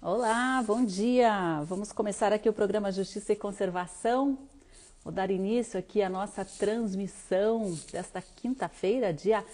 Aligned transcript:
Olá, 0.00 0.62
bom 0.64 0.84
dia! 0.84 1.60
Vamos 1.64 1.90
começar 1.90 2.32
aqui 2.32 2.48
o 2.48 2.52
programa 2.52 2.92
Justiça 2.92 3.32
e 3.32 3.36
Conservação. 3.36 4.38
Vou 5.02 5.12
dar 5.12 5.28
início 5.28 5.76
aqui 5.76 6.00
à 6.00 6.08
nossa 6.08 6.44
transmissão 6.44 7.76
desta 7.90 8.22
quinta-feira, 8.22 9.12
dia 9.12 9.44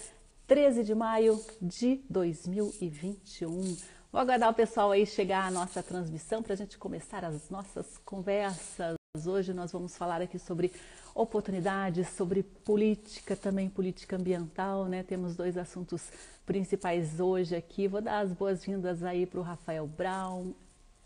13 0.45 0.83
de 0.83 0.93
maio 0.93 1.43
de 1.59 1.99
2021. 2.07 3.75
Vou 4.11 4.21
aguardar 4.21 4.51
o 4.51 4.53
pessoal 4.53 4.91
aí 4.91 5.03
chegar 5.07 5.47
à 5.47 5.49
nossa 5.49 5.81
transmissão 5.81 6.43
para 6.43 6.53
a 6.53 6.57
gente 6.57 6.77
começar 6.77 7.25
as 7.25 7.49
nossas 7.49 7.97
conversas. 8.05 8.95
Hoje 9.25 9.51
nós 9.51 9.71
vamos 9.71 9.97
falar 9.97 10.21
aqui 10.21 10.37
sobre 10.37 10.71
oportunidades, 11.15 12.09
sobre 12.09 12.43
política, 12.43 13.37
também 13.37 13.69
política 13.69 14.17
ambiental, 14.17 14.85
né? 14.85 15.01
Temos 15.01 15.33
dois 15.33 15.57
assuntos 15.57 16.11
principais 16.45 17.21
hoje 17.21 17.55
aqui. 17.55 17.87
Vou 17.87 18.01
dar 18.01 18.19
as 18.19 18.33
boas-vindas 18.33 19.01
aí 19.01 19.25
para 19.25 19.39
o 19.39 19.43
Rafael 19.43 19.87
Brown, 19.87 20.53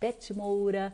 Beth 0.01 0.33
Moura, 0.35 0.93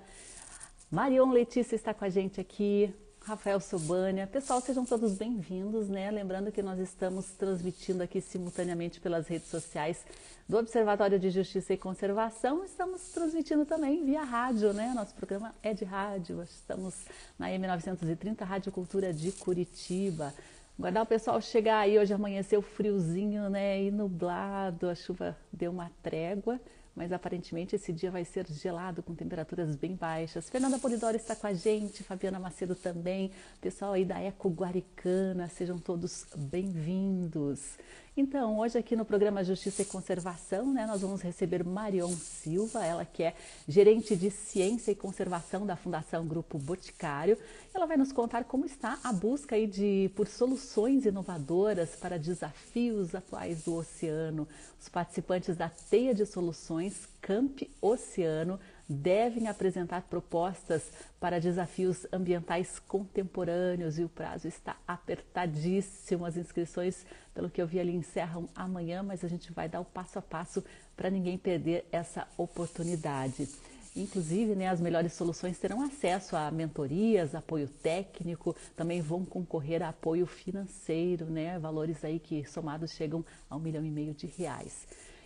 Marion 0.92 1.32
Letícia 1.32 1.76
está 1.76 1.94
com 1.94 2.04
a 2.04 2.10
gente 2.10 2.42
aqui, 2.42 2.94
Rafael 3.26 3.60
Sobânia. 3.60 4.28
Pessoal, 4.28 4.62
sejam 4.62 4.86
todos 4.86 5.18
bem-vindos, 5.18 5.90
né? 5.90 6.12
Lembrando 6.12 6.52
que 6.52 6.62
nós 6.62 6.78
estamos 6.78 7.26
transmitindo 7.32 8.04
aqui 8.04 8.22
simultaneamente 8.22 9.00
pelas 9.00 9.28
redes 9.28 9.48
sociais 9.48 10.06
do 10.48 10.56
Observatório 10.60 11.18
de 11.18 11.32
Justiça 11.32 11.74
e 11.74 11.78
Conservação. 11.78 12.64
Estamos 12.64 13.02
transmitindo 13.10 13.66
também 13.66 14.06
via 14.06 14.22
rádio, 14.22 14.74
né? 14.74 14.94
Nosso 14.94 15.16
programa 15.16 15.56
é 15.64 15.74
de 15.74 15.84
rádio. 15.84 16.44
Estamos 16.44 16.94
na 17.40 17.48
M930 17.48 18.42
Rádio 18.42 18.72
Cultura 18.72 19.12
de 19.12 19.32
Curitiba. 19.32 20.32
Guardar 20.78 21.02
o 21.02 21.08
pessoal 21.08 21.42
chegar 21.42 21.80
aí, 21.80 21.98
hoje 21.98 22.14
amanheceu 22.14 22.62
friozinho, 22.62 23.50
né? 23.50 23.82
E 23.82 23.90
nublado, 23.90 24.88
a 24.88 24.94
chuva 24.94 25.36
deu 25.52 25.72
uma 25.72 25.90
trégua 26.04 26.62
mas 26.96 27.12
aparentemente 27.12 27.76
esse 27.76 27.92
dia 27.92 28.10
vai 28.10 28.24
ser 28.24 28.48
gelado 28.48 29.04
com 29.04 29.14
temperaturas 29.14 29.76
bem 29.76 29.96
baixas. 29.96 30.50
Fernanda 30.50 30.80
Polidoro 30.80 31.18
está 31.18 31.36
com 31.36 31.48
a 31.48 31.54
gente, 31.54 32.04
Fabiana 32.04 32.40
Macedo 32.40 32.74
também, 32.74 33.32
pessoal 33.60 33.94
aí 33.94 34.06
da 34.06 34.20
Eco 34.20 34.50
Guaricana, 34.50 35.50
sejam 35.50 35.78
todos 35.78 36.26
bem-vindos. 36.36 37.78
Então, 38.18 38.60
hoje 38.60 38.78
aqui 38.78 38.96
no 38.96 39.04
programa 39.04 39.44
Justiça 39.44 39.82
e 39.82 39.86
Conservação, 39.86 40.72
né, 40.72 40.86
nós 40.86 41.02
vamos 41.02 41.22
receber 41.22 41.66
Marion 41.66 42.12
Silva, 42.12 42.86
ela 42.86 43.04
que 43.04 43.22
é 43.22 43.36
gerente 43.68 44.16
de 44.16 44.32
Ciência 44.32 44.92
e 44.92 44.96
Conservação 44.96 45.66
da 45.66 45.76
Fundação 45.76 46.26
Grupo 46.26 46.58
Boticário. 46.58 47.38
Ela 47.74 47.86
vai 47.86 47.98
nos 47.98 48.14
contar 48.14 48.46
como 48.46 48.66
está 48.66 48.98
a 49.04 49.12
busca 49.12 49.58
aí 49.58 49.68
de, 49.68 50.10
por 50.16 50.30
soluções 50.30 51.06
inovadoras 51.06 51.90
para 51.98 52.18
desafios 52.18 53.14
atuais 53.14 53.66
do 53.66 53.76
oceano. 53.76 54.48
Os 54.80 54.88
participantes 54.88 55.58
da 55.58 55.68
Teia 55.68 56.16
de 56.16 56.26
Soluções 56.26 57.10
Camp 57.20 57.64
Oceano 57.82 58.58
devem 58.88 59.48
apresentar 59.48 60.04
propostas 60.04 60.92
para 61.20 61.40
desafios 61.40 62.06
ambientais 62.12 62.80
contemporâneos 62.80 63.98
e 63.98 64.04
o 64.04 64.10
prazo 64.10 64.48
está 64.48 64.76
apertadíssimo. 64.88 66.26
As 66.26 66.38
inscrições, 66.38 67.06
pelo 67.34 67.50
que 67.50 67.62
eu 67.62 67.68
vi 67.68 67.80
ali, 67.80 67.96
encerram 67.96 68.48
amanhã, 68.56 69.02
mas 69.02 69.24
a 69.24 69.28
gente 69.28 69.52
vai 69.52 69.68
dar 69.68 69.80
o 69.80 69.86
passo 69.86 70.20
a 70.20 70.22
passo 70.22 70.64
para 70.96 71.10
ninguém 71.10 71.38
perder 71.38 71.86
essa 71.92 72.28
oportunidade. 72.38 73.50
Inclusive, 73.96 74.56
né, 74.56 74.68
as 74.68 74.82
melhores 74.82 75.14
soluções 75.14 75.58
terão 75.58 75.82
acesso 75.82 76.36
a 76.36 76.52
mentorias, 76.52 77.34
apoio 77.34 77.70
técnico, 77.70 78.54
também 78.76 79.02
vão 79.02 79.24
concorrer 79.24 79.82
a 79.82 79.90
apoio 79.90 80.26
financeiro, 80.26 81.26
né, 81.28 81.58
valores 81.58 82.04
aí 82.04 82.20
que 82.20 82.44
somados 82.44 82.92
chegam 82.92 83.24
a 83.50 83.56
um 83.56 83.60
milhão 83.60 83.86
e 83.86 83.90
meio 83.90 84.14
de 84.14 84.28
reais. 84.28 84.86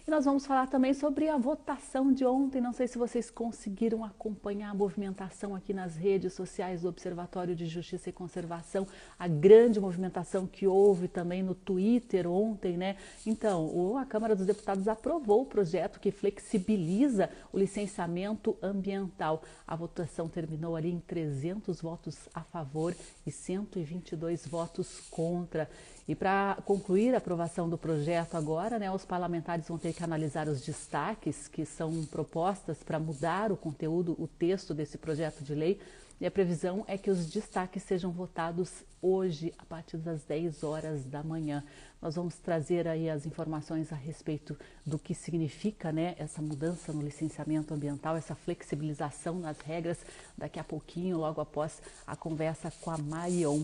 E 0.09 0.11
nós 0.11 0.25
vamos 0.25 0.43
falar 0.43 0.65
também 0.65 0.91
sobre 0.91 1.29
a 1.29 1.38
votação 1.38 2.11
de 2.11 2.25
ontem. 2.25 2.59
Não 2.59 2.73
sei 2.73 2.88
se 2.88 2.97
vocês 2.97 3.29
conseguiram 3.29 4.03
acompanhar 4.03 4.71
a 4.71 4.73
movimentação 4.73 5.53
aqui 5.53 5.71
nas 5.71 5.95
redes 5.95 6.33
sociais 6.33 6.81
do 6.81 6.89
Observatório 6.89 7.55
de 7.55 7.67
Justiça 7.67 8.09
e 8.09 8.11
Conservação, 8.11 8.88
a 9.19 9.27
grande 9.27 9.79
movimentação 9.79 10.47
que 10.47 10.66
houve 10.66 11.07
também 11.07 11.44
no 11.44 11.53
Twitter 11.53 12.28
ontem, 12.28 12.75
né? 12.75 12.95
Então, 13.23 14.00
a 14.00 14.03
Câmara 14.03 14.35
dos 14.35 14.47
Deputados 14.47 14.88
aprovou 14.88 15.44
o 15.44 15.45
projeto 15.45 16.00
que 16.00 16.09
flexibiliza 16.09 17.29
o 17.53 17.59
licenciamento 17.59 18.57
ambiental. 18.63 19.44
A 19.67 19.75
votação 19.75 20.28
terminou 20.28 20.75
ali 20.75 20.89
em 20.89 21.00
300 21.00 21.79
votos 21.84 22.17
a 22.34 22.41
favor 22.41 22.95
e 23.28 23.31
122 23.31 24.47
votos 24.47 25.01
contra. 25.11 25.69
E 26.09 26.16
para 26.16 26.58
concluir 26.66 27.14
a 27.14 27.20
aprovação 27.20 27.70
do 27.70 27.78
projeto 27.78 28.34
agora, 28.34 28.80
né, 28.80 28.92
os 28.92 29.06
parlamentares 29.06 29.68
vão 29.68 29.78
ter 29.78 29.94
que 29.94 30.03
analisar 30.03 30.47
os 30.47 30.59
destaques 30.59 31.47
que 31.47 31.64
são 31.64 32.03
propostas 32.06 32.81
para 32.81 33.00
mudar 33.00 33.52
o 33.52 33.56
conteúdo, 33.56 34.16
o 34.18 34.28
texto 34.28 34.74
desse 34.74 34.97
projeto 34.97 35.44
de 35.44 35.53
lei. 35.53 35.80
E 36.20 36.25
a 36.25 36.31
previsão 36.31 36.84
é 36.88 36.97
que 36.97 37.12
os 37.12 37.28
destaques 37.28 37.84
sejam 37.84 38.09
votados 38.12 38.84
hoje, 39.00 39.53
a 39.59 39.64
partir 39.68 39.97
das 39.97 40.24
10 40.24 40.64
horas 40.64 41.06
da 41.06 41.22
manhã. 41.22 41.64
Nós 42.02 42.16
vamos 42.16 42.38
trazer 42.38 42.88
aí 42.88 43.08
as 43.08 43.28
informações 43.28 43.94
a 43.94 43.96
respeito 43.96 44.58
do 44.84 44.97
que 44.97 45.14
significa 45.14 45.91
né, 45.91 46.16
essa 46.18 46.41
mudança 46.41 46.91
no 46.91 47.03
licenciamento 47.03 47.72
ambiental, 47.72 48.18
essa 48.18 48.34
flexibilização 48.34 49.38
nas 49.38 49.59
regras, 49.59 50.00
daqui 50.36 50.59
a 50.59 50.64
pouquinho, 50.64 51.20
logo 51.20 51.40
após 51.40 51.80
a 52.08 52.16
conversa 52.16 52.74
com 52.81 52.90
a 52.90 52.97
Marion. 52.97 53.64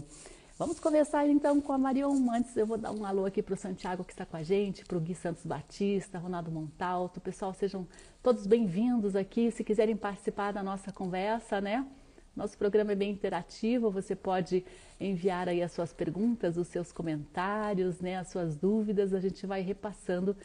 Vamos 0.57 0.79
conversar 0.79 1.27
então 1.27 1.59
com 1.59 1.73
a 1.73 1.77
Marion. 1.77 2.31
Antes 2.31 2.55
eu 2.55 2.65
vou 2.65 2.77
dar 2.77 2.93
um 2.93 3.03
alô 3.05 3.25
aqui 3.25 3.43
para 3.43 3.55
o 3.55 3.57
Santiago 3.57 4.05
que 4.05 4.13
está 4.13 4.25
com 4.25 4.37
a 4.37 4.43
gente, 4.43 4.85
para 4.85 4.97
o 4.97 5.01
Gui 5.01 5.13
Santos 5.13 5.45
Batista, 5.45 6.17
Ronaldo 6.17 6.49
Montalto. 6.49 7.19
Pessoal, 7.19 7.53
sejam 7.53 7.85
todos 8.23 8.47
bem-vindos 8.47 9.17
aqui. 9.17 9.51
Se 9.51 9.65
quiserem 9.65 9.97
participar 9.97 10.53
da 10.53 10.63
nossa 10.63 10.93
conversa, 10.93 11.59
né? 11.59 11.85
Nosso 12.33 12.57
programa 12.57 12.93
é 12.93 12.95
bem 12.95 13.11
interativo, 13.11 13.91
você 13.91 14.15
pode 14.15 14.65
enviar 14.97 15.49
aí 15.49 15.61
as 15.61 15.73
suas 15.73 15.91
perguntas, 15.91 16.55
os 16.55 16.69
seus 16.69 16.89
comentários, 16.89 17.99
né, 17.99 18.17
as 18.17 18.29
suas 18.29 18.55
dúvidas, 18.55 19.13
a 19.13 19.19
gente 19.19 19.45
vai 19.45 19.61
repassando 19.61 20.35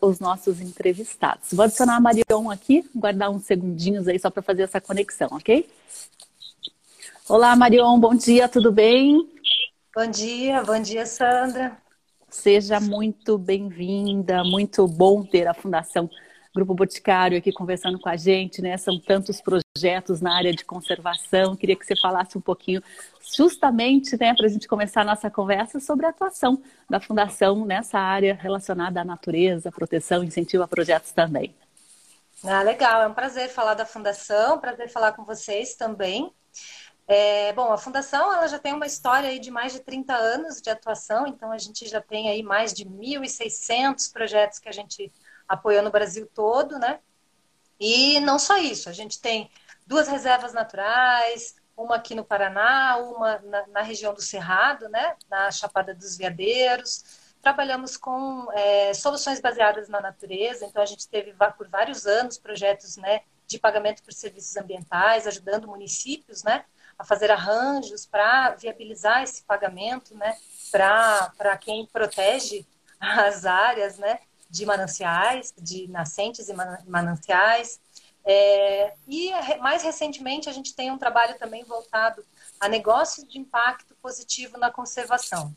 os 0.00 0.20
nossos 0.20 0.60
entrevistados. 0.60 1.52
Vou 1.52 1.64
adicionar 1.64 1.96
a 1.96 2.00
Marion 2.00 2.50
aqui, 2.50 2.88
guardar 2.94 3.30
uns 3.30 3.44
segundinhos 3.44 4.06
aí 4.06 4.18
só 4.18 4.30
para 4.30 4.42
fazer 4.42 4.62
essa 4.62 4.80
conexão, 4.80 5.28
ok? 5.32 5.68
Olá, 7.28 7.54
Marion, 7.54 8.00
bom 8.00 8.14
dia, 8.14 8.48
tudo 8.48 8.72
bem? 8.72 9.30
Bom 9.94 10.06
dia, 10.06 10.62
bom 10.62 10.80
dia, 10.80 11.04
Sandra. 11.04 11.76
Seja 12.30 12.80
muito 12.80 13.36
bem-vinda, 13.36 14.42
muito 14.42 14.88
bom 14.88 15.22
ter 15.22 15.46
a 15.46 15.52
Fundação 15.52 16.08
Grupo 16.54 16.72
Boticário 16.72 17.36
aqui 17.36 17.52
conversando 17.52 18.00
com 18.00 18.08
a 18.08 18.16
gente, 18.16 18.62
né? 18.62 18.78
São 18.78 18.98
tantos 18.98 19.42
projetos 19.42 20.22
na 20.22 20.34
área 20.34 20.54
de 20.54 20.64
conservação. 20.64 21.54
Queria 21.54 21.76
que 21.76 21.84
você 21.84 21.94
falasse 21.94 22.38
um 22.38 22.40
pouquinho, 22.40 22.82
justamente, 23.36 24.18
né, 24.18 24.34
para 24.34 24.46
a 24.46 24.48
gente 24.48 24.66
começar 24.66 25.02
a 25.02 25.04
nossa 25.04 25.30
conversa 25.30 25.78
sobre 25.80 26.06
a 26.06 26.08
atuação 26.08 26.62
da 26.88 26.98
Fundação 26.98 27.66
nessa 27.66 27.98
área 27.98 28.38
relacionada 28.40 29.02
à 29.02 29.04
natureza, 29.04 29.70
proteção, 29.70 30.24
incentivo 30.24 30.62
a 30.62 30.68
projetos 30.68 31.12
também. 31.12 31.54
Ah, 32.42 32.62
legal, 32.62 33.02
é 33.02 33.06
um 33.06 33.12
prazer 33.12 33.50
falar 33.50 33.74
da 33.74 33.84
Fundação, 33.84 34.58
prazer 34.58 34.88
falar 34.88 35.12
com 35.12 35.24
vocês 35.24 35.74
também. 35.74 36.32
É, 37.10 37.54
bom, 37.54 37.72
a 37.72 37.78
Fundação 37.78 38.34
ela 38.34 38.46
já 38.46 38.58
tem 38.58 38.74
uma 38.74 38.84
história 38.84 39.30
aí 39.30 39.38
de 39.38 39.50
mais 39.50 39.72
de 39.72 39.80
30 39.80 40.14
anos 40.14 40.60
de 40.60 40.68
atuação, 40.68 41.26
então 41.26 41.50
a 41.50 41.56
gente 41.56 41.88
já 41.88 42.02
tem 42.02 42.28
aí 42.28 42.42
mais 42.42 42.74
de 42.74 42.84
1.600 42.84 44.12
projetos 44.12 44.58
que 44.58 44.68
a 44.68 44.72
gente 44.72 45.10
apoiou 45.48 45.82
no 45.82 45.90
Brasil 45.90 46.28
todo, 46.34 46.78
né? 46.78 47.00
E 47.80 48.20
não 48.20 48.38
só 48.38 48.58
isso, 48.58 48.90
a 48.90 48.92
gente 48.92 49.18
tem 49.22 49.50
duas 49.86 50.06
reservas 50.06 50.52
naturais, 50.52 51.56
uma 51.74 51.96
aqui 51.96 52.14
no 52.14 52.24
Paraná, 52.24 52.98
uma 52.98 53.38
na, 53.38 53.66
na 53.68 53.82
região 53.82 54.12
do 54.12 54.20
Cerrado, 54.20 54.86
né? 54.90 55.16
Na 55.30 55.50
Chapada 55.50 55.94
dos 55.94 56.14
Veadeiros. 56.14 57.32
Trabalhamos 57.40 57.96
com 57.96 58.48
é, 58.52 58.92
soluções 58.92 59.40
baseadas 59.40 59.88
na 59.88 60.00
natureza, 60.02 60.66
então 60.66 60.82
a 60.82 60.86
gente 60.86 61.08
teve 61.08 61.34
por 61.56 61.68
vários 61.68 62.04
anos 62.04 62.36
projetos, 62.36 62.98
né? 62.98 63.22
De 63.46 63.58
pagamento 63.58 64.02
por 64.02 64.12
serviços 64.12 64.58
ambientais, 64.58 65.26
ajudando 65.26 65.66
municípios, 65.68 66.42
né? 66.42 66.66
A 66.98 67.04
fazer 67.04 67.30
arranjos 67.30 68.04
para 68.04 68.50
viabilizar 68.56 69.22
esse 69.22 69.42
pagamento, 69.42 70.16
né, 70.16 70.36
para 70.70 71.56
quem 71.56 71.86
protege 71.86 72.66
as 72.98 73.46
áreas, 73.46 73.96
né, 73.98 74.18
de 74.50 74.66
mananciais, 74.66 75.54
de 75.56 75.86
nascentes 75.88 76.48
e 76.48 76.54
mananciais. 76.86 77.80
É, 78.24 78.94
e 79.06 79.30
mais 79.60 79.82
recentemente 79.82 80.48
a 80.48 80.52
gente 80.52 80.74
tem 80.74 80.90
um 80.90 80.98
trabalho 80.98 81.38
também 81.38 81.64
voltado 81.64 82.24
a 82.60 82.68
negócios 82.68 83.26
de 83.26 83.38
impacto 83.38 83.94
positivo 84.02 84.58
na 84.58 84.70
conservação. 84.70 85.54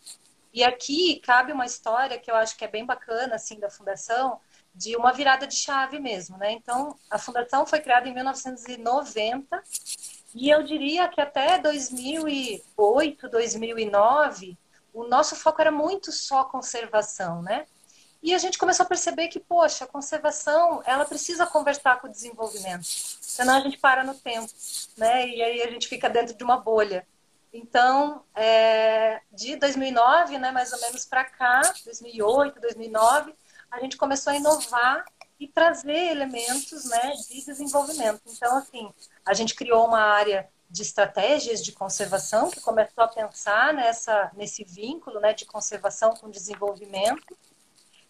E 0.54 0.64
aqui 0.64 1.20
cabe 1.22 1.52
uma 1.52 1.66
história 1.66 2.20
que 2.20 2.30
eu 2.30 2.36
acho 2.36 2.56
que 2.58 2.64
é 2.64 2.68
bem 2.68 2.86
bacana 2.86 3.36
assim 3.36 3.60
da 3.60 3.70
fundação, 3.70 4.40
de 4.74 4.96
uma 4.96 5.12
virada 5.12 5.48
de 5.48 5.56
chave 5.56 6.00
mesmo, 6.00 6.38
né? 6.38 6.52
Então, 6.52 6.96
a 7.10 7.18
fundação 7.18 7.66
foi 7.66 7.80
criada 7.80 8.08
em 8.08 8.14
1990 8.14 9.64
e 10.34 10.50
eu 10.50 10.64
diria 10.64 11.08
que 11.08 11.20
até 11.20 11.58
2008, 11.60 13.30
2009, 13.30 14.58
o 14.94 15.04
nosso 15.04 15.36
foco 15.36 15.62
era 15.62 15.72
muito 15.72 16.12
só 16.12 16.44
conservação, 16.46 17.42
né? 17.42 17.66
E 18.24 18.36
a 18.36 18.38
gente 18.38 18.58
começou 18.58 18.86
a 18.86 18.90
perceber 18.90 19.30
que, 19.30 19.40
poxa, 19.40 19.86
a 19.86 19.88
conservação, 19.88 20.82
ela 20.86 21.06
precisa 21.06 21.46
conversar 21.48 22.00
com 22.00 22.08
o 22.08 22.12
desenvolvimento. 22.12 22.84
Senão 22.86 23.56
a 23.56 23.60
gente 23.62 23.80
para 23.80 24.04
no 24.04 24.14
tempo, 24.14 24.52
né? 24.96 25.28
E 25.28 25.42
aí 25.42 25.62
a 25.64 25.72
gente 25.72 25.88
fica 25.88 26.10
dentro 26.10 26.36
de 26.36 26.44
uma 26.44 26.58
bolha. 26.58 27.06
Então, 27.52 28.24
é, 28.36 29.22
de 29.32 29.56
2009, 29.58 30.38
né, 30.38 30.52
mais 30.52 30.72
ou 30.72 30.80
menos 30.80 31.04
para 31.04 31.26
cá, 31.26 31.62
2008, 31.84 32.62
2009, 32.62 33.34
a 33.70 33.80
gente 33.80 33.98
começou 33.98 34.32
a 34.32 34.36
inovar 34.36 35.04
e 35.42 35.48
trazer 35.48 36.12
elementos 36.12 36.86
né, 36.86 37.14
de 37.28 37.44
desenvolvimento. 37.44 38.22
Então, 38.28 38.58
assim, 38.58 38.94
a 39.26 39.34
gente 39.34 39.56
criou 39.56 39.88
uma 39.88 40.00
área 40.00 40.48
de 40.70 40.84
estratégias 40.84 41.64
de 41.64 41.72
conservação 41.72 42.52
que 42.52 42.62
começou 42.62 43.04
a 43.04 43.08
pensar 43.08 43.74
nessa, 43.74 44.30
nesse 44.36 44.64
vínculo 44.64 45.20
né, 45.20 45.34
de 45.34 45.46
conservação 45.46 46.14
com 46.14 46.30
desenvolvimento. 46.30 47.36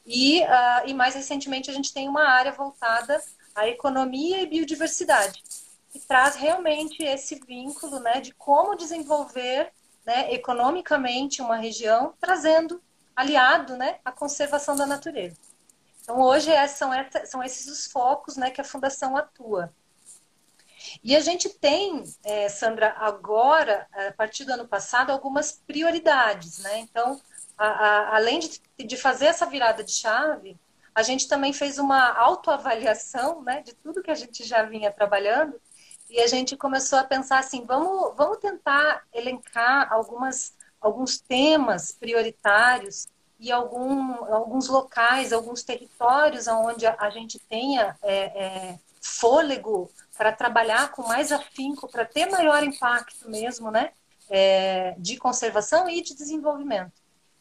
E, 0.05 0.41
uh, 0.41 0.87
e 0.87 0.93
mais 0.93 1.15
recentemente 1.15 1.71
a 1.71 1.73
gente 1.73 1.93
tem 1.93 2.09
uma 2.09 2.27
área 2.27 2.51
voltada 2.51 3.23
à 3.55 3.65
economia 3.65 4.41
e 4.41 4.47
biodiversidade, 4.47 5.41
que 5.89 5.99
traz 5.99 6.35
realmente 6.35 7.01
esse 7.01 7.35
vínculo 7.35 8.01
né, 8.01 8.19
de 8.19 8.33
como 8.33 8.75
desenvolver 8.75 9.71
né, 10.05 10.33
economicamente 10.33 11.41
uma 11.41 11.55
região, 11.55 12.13
trazendo 12.19 12.81
aliado 13.15 13.77
né, 13.77 13.99
a 14.03 14.11
conservação 14.11 14.75
da 14.75 14.85
natureza. 14.85 15.50
Então, 16.01 16.19
hoje 16.19 16.51
é, 16.51 16.67
são, 16.67 16.91
são 17.25 17.43
esses 17.43 17.67
os 17.67 17.87
focos 17.87 18.35
né, 18.35 18.49
que 18.49 18.61
a 18.61 18.65
Fundação 18.65 19.15
atua. 19.15 19.73
E 21.03 21.15
a 21.15 21.19
gente 21.19 21.47
tem, 21.47 22.03
é, 22.23 22.49
Sandra, 22.49 22.95
agora, 22.97 23.87
a 23.93 24.11
partir 24.11 24.45
do 24.45 24.53
ano 24.53 24.67
passado, 24.67 25.11
algumas 25.11 25.51
prioridades. 25.51 26.59
Né? 26.59 26.79
Então, 26.79 27.21
a, 27.57 27.67
a, 27.67 28.15
além 28.15 28.39
de, 28.39 28.61
de 28.77 28.97
fazer 28.97 29.27
essa 29.27 29.45
virada 29.45 29.83
de 29.83 29.91
chave, 29.91 30.59
a 30.93 31.03
gente 31.03 31.27
também 31.27 31.53
fez 31.53 31.77
uma 31.77 32.11
autoavaliação 32.17 33.41
né, 33.43 33.61
de 33.61 33.73
tudo 33.75 34.01
que 34.01 34.11
a 34.11 34.15
gente 34.15 34.43
já 34.43 34.63
vinha 34.63 34.91
trabalhando 34.91 35.59
e 36.09 36.19
a 36.19 36.27
gente 36.27 36.57
começou 36.57 36.99
a 36.99 37.05
pensar 37.05 37.39
assim, 37.39 37.65
vamos, 37.65 38.13
vamos 38.17 38.37
tentar 38.39 39.03
elencar 39.13 39.91
algumas, 39.93 40.53
alguns 40.81 41.19
temas 41.19 41.93
prioritários 41.93 43.07
e 43.41 43.51
algum, 43.51 44.23
alguns 44.31 44.67
locais, 44.67 45.33
alguns 45.33 45.63
territórios 45.63 46.47
onde 46.47 46.85
a, 46.85 47.09
gente 47.09 47.39
tenha 47.39 47.97
é, 48.03 48.15
é, 48.15 48.79
fôlego 49.01 49.89
para 50.15 50.31
trabalhar 50.31 50.91
com 50.91 51.07
mais 51.07 51.31
afinco, 51.31 51.87
para 51.87 52.05
ter 52.05 52.27
maior 52.27 52.63
impacto 52.63 53.27
mesmo, 53.27 53.71
né, 53.71 53.93
é, 54.29 54.93
de 54.99 55.17
conservação 55.17 55.89
e 55.89 56.03
de 56.03 56.13
desenvolvimento. 56.13 56.93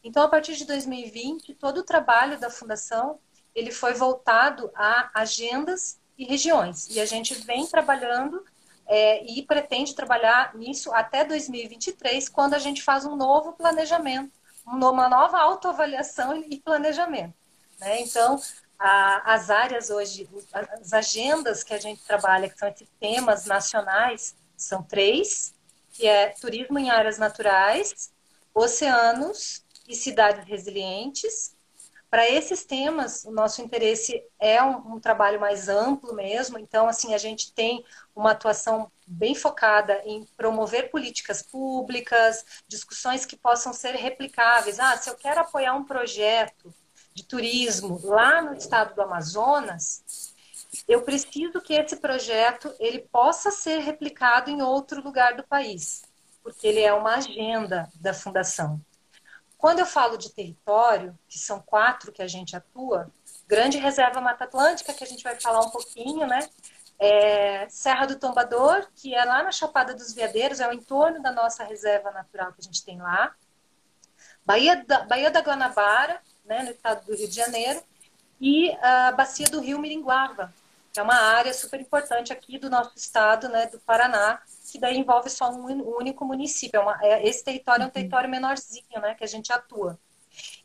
Então, 0.03 0.23
a 0.23 0.27
partir 0.27 0.55
de 0.55 0.65
2020, 0.65 1.53
todo 1.53 1.77
o 1.77 1.83
trabalho 1.83 2.39
da 2.39 2.49
Fundação 2.49 3.19
ele 3.53 3.71
foi 3.71 3.93
voltado 3.93 4.71
a 4.73 5.11
agendas 5.13 5.99
e 6.17 6.25
regiões. 6.25 6.87
E 6.89 6.99
a 6.99 7.05
gente 7.05 7.35
vem 7.35 7.67
trabalhando 7.67 8.43
é, 8.87 9.23
e 9.23 9.43
pretende 9.43 9.93
trabalhar 9.93 10.55
nisso 10.55 10.91
até 10.93 11.23
2023, 11.23 12.27
quando 12.27 12.55
a 12.55 12.59
gente 12.59 12.81
faz 12.81 13.05
um 13.05 13.15
novo 13.15 13.53
planejamento, 13.53 14.40
uma 14.71 15.09
nova 15.09 15.39
autoavaliação 15.39 16.35
e 16.35 16.59
planejamento. 16.59 17.33
Né? 17.79 18.01
Então, 18.01 18.41
a, 18.77 19.33
as 19.33 19.49
áreas 19.49 19.89
hoje, 19.89 20.29
as 20.53 20.93
agendas 20.93 21.63
que 21.63 21.73
a 21.73 21.79
gente 21.79 22.01
trabalha, 22.03 22.49
que 22.49 22.57
são 22.57 22.67
esses 22.69 22.87
temas 22.99 23.45
nacionais, 23.45 24.35
são 24.55 24.81
três, 24.83 25.53
que 25.91 26.07
é 26.07 26.29
turismo 26.29 26.79
em 26.79 26.89
áreas 26.89 27.17
naturais, 27.17 28.11
oceanos 28.53 29.63
e 29.87 29.95
cidades 29.95 30.47
resilientes, 30.47 31.55
para 32.11 32.29
esses 32.29 32.65
temas, 32.65 33.23
o 33.23 33.31
nosso 33.31 33.61
interesse 33.61 34.21
é 34.37 34.61
um, 34.61 34.95
um, 34.95 34.99
trabalho 34.99 35.39
mais 35.39 35.69
amplo 35.69 36.13
mesmo. 36.13 36.59
Então, 36.59 36.89
assim, 36.89 37.13
a 37.13 37.17
gente 37.17 37.53
tem 37.53 37.85
uma 38.13 38.31
atuação 38.31 38.91
bem 39.11 39.35
focada 39.35 40.01
em 40.05 40.25
promover 40.37 40.89
políticas 40.89 41.41
públicas, 41.41 42.45
discussões 42.67 43.25
que 43.25 43.35
possam 43.35 43.73
ser 43.73 43.95
replicáveis. 43.95 44.79
Ah, 44.79 44.95
se 44.95 45.09
eu 45.09 45.15
quero 45.15 45.41
apoiar 45.41 45.73
um 45.73 45.83
projeto 45.83 46.73
de 47.13 47.23
turismo 47.25 47.99
lá 48.03 48.41
no 48.41 48.53
estado 48.53 48.95
do 48.95 49.01
Amazonas, 49.01 50.33
eu 50.87 51.01
preciso 51.01 51.59
que 51.61 51.73
esse 51.73 51.97
projeto 51.97 52.73
ele 52.79 52.99
possa 52.99 53.51
ser 53.51 53.79
replicado 53.79 54.49
em 54.49 54.61
outro 54.61 55.01
lugar 55.03 55.35
do 55.35 55.43
país, 55.43 56.03
porque 56.41 56.65
ele 56.65 56.79
é 56.79 56.93
uma 56.93 57.15
agenda 57.15 57.91
da 57.95 58.13
fundação. 58.13 58.79
Quando 59.57 59.79
eu 59.79 59.85
falo 59.85 60.17
de 60.17 60.31
território, 60.31 61.17
que 61.27 61.37
são 61.37 61.59
quatro 61.59 62.11
que 62.11 62.21
a 62.21 62.27
gente 62.27 62.55
atua, 62.55 63.11
Grande 63.45 63.77
Reserva 63.77 64.21
Mata 64.21 64.45
Atlântica, 64.45 64.93
que 64.93 65.03
a 65.03 65.07
gente 65.07 65.23
vai 65.23 65.37
falar 65.39 65.59
um 65.59 65.69
pouquinho, 65.69 66.25
né? 66.25 66.39
É 67.03 67.67
Serra 67.67 68.05
do 68.05 68.19
Tombador, 68.19 68.87
que 68.95 69.15
é 69.15 69.25
lá 69.25 69.41
na 69.41 69.51
Chapada 69.51 69.91
dos 69.91 70.13
Veadeiros, 70.13 70.59
é 70.59 70.67
o 70.69 70.73
entorno 70.73 71.19
da 71.19 71.31
nossa 71.31 71.63
reserva 71.63 72.11
natural 72.11 72.53
que 72.53 72.61
a 72.61 72.63
gente 72.63 72.85
tem 72.85 73.01
lá. 73.01 73.35
Baía 74.45 74.85
da, 74.85 75.03
Baía 75.05 75.31
da 75.31 75.41
Guanabara, 75.41 76.21
né, 76.45 76.61
no 76.61 76.69
estado 76.69 77.03
do 77.05 77.15
Rio 77.15 77.27
de 77.27 77.35
Janeiro, 77.35 77.81
e 78.39 78.71
a 78.81 79.11
Bacia 79.13 79.47
do 79.47 79.59
Rio 79.59 79.79
Miringuava, 79.79 80.53
que 80.93 80.99
é 80.99 81.03
uma 81.03 81.15
área 81.15 81.53
super 81.53 81.81
importante 81.81 82.31
aqui 82.31 82.59
do 82.59 82.69
nosso 82.69 82.95
estado, 82.95 83.49
né, 83.49 83.65
do 83.65 83.79
Paraná, 83.79 84.39
que 84.71 84.77
daí 84.77 84.97
envolve 84.97 85.29
só 85.29 85.49
um 85.49 85.65
único 85.97 86.23
município. 86.23 86.77
É 86.77 86.81
uma, 86.81 86.99
é, 87.01 87.27
esse 87.27 87.43
território 87.43 87.81
é 87.81 87.85
um 87.85 87.87
uhum. 87.87 87.93
território 87.93 88.29
menorzinho, 88.29 89.01
né, 89.01 89.15
que 89.15 89.23
a 89.23 89.27
gente 89.27 89.51
atua. 89.51 89.97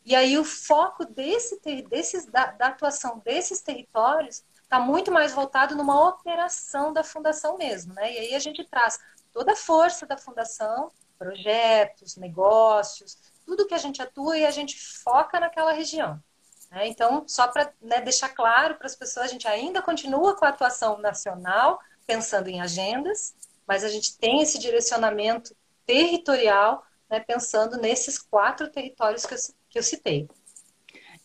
E 0.05 0.15
aí 0.15 0.37
o 0.37 0.45
foco 0.45 1.03
desse, 1.03 1.59
desses, 1.89 2.25
da, 2.25 2.47
da 2.51 2.67
atuação 2.67 3.21
desses 3.25 3.61
territórios 3.61 4.43
está 4.67 4.79
muito 4.81 5.11
mais 5.11 5.33
voltado 5.33 5.75
numa 5.75 6.09
operação 6.09 6.91
da 6.91 7.01
fundação 7.01 7.57
mesmo, 7.57 7.93
né? 7.93 8.13
E 8.13 8.19
aí 8.19 8.35
a 8.35 8.39
gente 8.39 8.65
traz 8.65 8.99
toda 9.31 9.53
a 9.53 9.55
força 9.55 10.05
da 10.05 10.17
fundação, 10.17 10.91
projetos, 11.17 12.17
negócios, 12.17 13.17
tudo 13.45 13.65
que 13.65 13.73
a 13.73 13.77
gente 13.77 14.01
atua 14.01 14.37
e 14.37 14.45
a 14.45 14.51
gente 14.51 14.77
foca 14.77 15.39
naquela 15.39 15.71
região. 15.71 16.21
Né? 16.69 16.87
Então, 16.87 17.23
só 17.27 17.47
para 17.47 17.71
né, 17.81 18.01
deixar 18.01 18.29
claro 18.29 18.75
para 18.75 18.87
as 18.87 18.95
pessoas, 18.95 19.27
a 19.27 19.29
gente 19.29 19.47
ainda 19.47 19.81
continua 19.81 20.35
com 20.35 20.43
a 20.43 20.49
atuação 20.49 20.97
nacional, 20.97 21.79
pensando 22.05 22.49
em 22.49 22.59
agendas, 22.59 23.33
mas 23.65 23.85
a 23.85 23.89
gente 23.89 24.17
tem 24.17 24.41
esse 24.41 24.59
direcionamento 24.59 25.55
territorial, 25.85 26.85
né, 27.09 27.21
pensando 27.21 27.77
nesses 27.77 28.19
quatro 28.19 28.69
territórios 28.69 29.25
que 29.25 29.33
eu, 29.33 29.37
que 29.69 29.79
eu 29.79 29.83
citei. 29.83 30.27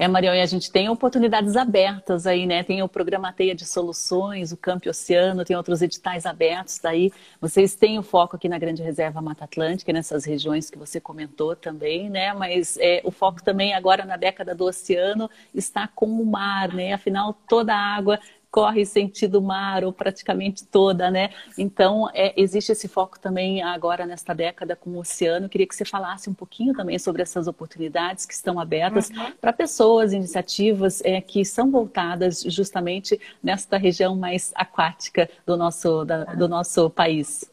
É, 0.02 0.08
Marião, 0.08 0.34
e 0.34 0.40
a 0.40 0.46
gente 0.46 0.68
tem 0.68 0.88
oportunidades 0.88 1.56
abertas 1.56 2.26
aí, 2.26 2.44
né? 2.44 2.64
Tem 2.64 2.82
o 2.82 2.88
programa 2.88 3.32
Teia 3.32 3.54
de 3.54 3.64
Soluções, 3.64 4.50
o 4.50 4.56
Campo 4.56 4.90
Oceano, 4.90 5.44
tem 5.44 5.56
outros 5.56 5.80
editais 5.80 6.26
abertos 6.26 6.80
daí. 6.82 7.12
Vocês 7.40 7.76
têm 7.76 8.00
o 8.00 8.02
foco 8.02 8.34
aqui 8.34 8.48
na 8.48 8.58
Grande 8.58 8.82
Reserva 8.82 9.22
Mata 9.22 9.44
Atlântica, 9.44 9.92
nessas 9.92 10.24
regiões 10.24 10.68
que 10.68 10.76
você 10.76 11.00
comentou 11.00 11.54
também, 11.54 12.10
né? 12.10 12.34
Mas 12.34 12.76
é, 12.80 13.00
o 13.04 13.12
foco 13.12 13.44
também 13.44 13.74
agora 13.74 14.04
na 14.04 14.16
década 14.16 14.56
do 14.56 14.64
oceano 14.64 15.30
está 15.54 15.86
com 15.86 16.06
o 16.06 16.26
mar, 16.26 16.74
né? 16.74 16.94
Afinal, 16.94 17.32
toda 17.48 17.72
a 17.72 17.94
água 17.94 18.18
corre 18.52 18.84
sentido 18.84 19.40
mar, 19.40 19.82
ou 19.82 19.92
praticamente 19.94 20.62
toda, 20.66 21.10
né? 21.10 21.30
Então, 21.56 22.08
é, 22.12 22.34
existe 22.36 22.70
esse 22.70 22.86
foco 22.86 23.18
também 23.18 23.62
agora 23.62 24.04
nesta 24.04 24.34
década 24.34 24.76
com 24.76 24.90
o 24.90 24.98
oceano. 24.98 25.48
Queria 25.48 25.66
que 25.66 25.74
você 25.74 25.86
falasse 25.86 26.28
um 26.28 26.34
pouquinho 26.34 26.74
também 26.74 26.98
sobre 26.98 27.22
essas 27.22 27.48
oportunidades 27.48 28.26
que 28.26 28.34
estão 28.34 28.60
abertas 28.60 29.08
uhum. 29.08 29.32
para 29.40 29.54
pessoas, 29.54 30.12
iniciativas 30.12 31.00
é, 31.02 31.18
que 31.22 31.46
são 31.46 31.70
voltadas 31.70 32.42
justamente 32.42 33.18
nesta 33.42 33.78
região 33.78 34.14
mais 34.14 34.52
aquática 34.54 35.30
do 35.46 35.56
nosso, 35.56 36.04
da, 36.04 36.24
do 36.24 36.46
nosso 36.46 36.90
país. 36.90 37.50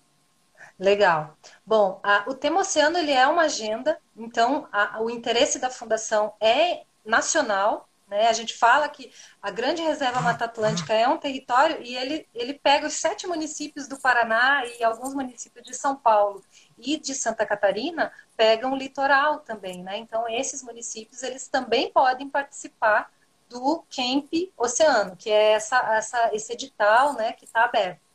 Legal. 0.78 1.38
Bom, 1.66 2.00
a, 2.04 2.26
o 2.28 2.34
tema 2.34 2.60
oceano 2.60 2.98
ele 2.98 3.12
é 3.12 3.26
uma 3.26 3.44
agenda, 3.44 3.98
então 4.18 4.68
a, 4.72 5.02
o 5.02 5.10
interesse 5.10 5.60
da 5.60 5.70
fundação 5.70 6.34
é 6.42 6.84
nacional, 7.06 7.89
né? 8.10 8.28
A 8.28 8.34
gente 8.34 8.58
fala 8.58 8.90
que 8.90 9.12
a 9.42 9.52
Grande 9.52 9.82
Reserva 9.82 10.22
Mata 10.22 10.46
Atlântica 10.46 10.94
é 10.94 11.08
um 11.08 11.18
território 11.18 11.82
e 11.82 11.96
ele, 11.96 12.28
ele 12.34 12.54
pega 12.54 12.88
os 12.88 12.94
sete 12.94 13.28
municípios 13.28 13.88
do 13.88 14.00
Paraná 14.00 14.66
e 14.66 14.84
alguns 14.84 15.14
municípios 15.14 15.64
de 15.64 15.74
São 15.74 15.96
Paulo 15.96 16.44
e 16.78 16.98
de 16.98 17.14
Santa 17.14 17.46
Catarina 17.46 18.12
pegam 18.36 18.74
o 18.74 18.76
litoral 18.76 19.40
também, 19.40 19.84
né? 19.84 19.98
Então 19.98 20.28
esses 20.28 20.64
municípios 20.64 21.24
eles 21.24 21.48
também 21.48 21.92
podem 21.92 22.30
participar 22.30 23.12
do 23.48 23.84
Camp 23.96 24.32
Oceano, 24.58 25.16
que 25.16 25.30
é 25.30 25.54
essa, 25.54 25.78
essa, 25.96 26.30
esse 26.34 26.54
edital, 26.54 27.14
né, 27.14 27.34
que 27.34 27.46
está 27.46 27.66
aberto. 27.66 28.09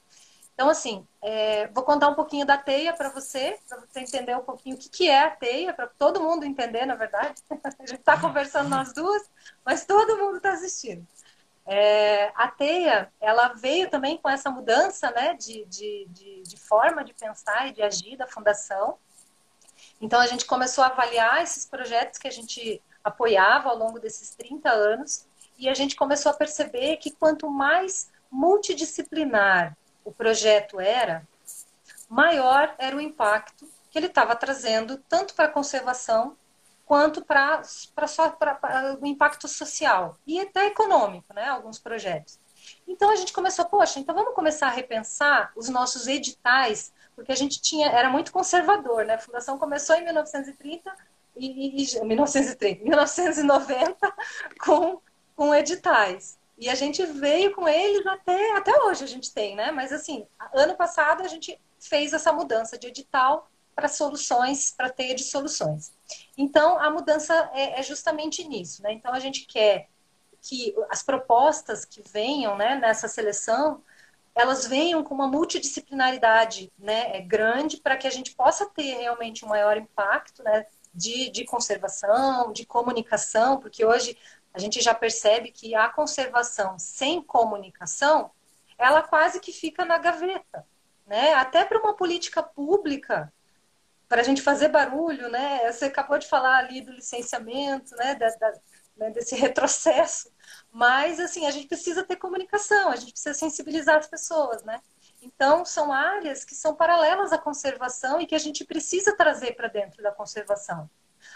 Então, 0.54 0.68
assim, 0.68 1.06
é, 1.20 1.66
vou 1.68 1.82
contar 1.82 2.08
um 2.08 2.14
pouquinho 2.14 2.46
da 2.46 2.56
teia 2.56 2.92
para 2.92 3.08
você, 3.08 3.58
para 3.68 3.80
você 3.80 4.00
entender 4.00 4.36
um 4.36 4.44
pouquinho 4.44 4.76
o 4.76 4.78
que, 4.78 4.88
que 4.88 5.10
é 5.10 5.24
a 5.24 5.30
teia, 5.30 5.74
para 5.74 5.88
todo 5.88 6.22
mundo 6.22 6.44
entender, 6.44 6.86
na 6.86 6.94
verdade. 6.94 7.42
A 7.50 7.86
gente 7.86 7.98
está 7.98 8.18
conversando 8.20 8.68
nós 8.68 8.92
duas, 8.92 9.28
mas 9.64 9.84
todo 9.84 10.16
mundo 10.16 10.36
está 10.36 10.52
assistindo. 10.52 11.04
É, 11.66 12.30
a 12.36 12.48
teia, 12.48 13.10
ela 13.20 13.48
veio 13.54 13.88
também 13.88 14.18
com 14.18 14.28
essa 14.28 14.50
mudança 14.50 15.10
né, 15.10 15.34
de, 15.34 15.64
de, 15.64 16.06
de, 16.10 16.42
de 16.42 16.56
forma 16.58 17.02
de 17.02 17.14
pensar 17.14 17.68
e 17.68 17.72
de 17.72 17.82
agir 17.82 18.16
da 18.16 18.26
fundação. 18.26 18.98
Então, 20.00 20.20
a 20.20 20.26
gente 20.26 20.44
começou 20.44 20.84
a 20.84 20.88
avaliar 20.88 21.42
esses 21.42 21.64
projetos 21.64 22.18
que 22.18 22.28
a 22.28 22.30
gente 22.30 22.82
apoiava 23.02 23.70
ao 23.70 23.76
longo 23.76 23.98
desses 23.98 24.30
30 24.36 24.70
anos, 24.70 25.26
e 25.58 25.68
a 25.68 25.74
gente 25.74 25.96
começou 25.96 26.30
a 26.30 26.34
perceber 26.34 26.96
que 26.98 27.10
quanto 27.10 27.48
mais 27.48 28.10
multidisciplinar 28.30 29.76
o 30.04 30.12
projeto 30.12 30.80
era, 30.80 31.26
maior 32.08 32.74
era 32.78 32.94
o 32.96 33.00
impacto 33.00 33.68
que 33.90 33.98
ele 33.98 34.06
estava 34.06 34.36
trazendo, 34.36 34.98
tanto 35.08 35.34
para 35.34 35.46
a 35.46 35.50
conservação 35.50 36.36
quanto 36.84 37.24
para 37.24 37.62
o 39.00 39.06
impacto 39.06 39.48
social 39.48 40.18
e 40.26 40.38
até 40.40 40.66
econômico, 40.66 41.32
né? 41.32 41.48
Alguns 41.48 41.78
projetos. 41.78 42.38
Então 42.86 43.10
a 43.10 43.16
gente 43.16 43.32
começou, 43.32 43.64
poxa, 43.64 43.98
então 43.98 44.14
vamos 44.14 44.34
começar 44.34 44.68
a 44.68 44.70
repensar 44.70 45.52
os 45.56 45.68
nossos 45.68 46.06
editais, 46.06 46.92
porque 47.14 47.32
a 47.32 47.36
gente 47.36 47.60
tinha, 47.60 47.88
era 47.88 48.10
muito 48.10 48.32
conservador, 48.32 49.04
né? 49.04 49.14
A 49.14 49.18
fundação 49.18 49.58
começou 49.58 49.96
em 49.96 50.04
1930 50.04 50.94
e, 51.36 51.82
e 51.82 52.04
1930, 52.04 52.84
1990 52.84 54.14
com, 54.60 55.00
com 55.34 55.54
editais. 55.54 56.38
E 56.56 56.68
a 56.68 56.74
gente 56.74 57.04
veio 57.04 57.54
com 57.54 57.68
eles 57.68 58.06
até, 58.06 58.56
até 58.56 58.72
hoje 58.84 59.04
a 59.04 59.08
gente 59.08 59.32
tem, 59.32 59.56
né? 59.56 59.70
Mas 59.70 59.92
assim, 59.92 60.26
ano 60.52 60.74
passado 60.74 61.22
a 61.22 61.28
gente 61.28 61.60
fez 61.80 62.12
essa 62.12 62.32
mudança 62.32 62.78
de 62.78 62.86
edital 62.86 63.50
para 63.74 63.88
soluções, 63.88 64.70
para 64.70 64.88
teia 64.88 65.14
de 65.14 65.24
soluções. 65.24 65.92
Então, 66.38 66.78
a 66.78 66.90
mudança 66.90 67.50
é, 67.52 67.80
é, 67.80 67.82
justamente 67.82 68.46
nisso, 68.46 68.82
né? 68.82 68.92
Então, 68.92 69.12
a 69.12 69.18
gente 69.18 69.46
quer 69.46 69.88
que 70.40 70.74
as 70.90 71.02
propostas 71.02 71.84
que 71.84 72.02
venham 72.12 72.56
né, 72.56 72.76
nessa 72.76 73.08
seleção, 73.08 73.82
elas 74.34 74.66
venham 74.66 75.02
com 75.02 75.14
uma 75.14 75.26
multidisciplinaridade 75.26 76.70
né, 76.78 77.16
é 77.16 77.20
grande 77.20 77.78
para 77.78 77.96
que 77.96 78.06
a 78.06 78.10
gente 78.10 78.34
possa 78.34 78.66
ter 78.66 78.98
realmente 78.98 79.44
um 79.44 79.48
maior 79.48 79.76
impacto 79.76 80.42
né, 80.42 80.66
de, 80.92 81.30
de 81.30 81.44
conservação, 81.44 82.52
de 82.52 82.66
comunicação, 82.66 83.58
porque 83.58 83.84
hoje 83.84 84.16
a 84.54 84.58
gente 84.60 84.80
já 84.80 84.94
percebe 84.94 85.50
que 85.50 85.74
a 85.74 85.88
conservação 85.88 86.78
sem 86.78 87.20
comunicação, 87.20 88.30
ela 88.78 89.02
quase 89.02 89.40
que 89.40 89.52
fica 89.52 89.84
na 89.84 89.98
gaveta. 89.98 90.64
Né? 91.04 91.34
Até 91.34 91.64
para 91.64 91.78
uma 91.78 91.94
política 91.94 92.42
pública, 92.42 93.32
para 94.08 94.20
a 94.20 94.24
gente 94.24 94.40
fazer 94.40 94.68
barulho, 94.68 95.28
né? 95.28 95.70
Você 95.70 95.86
acabou 95.86 96.18
de 96.18 96.28
falar 96.28 96.58
ali 96.58 96.80
do 96.80 96.92
licenciamento, 96.92 97.94
né? 97.96 98.14
Da, 98.14 98.28
da, 98.28 98.52
né? 98.96 99.10
Desse 99.10 99.34
retrocesso, 99.34 100.30
mas 100.70 101.18
assim 101.18 101.46
a 101.46 101.50
gente 101.50 101.66
precisa 101.66 102.04
ter 102.04 102.16
comunicação, 102.16 102.90
a 102.90 102.96
gente 102.96 103.10
precisa 103.10 103.34
sensibilizar 103.34 103.96
as 103.96 104.06
pessoas, 104.06 104.62
né? 104.62 104.80
Então 105.20 105.64
são 105.64 105.92
áreas 105.92 106.44
que 106.44 106.54
são 106.54 106.74
paralelas 106.74 107.32
à 107.32 107.38
conservação 107.38 108.20
e 108.20 108.26
que 108.26 108.34
a 108.34 108.38
gente 108.38 108.64
precisa 108.64 109.16
trazer 109.16 109.56
para 109.56 109.68
dentro 109.68 110.02
da 110.02 110.12
conservação. 110.12 110.88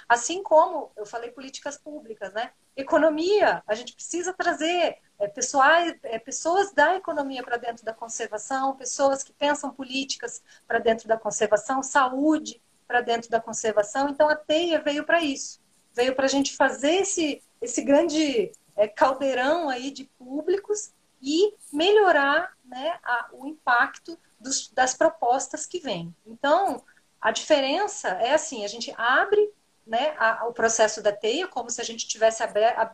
Assim 0.09 0.43
como 0.43 0.91
eu 0.97 1.07
falei 1.07 1.31
políticas 1.31 1.77
públicas, 1.77 2.33
né? 2.33 2.53
Economia, 2.77 3.63
a 3.67 3.75
gente 3.75 3.95
precisa 3.95 4.33
trazer 4.33 4.99
é, 5.19 5.29
pessoais, 5.29 5.95
é, 6.03 6.19
pessoas 6.19 6.73
da 6.73 6.97
economia 6.97 7.43
para 7.43 7.57
dentro 7.57 7.85
da 7.85 7.93
conservação, 7.93 8.77
pessoas 8.77 9.23
que 9.23 9.33
pensam 9.33 9.71
políticas 9.71 10.43
para 10.67 10.79
dentro 10.79 11.09
da 11.09 11.17
conservação, 11.17 11.83
saúde 11.83 12.63
para 12.87 13.01
dentro 13.01 13.31
da 13.31 13.41
conservação. 13.41 14.09
Então 14.09 14.29
a 14.29 14.37
TEIA 14.37 14.81
veio 14.81 15.05
para 15.05 15.23
isso, 15.23 15.61
veio 15.93 16.15
para 16.15 16.27
a 16.27 16.29
gente 16.29 16.57
fazer 16.57 16.97
esse, 16.97 17.43
esse 17.61 17.83
grande 17.83 18.53
é, 18.77 18.87
caldeirão 18.87 19.69
aí 19.69 19.91
de 19.91 20.05
públicos 20.19 20.93
e 21.21 21.55
melhorar 21.73 22.57
né, 22.65 22.99
a, 23.03 23.29
o 23.33 23.47
impacto 23.47 24.19
dos, 24.39 24.71
das 24.71 24.95
propostas 24.95 25.67
que 25.67 25.81
vêm. 25.81 26.15
Então, 26.25 26.83
a 27.21 27.33
diferença 27.33 28.09
é 28.09 28.35
assim, 28.35 28.65
a 28.65 28.69
gente 28.69 28.95
abre 28.97 29.53
né, 29.89 30.15
a, 30.19 30.47
o 30.47 30.53
processo 30.53 31.03
da 31.03 31.13
teia, 31.13 31.49
como 31.49 31.71
se 31.71 31.81
a 31.81 31.85
gente 31.85 32.01
estivesse 32.01 32.43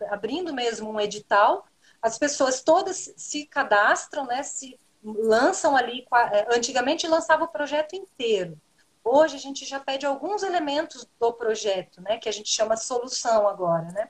abrindo 0.08 0.54
mesmo 0.54 0.90
um 0.90 1.00
edital, 1.00 1.66
as 2.00 2.16
pessoas 2.18 2.62
todas 2.62 3.12
se 3.16 3.44
cadastram, 3.46 4.26
né, 4.26 4.42
se 4.42 4.78
lançam 5.02 5.76
ali, 5.76 6.06
é, 6.32 6.56
antigamente 6.56 7.06
lançava 7.06 7.44
o 7.44 7.48
projeto 7.48 7.94
inteiro, 7.94 8.58
Hoje 9.04 9.36
a 9.36 9.38
gente 9.38 9.66
já 9.66 9.78
pede 9.78 10.06
alguns 10.06 10.42
elementos 10.42 11.06
do 11.20 11.32
projeto, 11.34 12.00
né? 12.00 12.16
Que 12.16 12.28
a 12.28 12.32
gente 12.32 12.48
chama 12.48 12.74
solução 12.74 13.46
agora, 13.46 13.92
né? 13.92 14.08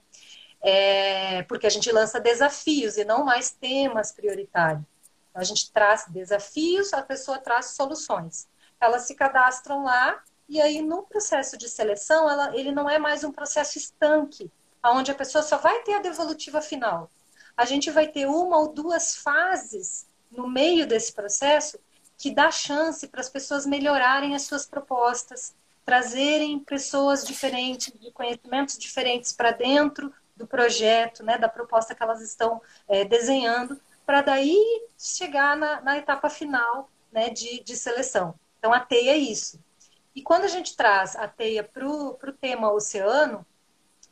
É, 0.63 1.43
porque 1.43 1.67
a 1.67 1.71
gente 1.71 1.91
lança 1.91 2.21
desafios 2.21 2.97
e 2.97 3.05
não 3.05 3.25
mais 3.25 3.51
temas 3.51 4.13
prioritários. 4.13 4.85
Então, 5.31 5.43
a 5.43 5.45
gente 5.45 5.73
traz 5.73 6.07
desafios, 6.09 6.93
a 6.93 7.03
pessoa 7.03 7.39
traz 7.39 7.71
soluções. 7.71 8.49
Elas 8.81 9.03
se 9.03 9.17
cadastram 9.17 9.83
lá 9.83 10.23
e 10.49 10.61
aí 10.61 10.83
no 10.83 11.03
processo 11.03 11.57
de 11.57 11.69
seleção, 11.69 12.31
ela, 12.31 12.57
ele 12.57 12.71
não 12.71 12.89
é 12.89 12.99
mais 12.99 13.25
um 13.25 13.33
processo 13.33 13.79
estanque, 13.79 14.51
onde 14.85 15.11
a 15.11 15.15
pessoa 15.15 15.43
só 15.43 15.57
vai 15.57 15.83
ter 15.83 15.95
a 15.95 16.01
devolutiva 16.01 16.61
final. 16.61 17.11
A 17.57 17.65
gente 17.65 17.91
vai 17.91 18.09
ter 18.09 18.27
uma 18.27 18.59
ou 18.59 18.69
duas 18.69 19.17
fases 19.17 20.07
no 20.31 20.49
meio 20.49 20.87
desse 20.87 21.13
processo 21.13 21.79
que 22.19 22.31
dá 22.31 22.51
chance 22.51 23.07
para 23.09 23.21
as 23.21 23.29
pessoas 23.29 23.67
melhorarem 23.67 24.35
as 24.35 24.43
suas 24.43 24.67
propostas, 24.67 25.55
trazerem 25.85 26.59
pessoas 26.59 27.25
diferentes, 27.25 27.93
de 27.99 28.11
conhecimentos 28.11 28.79
diferentes 28.79 29.33
para 29.33 29.51
dentro 29.51 30.13
do 30.37 30.47
projeto, 30.47 31.23
né, 31.23 31.39
da 31.39 31.49
proposta 31.49 31.95
que 31.95 32.03
elas 32.03 32.21
estão 32.21 32.61
é, 32.89 33.05
desenhando, 33.05 33.81
para 34.05 34.21
daí 34.21 34.83
chegar 34.99 35.57
na, 35.57 35.81
na, 35.81 35.97
etapa 35.97 36.29
final 36.29 36.91
né, 37.13 37.31
de, 37.31 37.63
de 37.63 37.77
seleção. 37.77 38.35
Então, 38.59 38.73
a 38.73 38.81
teia 38.81 39.13
é 39.13 39.17
isso. 39.17 39.59
E 40.15 40.23
quando 40.23 40.45
a 40.45 40.49
gente 40.49 40.77
traz 40.77 41.17
a 41.17 41.27
teia 41.27 41.65
para 41.65 41.87
o 41.89 42.17
tema 42.41 42.73
oceano, 42.73 43.45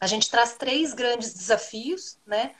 a 0.00 0.06
gente 0.06 0.30
traz 0.30 0.54
três 0.54 0.92
grandes 0.92 1.32
desafios, 1.32 2.18
né? 2.26 2.54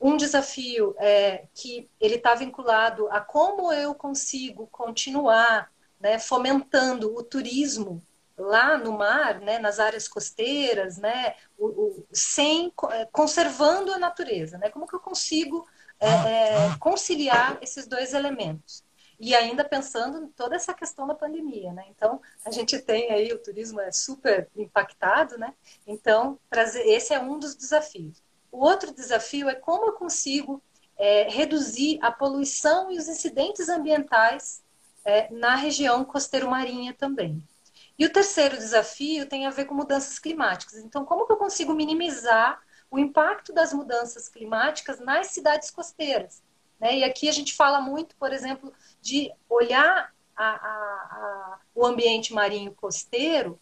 um 0.00 0.16
desafio 0.16 0.94
é, 0.98 1.46
que 1.52 1.90
ele 2.00 2.16
está 2.16 2.34
vinculado 2.34 3.08
a 3.10 3.20
como 3.20 3.72
eu 3.72 3.94
consigo 3.94 4.66
continuar 4.68 5.70
né, 6.00 6.18
fomentando 6.18 7.14
o 7.16 7.22
turismo 7.22 8.02
lá 8.36 8.78
no 8.78 8.92
mar, 8.92 9.40
né, 9.40 9.58
nas 9.58 9.80
áreas 9.80 10.06
costeiras, 10.06 10.96
né, 10.96 11.34
o, 11.58 11.66
o, 11.66 12.06
sem 12.12 12.72
é, 12.92 13.04
conservando 13.06 13.92
a 13.92 13.98
natureza, 13.98 14.56
né? 14.58 14.70
Como 14.70 14.86
que 14.86 14.94
eu 14.94 15.00
consigo 15.00 15.66
é, 15.98 16.08
é, 16.08 16.76
conciliar 16.78 17.58
esses 17.60 17.88
dois 17.88 18.14
elementos? 18.14 18.84
E 19.20 19.34
ainda 19.34 19.64
pensando 19.64 20.22
em 20.22 20.28
toda 20.28 20.54
essa 20.54 20.72
questão 20.72 21.06
da 21.06 21.14
pandemia, 21.14 21.72
né? 21.72 21.84
Então 21.90 22.20
a 22.44 22.50
gente 22.50 22.78
tem 22.78 23.10
aí 23.10 23.32
o 23.32 23.38
turismo 23.38 23.80
é 23.80 23.90
super 23.90 24.48
impactado, 24.56 25.36
né? 25.36 25.54
Então 25.86 26.38
trazer 26.48 26.82
esse 26.86 27.12
é 27.12 27.20
um 27.20 27.38
dos 27.38 27.54
desafios. 27.54 28.22
O 28.50 28.64
outro 28.64 28.92
desafio 28.92 29.48
é 29.48 29.54
como 29.54 29.86
eu 29.86 29.92
consigo 29.92 30.62
é, 30.96 31.28
reduzir 31.28 31.98
a 32.02 32.10
poluição 32.10 32.90
e 32.90 32.98
os 32.98 33.08
incidentes 33.08 33.68
ambientais 33.68 34.62
é, 35.04 35.30
na 35.32 35.54
região 35.54 36.04
costeiro-marinha 36.04 36.92
também. 36.94 37.42
E 37.98 38.06
o 38.06 38.12
terceiro 38.12 38.56
desafio 38.56 39.26
tem 39.26 39.46
a 39.46 39.50
ver 39.50 39.64
com 39.64 39.74
mudanças 39.74 40.18
climáticas. 40.18 40.78
Então, 40.78 41.04
como 41.04 41.26
que 41.26 41.32
eu 41.32 41.36
consigo 41.36 41.74
minimizar 41.74 42.60
o 42.90 42.98
impacto 42.98 43.52
das 43.52 43.72
mudanças 43.72 44.28
climáticas 44.28 45.00
nas 45.00 45.28
cidades 45.28 45.70
costeiras? 45.70 46.42
Né? 46.78 46.98
E 46.98 47.04
aqui 47.04 47.28
a 47.28 47.32
gente 47.32 47.54
fala 47.54 47.80
muito, 47.80 48.14
por 48.16 48.32
exemplo, 48.32 48.72
de 49.00 49.32
olhar 49.48 50.12
a, 50.36 50.44
a, 50.44 50.50
a, 50.50 51.58
o 51.74 51.84
ambiente 51.84 52.32
marinho 52.32 52.72
costeiro 52.74 53.58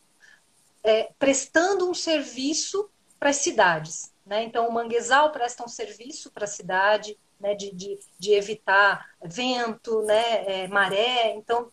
é, 0.83 1.11
prestando 1.19 1.89
um 1.89 1.95
serviço 1.95 2.89
para 3.19 3.31
as 3.31 3.37
cidades. 3.37 4.13
Né? 4.25 4.45
Então, 4.45 4.69
o 4.69 4.73
manguezal 4.73 5.33
presta 5.33 5.65
um 5.65 5.69
serviço 5.69 6.31
para 6.31 6.45
a 6.45 6.49
cidade, 6.49 7.19
né? 7.41 7.55
de, 7.55 7.75
de, 7.75 7.99
de, 8.19 8.33
evitar 8.33 9.11
vento, 9.23 10.03
né? 10.03 10.65
É, 10.65 10.69
maré. 10.69 11.33
Então, 11.35 11.71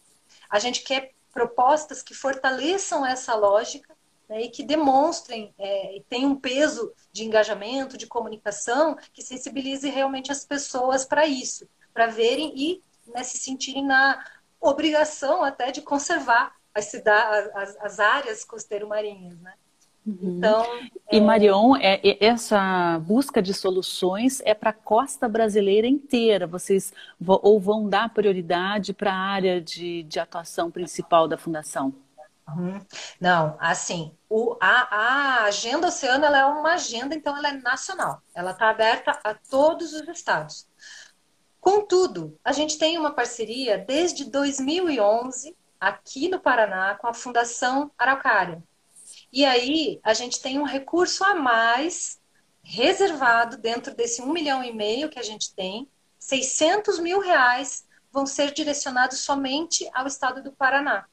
a 0.50 0.60
gente 0.60 0.82
quer 0.82 1.12
propostas 1.32 2.02
que 2.02 2.14
fortaleçam 2.14 3.06
essa 3.06 3.36
lógica 3.36 3.96
né? 4.30 4.44
e 4.44 4.50
que 4.50 4.64
demonstrem 4.64 5.54
é, 5.58 5.98
e 5.98 6.02
tenham 6.02 6.32
um 6.32 6.40
peso 6.40 6.94
de 7.12 7.24
engajamento, 7.24 7.98
de 7.98 8.08
comunicação, 8.08 8.98
que 9.12 9.22
sensibilize 9.22 9.90
realmente 9.90 10.32
as 10.32 10.46
pessoas 10.46 11.06
para 11.06 11.26
isso, 11.26 11.68
para 11.94 12.08
verem 12.08 12.54
e 12.56 12.84
né, 13.08 13.24
se 13.24 13.38
sentirem 13.38 13.86
na 13.86 14.24
obrigação 14.60 15.44
até 15.44 15.72
de 15.72 15.82
conservar 15.82 16.56
as, 16.74 16.86
cidades, 16.86 17.52
as, 17.56 17.78
as 17.78 18.00
áreas 18.00 18.44
costeiro-marinhas, 18.44 19.40
né? 19.40 19.54
Uhum. 20.06 20.38
Então, 20.38 20.66
e 21.12 21.18
é... 21.18 21.22
Marion, 21.22 21.76
é, 21.78 22.02
essa 22.20 23.00
busca 23.00 23.42
de 23.42 23.54
soluções 23.54 24.42
é 24.44 24.54
para 24.54 24.72
a 24.72 24.74
costa 24.74 25.30
brasileira 25.30 25.88
inteira. 25.88 26.46
Vocês 26.46 26.92
ou 27.26 27.60
vão 27.60 27.88
dar 27.88 28.14
prioridade 28.14 28.94
para 28.94 29.14
a 29.14 29.18
área 29.18 29.62
de, 29.62 30.04
de 30.04 30.20
atuação 30.20 30.70
principal 30.70 31.28
da 31.28 31.38
fundação? 31.38 31.94
Uhum. 32.50 32.82
Não, 33.22 33.56
assim, 33.60 34.14
o, 34.30 34.58
a, 34.60 34.96
a, 34.96 35.44
agenda 35.46 35.88
oceana 35.88 36.28
é 36.38 36.46
uma 36.46 36.74
agenda, 36.74 37.16
então 37.16 37.36
ela 37.38 37.50
é 37.50 37.54
nacional. 37.54 38.22
Ela 38.36 38.52
está 38.52 38.70
aberta 38.70 39.18
a 39.24 39.34
todos 39.34 39.94
os 39.94 40.06
estados. 40.10 40.68
Contudo, 41.64 42.38
a 42.44 42.52
gente 42.52 42.78
tem 42.78 42.98
uma 42.98 43.14
parceria 43.14 43.78
desde 43.78 44.26
2011 44.26 45.56
aqui 45.80 46.28
no 46.28 46.38
Paraná 46.38 46.96
com 46.96 47.08
a 47.08 47.14
Fundação 47.14 47.90
Araucária 47.98 48.62
E 49.32 49.46
aí 49.46 49.98
a 50.04 50.14
gente 50.14 50.42
tem 50.42 50.60
um 50.60 50.66
recurso 50.66 51.24
a 51.24 51.34
mais 51.34 52.20
reservado 52.62 53.56
dentro 53.56 53.96
desse 53.96 54.22
um 54.22 54.34
milhão 54.34 54.62
e 54.62 54.74
meio 54.74 55.08
que 55.10 55.18
a 55.18 55.24
gente 55.24 55.56
tem, 55.56 55.88
600 56.20 57.00
mil 57.00 57.22
reais 57.22 57.88
vão 58.12 58.26
ser 58.26 58.52
direcionados 58.52 59.20
somente 59.20 59.90
ao 59.94 60.06
estado 60.06 60.44
do 60.44 60.52
Paraná. 60.52 61.06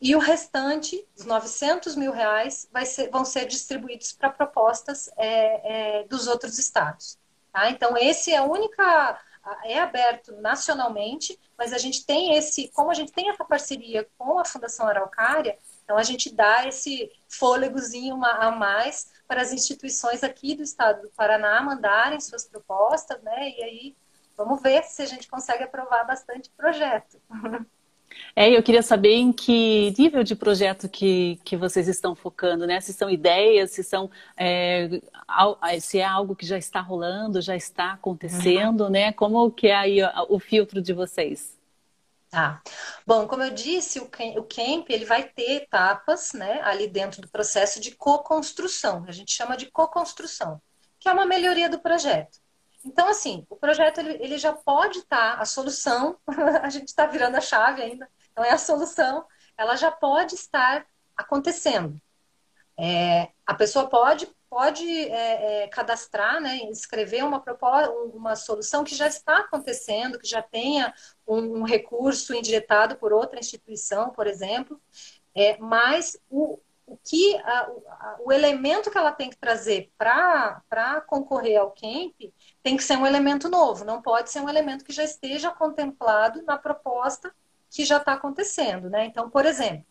E 0.00 0.14
o 0.14 0.20
restante, 0.20 1.04
os 1.18 1.24
900 1.24 1.96
mil 1.96 2.12
reais, 2.12 2.70
ser, 2.86 3.10
vão 3.10 3.24
ser 3.24 3.46
distribuídos 3.46 4.12
para 4.12 4.30
propostas 4.30 5.10
é, 5.16 6.02
é, 6.02 6.04
dos 6.04 6.28
outros 6.28 6.56
estados. 6.56 7.18
Tá? 7.52 7.68
Então, 7.68 7.96
esse 7.96 8.30
é 8.30 8.36
a 8.36 8.44
única. 8.44 9.20
É 9.64 9.78
aberto 9.78 10.32
nacionalmente, 10.40 11.38
mas 11.56 11.72
a 11.72 11.78
gente 11.78 12.04
tem 12.04 12.36
esse. 12.36 12.68
Como 12.68 12.90
a 12.90 12.94
gente 12.94 13.12
tem 13.12 13.30
essa 13.30 13.44
parceria 13.44 14.08
com 14.18 14.38
a 14.38 14.44
Fundação 14.44 14.86
Araucária, 14.86 15.58
então 15.82 15.96
a 15.96 16.02
gente 16.02 16.34
dá 16.34 16.66
esse 16.66 17.10
fôlegozinho 17.28 18.22
a 18.24 18.50
mais 18.50 19.10
para 19.26 19.40
as 19.40 19.52
instituições 19.52 20.22
aqui 20.22 20.54
do 20.54 20.62
estado 20.62 21.02
do 21.02 21.10
Paraná 21.10 21.60
mandarem 21.62 22.20
suas 22.20 22.46
propostas, 22.46 23.20
né? 23.22 23.50
E 23.50 23.62
aí 23.62 23.96
vamos 24.36 24.60
ver 24.60 24.84
se 24.84 25.02
a 25.02 25.06
gente 25.06 25.28
consegue 25.28 25.64
aprovar 25.64 26.04
bastante 26.04 26.50
projeto. 26.50 27.20
É, 28.34 28.50
eu 28.50 28.62
queria 28.62 28.82
saber 28.82 29.14
em 29.14 29.32
que 29.32 29.94
nível 29.98 30.22
de 30.22 30.34
projeto 30.34 30.88
que, 30.88 31.40
que 31.44 31.56
vocês 31.56 31.88
estão 31.88 32.14
focando, 32.14 32.66
né? 32.66 32.80
Se 32.80 32.92
são 32.92 33.10
ideias, 33.10 33.70
se 33.70 33.82
são 33.82 34.10
é, 34.36 35.00
se 35.80 35.98
é 35.98 36.04
algo 36.04 36.36
que 36.36 36.46
já 36.46 36.58
está 36.58 36.80
rolando, 36.80 37.40
já 37.40 37.56
está 37.56 37.92
acontecendo, 37.92 38.84
uhum. 38.84 38.90
né? 38.90 39.12
Como 39.12 39.50
que 39.50 39.68
é 39.68 39.74
aí 39.74 39.98
o 40.28 40.38
filtro 40.38 40.80
de 40.80 40.92
vocês? 40.92 41.58
Tá. 42.30 42.62
Bom, 43.04 43.26
como 43.26 43.42
eu 43.42 43.50
disse, 43.50 43.98
o 43.98 44.08
camp 44.08 44.88
ele 44.88 45.04
vai 45.04 45.24
ter 45.24 45.62
etapas, 45.62 46.32
né, 46.32 46.60
ali 46.62 46.86
dentro 46.86 47.20
do 47.20 47.28
processo 47.28 47.80
de 47.80 47.90
co-construção. 47.96 49.04
A 49.08 49.10
gente 49.10 49.32
chama 49.32 49.56
de 49.56 49.66
co-construção, 49.66 50.62
que 51.00 51.08
é 51.08 51.12
uma 51.12 51.26
melhoria 51.26 51.68
do 51.68 51.80
projeto. 51.80 52.39
Então, 52.84 53.08
assim, 53.08 53.46
o 53.50 53.56
projeto 53.56 53.98
ele, 53.98 54.14
ele 54.22 54.38
já 54.38 54.52
pode 54.52 55.00
estar, 55.00 55.36
tá, 55.36 55.42
a 55.42 55.44
solução, 55.44 56.16
a 56.62 56.70
gente 56.70 56.88
está 56.88 57.06
virando 57.06 57.36
a 57.36 57.40
chave 57.40 57.82
ainda, 57.82 58.08
então 58.32 58.44
é 58.44 58.50
a 58.50 58.58
solução, 58.58 59.24
ela 59.56 59.76
já 59.76 59.90
pode 59.90 60.34
estar 60.34 60.86
acontecendo. 61.16 62.00
É, 62.78 63.28
a 63.46 63.52
pessoa 63.52 63.88
pode, 63.90 64.26
pode 64.48 64.88
é, 64.88 65.64
é, 65.64 65.68
cadastrar, 65.68 66.40
né, 66.40 66.56
escrever 66.70 67.22
uma 67.22 67.44
uma 68.14 68.34
solução 68.34 68.82
que 68.82 68.94
já 68.94 69.06
está 69.06 69.40
acontecendo, 69.40 70.18
que 70.18 70.26
já 70.26 70.40
tenha 70.40 70.94
um, 71.28 71.58
um 71.58 71.62
recurso 71.62 72.34
injetado 72.34 72.96
por 72.96 73.12
outra 73.12 73.38
instituição, 73.38 74.10
por 74.10 74.26
exemplo, 74.26 74.80
é, 75.34 75.58
mas 75.58 76.18
o, 76.30 76.58
o 76.86 76.96
que 76.96 77.36
a, 77.36 77.60
a, 77.60 78.16
o 78.24 78.32
elemento 78.32 78.90
que 78.90 78.98
ela 78.98 79.12
tem 79.12 79.30
que 79.30 79.36
trazer 79.36 79.92
para 79.96 81.02
concorrer 81.06 81.60
ao 81.60 81.70
camp 81.70 82.14
tem 82.62 82.76
que 82.76 82.84
ser 82.84 82.96
um 82.96 83.06
elemento 83.06 83.48
novo, 83.48 83.84
não 83.84 84.02
pode 84.02 84.30
ser 84.30 84.40
um 84.40 84.48
elemento 84.48 84.84
que 84.84 84.92
já 84.92 85.02
esteja 85.02 85.50
contemplado 85.50 86.42
na 86.42 86.58
proposta 86.58 87.32
que 87.70 87.84
já 87.84 87.96
está 87.96 88.14
acontecendo, 88.14 88.90
né? 88.90 89.06
Então, 89.06 89.30
por 89.30 89.46
exemplo, 89.46 89.84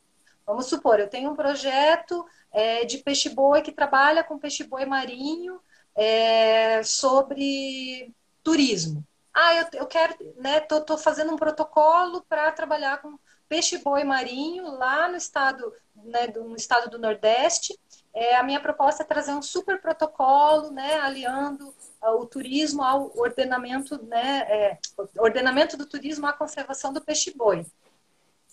vamos 0.45 0.67
supor, 0.67 0.99
eu 0.99 1.09
tenho 1.09 1.31
um 1.31 1.35
projeto 1.35 2.25
é, 2.51 2.85
de 2.85 2.99
peixe-boi 2.99 3.61
que 3.61 3.71
trabalha 3.71 4.23
com 4.23 4.37
peixe-boi 4.37 4.85
marinho 4.85 5.59
é, 5.95 6.83
sobre 6.83 8.13
turismo. 8.43 9.03
Ah, 9.33 9.55
eu, 9.55 9.67
eu 9.73 9.87
quero, 9.87 10.15
né, 10.37 10.59
tô, 10.59 10.81
tô 10.81 10.97
fazendo 10.97 11.31
um 11.33 11.37
protocolo 11.37 12.21
para 12.27 12.51
trabalhar 12.51 13.01
com 13.01 13.17
peixe-boi 13.47 14.03
marinho 14.03 14.71
lá 14.77 15.07
no 15.07 15.15
estado, 15.15 15.73
né, 15.95 16.27
do, 16.27 16.55
estado 16.55 16.89
do 16.89 16.99
Nordeste. 16.99 17.79
É, 18.13 18.35
a 18.35 18.43
minha 18.43 18.59
proposta 18.59 19.03
é 19.03 19.05
trazer 19.05 19.31
um 19.31 19.41
super 19.41 19.81
protocolo, 19.81 20.71
né, 20.71 20.99
aliando 20.99 21.73
o 22.01 22.25
turismo 22.25 22.83
ao 22.83 23.11
ordenamento, 23.17 24.01
né, 24.05 24.39
é, 24.49 24.79
ordenamento 25.17 25.77
do 25.77 25.85
turismo 25.85 26.27
à 26.27 26.33
conservação 26.33 26.93
do 26.93 27.01
peixe-boi. 27.01 27.65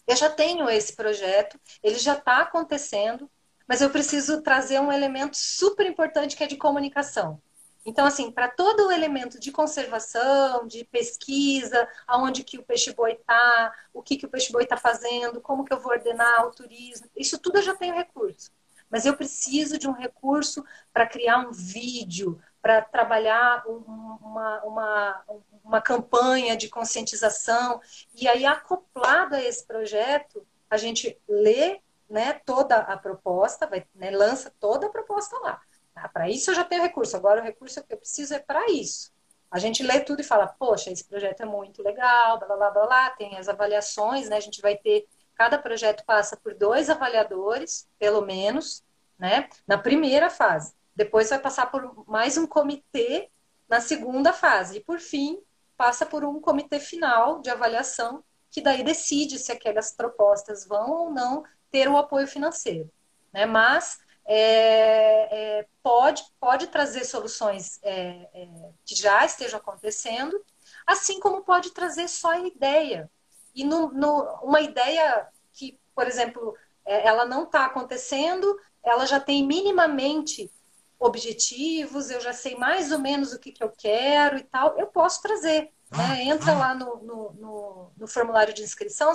Eu 0.06 0.16
já 0.16 0.30
tenho 0.30 0.68
esse 0.68 0.94
projeto, 0.94 1.58
ele 1.82 1.98
já 1.98 2.14
está 2.14 2.38
acontecendo, 2.38 3.30
mas 3.66 3.80
eu 3.80 3.90
preciso 3.90 4.40
trazer 4.42 4.80
um 4.80 4.92
elemento 4.92 5.36
super 5.36 5.86
importante 5.86 6.36
que 6.36 6.44
é 6.44 6.46
de 6.46 6.56
comunicação. 6.56 7.40
Então, 7.84 8.04
assim, 8.04 8.32
para 8.32 8.48
todo 8.48 8.88
o 8.88 8.90
elemento 8.90 9.38
de 9.38 9.52
conservação, 9.52 10.66
de 10.66 10.84
pesquisa, 10.84 11.88
aonde 12.04 12.42
que 12.42 12.58
o 12.58 12.62
peixe-boi 12.64 13.12
está, 13.12 13.72
o 13.94 14.02
que, 14.02 14.16
que 14.16 14.26
o 14.26 14.28
peixe-boi 14.28 14.64
está 14.64 14.76
fazendo, 14.76 15.40
como 15.40 15.64
que 15.64 15.72
eu 15.72 15.78
vou 15.78 15.92
ordenar 15.92 16.46
o 16.46 16.50
turismo, 16.50 17.06
isso 17.16 17.38
tudo 17.38 17.58
eu 17.58 17.62
já 17.62 17.76
tenho 17.76 17.94
recurso. 17.94 18.50
Mas 18.90 19.06
eu 19.06 19.16
preciso 19.16 19.78
de 19.78 19.88
um 19.88 19.92
recurso 19.92 20.64
para 20.92 21.06
criar 21.06 21.38
um 21.38 21.52
vídeo, 21.52 22.40
para 22.66 22.82
trabalhar 22.82 23.62
uma, 23.64 24.60
uma, 24.64 25.24
uma 25.62 25.80
campanha 25.80 26.56
de 26.56 26.68
conscientização. 26.68 27.80
E 28.12 28.26
aí, 28.26 28.44
acoplado 28.44 29.36
a 29.36 29.40
esse 29.40 29.64
projeto, 29.64 30.44
a 30.68 30.76
gente 30.76 31.16
lê 31.28 31.80
né, 32.10 32.32
toda 32.44 32.78
a 32.78 32.96
proposta, 32.96 33.68
vai, 33.68 33.86
né, 33.94 34.10
lança 34.10 34.52
toda 34.58 34.88
a 34.88 34.90
proposta 34.90 35.38
lá. 35.38 35.60
Tá? 35.94 36.08
Para 36.08 36.28
isso 36.28 36.50
eu 36.50 36.56
já 36.56 36.64
tenho 36.64 36.82
recurso, 36.82 37.16
agora 37.16 37.40
o 37.40 37.44
recurso 37.44 37.80
que 37.84 37.94
eu 37.94 37.98
preciso 37.98 38.34
é 38.34 38.40
para 38.40 38.68
isso. 38.68 39.12
A 39.48 39.60
gente 39.60 39.84
lê 39.84 40.00
tudo 40.00 40.20
e 40.20 40.24
fala, 40.24 40.48
poxa, 40.48 40.90
esse 40.90 41.04
projeto 41.04 41.42
é 41.42 41.46
muito 41.46 41.84
legal, 41.84 42.36
blá, 42.40 42.48
blá, 42.48 42.70
blá, 42.72 42.86
blá, 42.86 43.10
tem 43.10 43.38
as 43.38 43.48
avaliações, 43.48 44.28
né? 44.28 44.38
A 44.38 44.40
gente 44.40 44.60
vai 44.60 44.76
ter, 44.76 45.06
cada 45.36 45.56
projeto 45.56 46.04
passa 46.04 46.36
por 46.36 46.52
dois 46.52 46.90
avaliadores, 46.90 47.88
pelo 47.96 48.22
menos, 48.22 48.82
né? 49.16 49.48
Na 49.68 49.78
primeira 49.78 50.28
fase. 50.28 50.74
Depois 50.96 51.28
vai 51.28 51.38
passar 51.38 51.66
por 51.70 52.08
mais 52.08 52.38
um 52.38 52.46
comitê 52.46 53.30
na 53.68 53.80
segunda 53.80 54.32
fase. 54.32 54.78
E, 54.78 54.80
por 54.80 54.98
fim, 54.98 55.38
passa 55.76 56.06
por 56.06 56.24
um 56.24 56.40
comitê 56.40 56.80
final 56.80 57.40
de 57.40 57.50
avaliação, 57.50 58.24
que 58.50 58.62
daí 58.62 58.82
decide 58.82 59.38
se 59.38 59.52
aquelas 59.52 59.92
propostas 59.92 60.66
vão 60.66 60.90
ou 60.90 61.10
não 61.10 61.44
ter 61.70 61.88
o 61.88 61.98
apoio 61.98 62.26
financeiro. 62.26 62.90
Né? 63.32 63.44
Mas 63.44 63.98
é, 64.24 65.58
é, 65.58 65.66
pode, 65.82 66.24
pode 66.40 66.68
trazer 66.68 67.04
soluções 67.04 67.78
é, 67.82 68.28
é 68.32 68.48
que 68.84 68.94
já 68.94 69.24
estejam 69.24 69.60
acontecendo, 69.60 70.42
assim 70.86 71.20
como 71.20 71.44
pode 71.44 71.72
trazer 71.72 72.08
só 72.08 72.30
a 72.30 72.40
ideia. 72.40 73.10
E 73.54 73.64
no, 73.64 73.92
no, 73.92 74.22
uma 74.42 74.60
ideia 74.60 75.28
que, 75.52 75.78
por 75.94 76.06
exemplo, 76.06 76.56
é, 76.84 77.06
ela 77.06 77.26
não 77.26 77.44
está 77.44 77.66
acontecendo, 77.66 78.58
ela 78.82 79.04
já 79.04 79.20
tem 79.20 79.46
minimamente 79.46 80.50
objetivos, 80.98 82.10
eu 82.10 82.20
já 82.20 82.32
sei 82.32 82.56
mais 82.56 82.90
ou 82.90 82.98
menos 82.98 83.32
o 83.32 83.38
que, 83.38 83.52
que 83.52 83.62
eu 83.62 83.70
quero 83.70 84.38
e 84.38 84.42
tal, 84.42 84.78
eu 84.78 84.86
posso 84.86 85.20
trazer. 85.20 85.70
Né? 85.90 85.98
Ah, 85.98 86.22
Entra 86.22 86.52
ah. 86.52 86.58
lá 86.58 86.74
no, 86.74 86.96
no, 86.96 87.32
no, 87.32 87.92
no, 87.96 88.08
formulário 88.08 88.54
de 88.54 88.62
inscrição, 88.62 89.12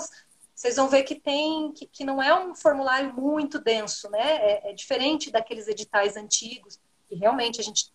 vocês 0.54 0.76
vão 0.76 0.88
ver 0.88 1.04
que 1.04 1.16
tem 1.16 1.72
que, 1.74 1.88
que 1.88 2.06
não 2.06 2.22
é 2.22 2.34
um 2.38 2.56
formulário 2.56 3.14
muito 3.14 3.60
denso, 3.60 4.10
né? 4.10 4.38
É, 4.38 4.70
é, 4.70 4.74
diferente 4.74 5.32
daqueles 5.32 5.68
editais 5.68 6.16
antigos, 6.16 6.80
que 7.10 7.16
realmente 7.16 7.60
a 7.60 7.64
gente 7.64 7.92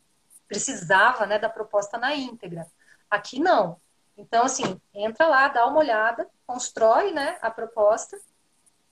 precisava 0.49 1.27
né, 1.27 1.38
da 1.38 1.49
proposta 1.49 1.96
na 1.96 2.14
íntegra. 2.14 2.66
Aqui 3.11 3.38
não. 3.38 3.81
Então, 4.16 4.44
assim, 4.44 4.81
entra 4.94 5.27
lá, 5.27 5.49
dá 5.49 5.66
uma 5.66 5.79
olhada, 5.79 6.29
constrói 6.46 7.12
né, 7.12 7.38
a 7.40 7.51
proposta, 7.51 8.18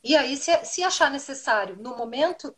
e 0.04 0.14
aí, 0.14 0.36
se, 0.36 0.64
se 0.66 0.84
achar 0.84 1.10
necessário, 1.10 1.78
no 1.78 1.96
momento 1.96 2.54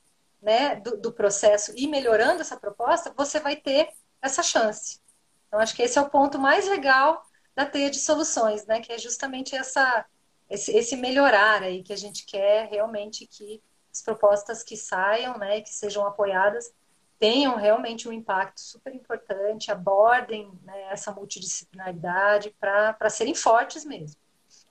né, 0.46 0.76
do, 0.76 0.96
do 0.96 1.12
processo 1.12 1.72
e 1.76 1.88
melhorando 1.88 2.40
essa 2.40 2.56
proposta, 2.56 3.12
você 3.16 3.40
vai 3.40 3.56
ter 3.56 3.88
essa 4.22 4.44
chance. 4.44 5.00
Então, 5.48 5.58
acho 5.58 5.74
que 5.74 5.82
esse 5.82 5.98
é 5.98 6.00
o 6.00 6.08
ponto 6.08 6.38
mais 6.38 6.68
legal 6.68 7.20
da 7.56 7.66
teia 7.66 7.90
de 7.90 7.98
soluções, 7.98 8.64
né, 8.64 8.80
que 8.80 8.92
é 8.92 8.98
justamente 8.98 9.56
essa, 9.56 10.06
esse, 10.48 10.70
esse 10.70 10.94
melhorar 10.94 11.64
aí 11.64 11.82
que 11.82 11.92
a 11.92 11.96
gente 11.96 12.24
quer 12.24 12.68
realmente 12.68 13.26
que 13.26 13.60
as 13.92 14.00
propostas 14.00 14.62
que 14.62 14.76
saiam, 14.76 15.36
né, 15.36 15.62
que 15.62 15.74
sejam 15.74 16.06
apoiadas, 16.06 16.72
tenham 17.18 17.56
realmente 17.56 18.08
um 18.08 18.12
impacto 18.12 18.60
super 18.60 18.94
importante, 18.94 19.72
abordem 19.72 20.48
né, 20.62 20.92
essa 20.92 21.10
multidisciplinaridade 21.10 22.54
para 22.60 23.10
serem 23.10 23.34
fortes 23.34 23.84
mesmo. 23.84 24.20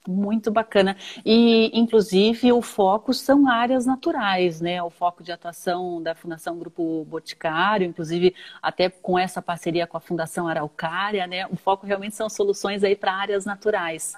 Muito 0.06 0.50
bacana. 0.50 0.96
E, 1.24 1.70
inclusive, 1.78 2.52
o 2.52 2.62
foco 2.62 3.12
são 3.12 3.48
áreas 3.48 3.86
naturais, 3.86 4.60
né? 4.60 4.82
O 4.82 4.90
foco 4.90 5.22
de 5.22 5.32
atuação 5.32 6.02
da 6.02 6.14
Fundação 6.14 6.58
Grupo 6.58 7.04
Boticário, 7.04 7.86
inclusive 7.86 8.34
até 8.62 8.88
com 8.88 9.18
essa 9.18 9.42
parceria 9.42 9.86
com 9.86 9.96
a 9.96 10.00
Fundação 10.00 10.46
Araucária, 10.46 11.26
né? 11.26 11.46
O 11.48 11.56
foco 11.56 11.86
realmente 11.86 12.14
são 12.14 12.28
soluções 12.28 12.84
aí 12.84 12.94
para 12.94 13.12
áreas 13.12 13.44
naturais. 13.44 14.14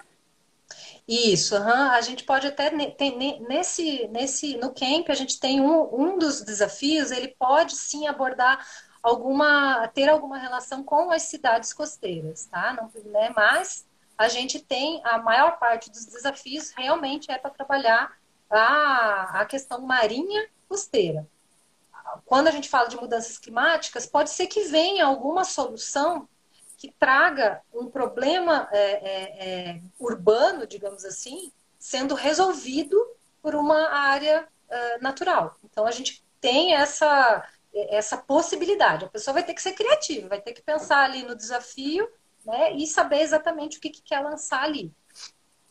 Isso, 1.06 1.56
uhum. 1.56 1.90
a 1.90 2.00
gente 2.02 2.24
pode 2.24 2.46
até 2.46 2.70
nesse, 2.70 4.06
nesse 4.08 4.58
no 4.58 4.74
camp 4.74 5.08
a 5.08 5.14
gente 5.14 5.40
tem 5.40 5.60
um, 5.60 5.88
um 5.94 6.18
dos 6.18 6.42
desafios, 6.42 7.10
ele 7.10 7.28
pode 7.38 7.74
sim 7.74 8.06
abordar 8.06 8.62
alguma 9.02 9.88
ter 9.88 10.08
alguma 10.10 10.36
relação 10.36 10.84
com 10.84 11.10
as 11.10 11.22
cidades 11.22 11.72
costeiras, 11.72 12.44
tá? 12.46 12.74
Não, 12.74 12.90
né? 13.10 13.30
Mas 13.34 13.87
a 14.18 14.28
gente 14.28 14.58
tem 14.58 15.00
a 15.04 15.18
maior 15.18 15.58
parte 15.58 15.88
dos 15.90 16.04
desafios 16.04 16.72
realmente 16.76 17.30
é 17.30 17.38
para 17.38 17.52
trabalhar 17.52 18.18
a, 18.50 19.40
a 19.40 19.46
questão 19.46 19.80
marinha 19.80 20.48
costeira. 20.68 21.26
Quando 22.26 22.48
a 22.48 22.50
gente 22.50 22.68
fala 22.68 22.88
de 22.88 22.96
mudanças 22.96 23.38
climáticas, 23.38 24.06
pode 24.06 24.30
ser 24.30 24.48
que 24.48 24.64
venha 24.64 25.06
alguma 25.06 25.44
solução 25.44 26.28
que 26.76 26.90
traga 26.98 27.62
um 27.72 27.88
problema 27.88 28.68
é, 28.72 28.80
é, 28.80 29.48
é, 29.48 29.80
urbano, 29.98 30.66
digamos 30.66 31.04
assim, 31.04 31.52
sendo 31.78 32.14
resolvido 32.14 32.96
por 33.40 33.54
uma 33.54 33.88
área 33.90 34.48
natural. 35.00 35.56
Então 35.64 35.86
a 35.86 35.90
gente 35.90 36.22
tem 36.40 36.74
essa 36.74 37.42
essa 37.90 38.16
possibilidade. 38.16 39.04
A 39.04 39.08
pessoa 39.08 39.34
vai 39.34 39.42
ter 39.42 39.54
que 39.54 39.62
ser 39.62 39.72
criativa, 39.72 40.28
vai 40.28 40.40
ter 40.40 40.52
que 40.52 40.62
pensar 40.62 41.04
ali 41.04 41.22
no 41.22 41.36
desafio 41.36 42.08
né, 42.48 42.72
e 42.72 42.86
saber 42.86 43.20
exatamente 43.20 43.76
o 43.76 43.80
que, 43.80 43.90
que 43.90 44.02
quer 44.02 44.20
lançar 44.20 44.62
ali. 44.62 44.90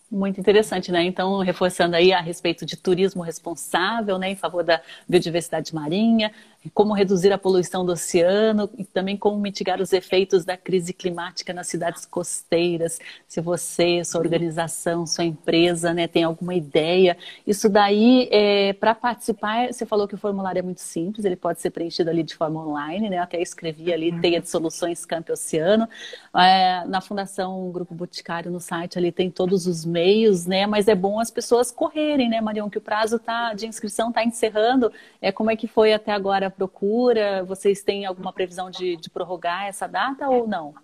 Muito 0.10 0.40
interessante, 0.40 0.90
né? 0.90 1.04
Então, 1.04 1.40
reforçando 1.40 1.94
aí 1.94 2.14
a 2.14 2.22
respeito 2.22 2.66
de 2.66 2.78
turismo 2.78 3.22
responsável, 3.22 4.18
né, 4.18 4.30
em 4.30 4.38
favor 4.38 4.64
da 4.64 4.82
biodiversidade 5.10 5.76
marinha, 5.76 6.32
como 6.74 6.94
reduzir 6.94 7.32
a 7.32 7.38
poluição 7.38 7.86
do 7.86 7.92
oceano 7.92 8.70
e 8.78 8.84
também 8.84 9.16
como 9.16 9.38
mitigar 9.38 9.82
os 9.82 9.94
efeitos 9.94 10.44
da 10.44 10.58
crise 10.58 10.94
climática 10.94 11.54
nas 11.54 11.68
cidades 11.68 12.06
costeiras. 12.06 13.00
Se 13.28 13.40
você, 13.42 14.04
sua 14.04 14.22
organização, 14.22 15.06
sua 15.06 15.24
empresa, 15.24 15.94
né, 15.94 16.08
tem 16.08 16.24
alguma 16.24 16.56
ideia, 16.56 17.18
isso 17.46 17.70
daí, 17.70 18.28
é, 18.32 18.74
para 18.74 18.94
participar, 18.94 19.72
você 19.72 19.86
falou 19.86 20.08
que 20.08 20.16
o 20.16 20.18
formulário 20.18 20.60
é 20.60 20.62
muito 20.62 20.82
simples, 20.82 21.26
ele 21.26 21.36
pode 21.36 21.62
ser 21.62 21.70
preenchido 21.70 22.10
ali 22.10 22.24
de 22.24 22.36
forma 22.36 22.66
online, 22.66 23.10
né? 23.10 23.18
Eu 23.18 23.24
até 23.24 23.42
escrevi 23.42 23.94
ali, 23.94 24.12
uhum. 24.12 24.22
Teia 24.22 24.42
de 24.42 24.50
Soluções 24.50 25.06
Campo 25.06 25.32
Oceano. 25.32 25.88
É, 26.36 26.86
na 26.86 27.02
Fundação 27.02 27.72
Grupo 27.72 27.94
Boticário, 27.94 28.52
no 28.52 28.60
site 28.60 28.98
ali 28.98 29.12
tem 29.12 29.30
todos 29.30 29.68
os 29.68 29.86
meios, 29.86 30.46
né? 30.46 30.66
Mas 30.68 30.88
é 30.88 30.96
bom 30.96 31.20
as 31.20 31.32
pessoas 31.32 31.72
correrem, 31.72 32.30
né, 32.30 32.42
Marion, 32.42 32.70
que 32.70 32.78
o 32.78 32.82
prazo 32.82 33.20
tá, 33.20 33.54
de 33.54 33.68
inscrição 33.68 34.10
está 34.10 34.24
encerrando. 34.24 34.92
É, 35.22 35.32
como 35.32 35.52
é 35.52 35.56
que 35.56 35.68
foi 35.68 35.94
até 35.94 36.12
agora 36.12 36.47
procura? 36.50 37.44
Vocês 37.44 37.82
têm 37.82 38.06
alguma 38.06 38.34
previsão 38.34 38.70
de, 38.70 38.96
de 38.98 39.10
prorrogar 39.10 39.66
essa 39.66 39.88
data 39.88 40.28
ou 40.30 40.48
não? 40.48 40.76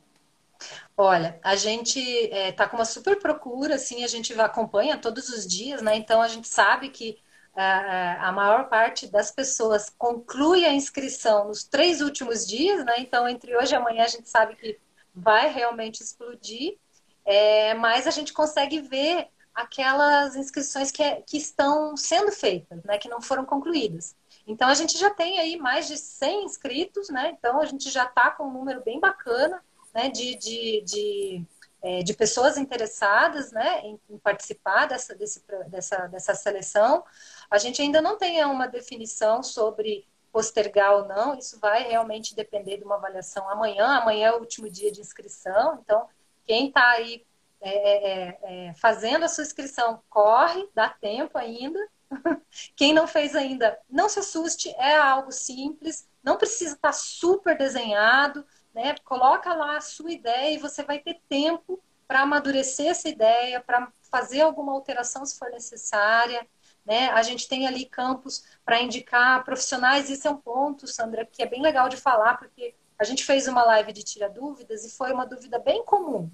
Olha, 0.96 1.40
a 1.44 1.56
gente 1.56 2.00
está 2.00 2.38
é, 2.38 2.52
tá 2.52 2.68
com 2.68 2.78
uma 2.78 2.86
super 2.86 3.20
procura, 3.20 3.76
assim, 3.76 4.04
a 4.04 4.08
gente 4.08 4.40
acompanha 4.40 4.98
todos 4.98 5.30
os 5.30 5.46
dias, 5.46 5.82
né? 5.82 5.96
Então 5.96 6.22
a 6.22 6.28
gente 6.28 6.48
sabe 6.48 6.90
que 6.90 7.20
a, 7.56 8.30
a 8.30 8.32
maior 8.32 8.70
parte 8.70 9.08
das 9.08 9.32
pessoas 9.32 9.90
conclui 9.98 10.66
a 10.66 10.74
inscrição 10.74 11.48
nos 11.48 11.64
três 11.64 12.02
últimos 12.02 12.48
dias, 12.48 12.84
né? 12.86 12.96
Então 13.00 13.28
entre 13.28 13.56
hoje 13.56 13.74
e 13.74 13.76
amanhã 13.76 14.04
a 14.04 14.08
gente 14.08 14.30
sabe 14.30 14.56
que 14.56 14.80
vai 15.14 15.52
realmente 15.52 16.02
explodir, 16.02 16.78
é, 17.26 17.74
mas 17.76 18.08
a 18.08 18.12
gente 18.12 18.34
consegue 18.34 18.82
ver 18.82 19.28
aquelas 19.54 20.36
inscrições 20.36 20.92
que, 20.92 21.04
é, 21.04 21.22
que 21.22 21.38
estão 21.38 21.96
sendo 21.96 22.32
feitas, 22.32 22.84
né? 22.84 22.98
Que 22.98 23.10
não 23.10 23.22
foram 23.22 23.46
concluídas. 23.46 24.16
Então 24.46 24.68
a 24.68 24.74
gente 24.74 24.98
já 24.98 25.10
tem 25.10 25.40
aí 25.40 25.58
mais 25.58 25.88
de 25.88 25.98
100 25.98 26.46
inscritos, 26.46 27.10
né? 27.10 27.36
Então 27.38 27.62
a 27.62 27.66
gente 27.66 27.90
já 27.90 28.04
está 28.04 28.32
com 28.32 28.44
um 28.44 28.52
número 28.52 28.82
bem 28.84 29.00
bacana 29.00 29.64
né? 29.94 30.10
de, 30.10 30.36
de, 30.36 30.82
de, 30.82 31.46
é, 31.82 32.04
de 32.04 32.14
pessoas 32.14 32.58
interessadas 32.58 33.52
né? 33.52 33.82
em, 33.82 34.00
em 34.10 34.18
participar 34.18 34.88
dessa, 34.88 35.16
desse, 35.16 35.44
dessa, 35.68 36.08
dessa 36.08 36.36
seleção. 36.36 37.04
A 37.50 37.58
gente 37.58 37.82
ainda 37.82 38.02
não 38.02 38.18
tem 38.18 38.44
uma 38.46 38.68
definição 38.68 39.44
sobre 39.44 40.06
postergar 40.32 40.96
ou 40.96 41.06
não, 41.06 41.38
isso 41.38 41.60
vai 41.60 41.84
realmente 41.84 42.36
depender 42.36 42.78
de 42.78 42.84
uma 42.84 42.96
avaliação 42.96 43.48
amanhã. 43.48 43.86
Amanhã 43.86 44.30
é 44.30 44.34
o 44.34 44.40
último 44.40 44.68
dia 44.68 44.92
de 44.92 45.00
inscrição, 45.00 45.80
então 45.82 46.08
quem 46.44 46.68
está 46.68 46.90
aí 46.90 47.24
é, 47.62 47.70
é, 47.72 48.40
é, 48.44 48.74
fazendo 48.74 49.24
a 49.24 49.30
sua 49.30 49.44
inscrição 49.44 50.02
corre, 50.10 50.68
dá 50.74 50.90
tempo 50.90 51.38
ainda. 51.38 51.80
Quem 52.76 52.94
não 52.94 53.08
fez 53.08 53.36
ainda, 53.36 53.80
não 53.90 54.10
se 54.10 54.20
assuste, 54.20 54.70
é 54.78 54.96
algo 54.96 55.32
simples, 55.32 56.08
não 56.24 56.38
precisa 56.38 56.76
estar 56.76 56.94
super 56.94 57.58
desenhado, 57.58 58.46
né? 58.74 58.96
Coloca 59.04 59.54
lá 59.54 59.78
a 59.78 59.82
sua 59.82 60.12
ideia 60.12 60.56
e 60.56 60.58
você 60.58 60.84
vai 60.84 61.00
ter 61.00 61.22
tempo 61.30 61.82
para 62.08 62.22
amadurecer 62.22 62.88
essa 62.88 63.10
ideia, 63.10 63.60
para 63.60 63.92
fazer 64.12 64.42
alguma 64.42 64.72
alteração 64.72 65.26
se 65.26 65.38
for 65.38 65.50
necessária. 65.50 66.48
Né? 66.86 67.10
A 67.10 67.22
gente 67.24 67.48
tem 67.48 67.66
ali 67.66 67.86
campos 67.86 68.44
para 68.66 68.82
indicar 68.82 69.44
profissionais, 69.44 70.10
isso 70.10 70.28
é 70.28 70.32
um 70.32 70.38
ponto, 70.38 70.86
Sandra, 70.86 71.26
que 71.26 71.42
é 71.42 71.46
bem 71.46 71.62
legal 71.62 71.88
de 71.88 71.96
falar, 71.96 72.38
porque 72.38 72.76
a 73.00 73.04
gente 73.04 73.24
fez 73.24 73.48
uma 73.48 73.64
live 73.64 73.94
de 73.94 74.04
tira 74.04 74.30
dúvidas 74.30 74.86
e 74.86 74.92
foi 74.92 75.12
uma 75.12 75.26
dúvida 75.26 75.58
bem 75.60 75.84
comum. 75.86 76.30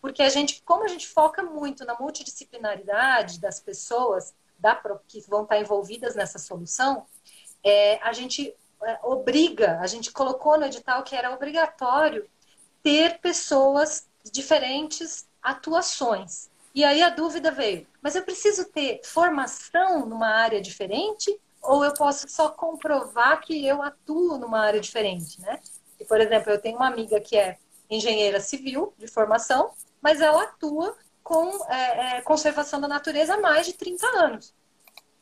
Porque 0.00 0.22
a 0.22 0.28
gente, 0.28 0.62
como 0.62 0.84
a 0.84 0.88
gente 0.88 1.08
foca 1.08 1.42
muito 1.42 1.84
na 1.84 1.98
multidisciplinaridade 1.98 3.40
das 3.40 3.58
pessoas, 3.60 4.34
da, 4.64 4.80
que 5.06 5.20
vão 5.28 5.42
estar 5.42 5.58
envolvidas 5.58 6.14
nessa 6.14 6.38
solução, 6.38 7.04
é, 7.62 7.98
a 8.02 8.14
gente 8.14 8.54
é, 8.82 8.98
obriga, 9.02 9.78
a 9.80 9.86
gente 9.86 10.10
colocou 10.10 10.58
no 10.58 10.64
edital 10.64 11.02
que 11.02 11.14
era 11.14 11.34
obrigatório 11.34 12.26
ter 12.82 13.20
pessoas 13.20 14.08
diferentes 14.32 15.28
atuações. 15.42 16.48
E 16.74 16.82
aí 16.82 17.02
a 17.02 17.10
dúvida 17.10 17.50
veio, 17.50 17.86
mas 18.00 18.16
eu 18.16 18.22
preciso 18.22 18.64
ter 18.64 19.02
formação 19.04 20.06
numa 20.06 20.28
área 20.28 20.62
diferente 20.62 21.38
ou 21.62 21.84
eu 21.84 21.92
posso 21.92 22.26
só 22.26 22.48
comprovar 22.48 23.42
que 23.42 23.66
eu 23.66 23.82
atuo 23.82 24.38
numa 24.38 24.60
área 24.60 24.80
diferente, 24.80 25.40
né? 25.42 25.60
E, 26.00 26.04
por 26.06 26.20
exemplo, 26.20 26.50
eu 26.50 26.60
tenho 26.60 26.76
uma 26.76 26.88
amiga 26.88 27.20
que 27.20 27.36
é 27.36 27.58
engenheira 27.88 28.40
civil 28.40 28.94
de 28.98 29.06
formação, 29.06 29.72
mas 30.02 30.20
ela 30.20 30.42
atua 30.42 30.96
com 31.24 31.64
é, 31.72 32.18
é, 32.18 32.22
conservação 32.22 32.80
da 32.80 32.86
natureza 32.86 33.34
há 33.34 33.40
mais 33.40 33.66
de 33.66 33.72
30 33.72 34.06
anos. 34.06 34.54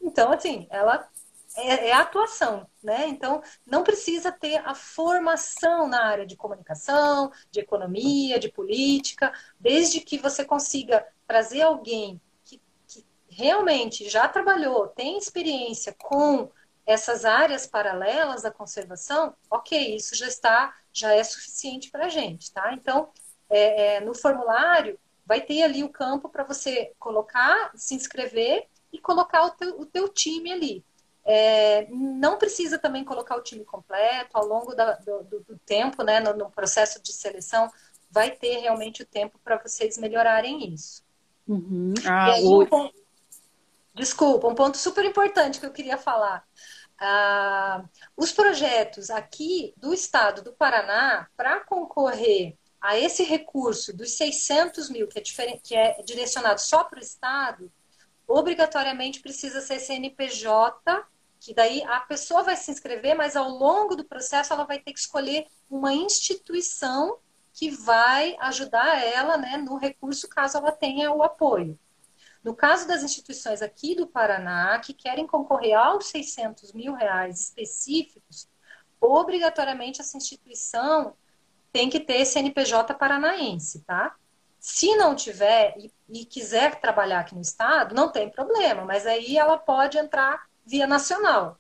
Então, 0.01 0.33
assim, 0.33 0.67
ela 0.69 1.09
é, 1.57 1.89
é 1.89 1.93
atuação, 1.93 2.67
né? 2.83 3.07
Então, 3.07 3.41
não 3.65 3.85
precisa 3.85 4.33
ter 4.33 4.57
a 4.67 4.75
formação 4.75 5.87
na 5.87 6.05
área 6.05 6.27
de 6.27 6.37
comunicação, 6.37 7.31
de 7.53 7.61
economia, 7.61 8.39
de 8.41 8.51
política, 8.51 9.33
desde 9.61 10.01
que 10.01 10.19
você 10.19 10.45
consiga 10.45 11.07
trazer 11.27 11.63
alguém 11.63 12.21
que, 12.45 12.61
que 12.89 13.07
realmente 13.29 14.09
já 14.09 14.27
trabalhou, 14.29 14.89
tem 14.89 15.17
experiência 15.17 15.95
com 15.97 16.51
essas 16.85 17.25
áreas 17.25 17.65
paralelas 17.65 18.43
da 18.43 18.51
conservação, 18.51 19.35
ok, 19.49 19.95
isso 19.95 20.17
já 20.17 20.27
está, 20.27 20.75
já 20.93 21.15
é 21.15 21.23
suficiente 21.23 21.91
para 21.93 22.07
a 22.07 22.09
gente, 22.09 22.53
tá? 22.53 22.73
Então, 22.75 23.09
é, 23.49 23.97
é, 23.97 24.01
no 24.01 24.15
formulário, 24.15 24.99
vai 25.33 25.41
ter 25.41 25.63
ali 25.63 25.83
o 25.83 25.89
campo 25.89 26.29
para 26.29 26.45
você 26.45 26.93
colocar, 26.99 27.71
se 27.75 27.95
inscrever 27.95 28.67
e 28.93 28.99
colocar 28.99 29.47
o 29.47 29.51
teu, 29.53 29.81
o 29.81 29.87
teu 29.87 30.07
time 30.07 30.53
ali. 30.53 30.85
É, 31.25 31.87
não 31.91 32.37
precisa 32.37 32.77
também 32.77 33.03
colocar 33.03 33.37
o 33.37 33.43
time 33.43 33.65
completo 33.65 34.37
ao 34.37 34.47
longo 34.47 34.75
da, 34.75 34.93
do, 34.97 35.23
do, 35.23 35.59
tempo, 35.65 36.03
né, 36.03 36.21
no, 36.21 36.37
no, 36.37 36.51
processo 36.51 37.03
de 37.03 37.15
seleção, 37.15 37.71
vai 38.11 38.33
ter 38.33 38.59
realmente 38.59 39.03
o 39.03 39.07
tempo 39.07 39.41
para 39.43 39.57
vocês 39.57 39.97
melhorarem 39.97 40.71
isso. 40.75 41.03
Uhum. 41.49 41.95
Ah, 42.07 42.35
aí, 42.35 42.45
o... 42.45 42.61
um 42.61 42.67
ponto, 42.67 42.95
desculpa, 43.95 44.49
um 44.49 44.55
ponto 44.55 44.77
super 44.77 45.07
importante 45.07 45.59
que 45.59 45.65
eu 45.65 45.73
queria 45.73 45.97
falar. 45.97 46.47
Ah, 46.99 47.83
os 48.15 48.33
projetos 48.33 49.09
aqui 49.09 49.73
do 49.79 49.95
estado 49.95 50.43
do 50.43 50.53
Paraná, 50.53 51.27
para 51.35 51.61
concorrer 51.61 52.59
a 52.83 52.99
esse 52.99 53.23
recurso 53.23 53.97
dos 53.97 54.17
600 54.17 54.91
mil, 54.91 55.07
que 55.07 55.21
é, 55.21 55.23
que 55.63 55.77
é 55.77 56.03
direcionado 56.03 56.61
só 56.61 56.83
para 56.83 56.99
o 56.99 57.03
Estado, 57.03 57.73
obrigatoriamente 58.27 59.21
precisa 59.21 59.61
ser 59.61 59.79
CNPJ, 59.79 61.07
que 61.39 61.55
daí 61.55 61.83
a 61.85 62.01
pessoa 62.01 62.43
vai 62.43 62.57
se 62.57 62.73
inscrever, 62.73 63.15
mas 63.15 63.37
ao 63.37 63.49
longo 63.49 63.95
do 63.95 64.05
processo 64.05 64.53
ela 64.53 64.65
vai 64.65 64.81
ter 64.81 64.93
que 64.93 64.99
escolher 64.99 65.47
uma 65.71 65.95
instituição 65.95 67.19
que 67.53 67.71
vai 67.71 68.37
ajudar 68.41 69.05
ela 69.05 69.37
né, 69.37 69.59
no 69.59 69.77
recurso 69.77 70.29
caso 70.29 70.59
ela 70.59 70.73
tenha 70.73 71.13
o 71.13 71.23
apoio. 71.23 71.79
No 72.43 72.55
caso 72.55 72.89
das 72.89 73.05
instituições 73.05 73.63
aqui 73.63 73.95
do 73.95 74.09
Paraná, 74.09 74.77
que 74.81 74.93
querem 74.93 75.27
concorrer 75.27 75.75
aos 75.75 76.07
600 76.07 76.73
mil 76.73 76.95
reais 76.95 77.41
específicos, 77.41 78.49
obrigatoriamente 79.01 80.01
essa 80.01 80.17
instituição 80.17 81.15
tem 81.73 81.89
que 81.89 81.99
ter 81.99 82.25
CNPJ 82.25 82.95
paranaense, 82.95 83.81
tá? 83.81 84.15
Se 84.61 84.95
não 84.97 85.17
tiver 85.17 85.75
e, 85.77 85.93
e, 86.09 86.25
quiser 86.25 86.81
trabalhar 86.81 87.21
aqui 87.21 87.35
no 87.35 87.41
estado, 87.41 87.95
não 87.95 88.13
tem 88.13 88.31
problema, 88.31 88.85
mas 88.85 89.07
aí 89.07 89.37
ela 89.37 89.59
pode 89.59 89.99
entrar 89.99 90.47
via 90.65 90.87
nacional, 90.87 91.59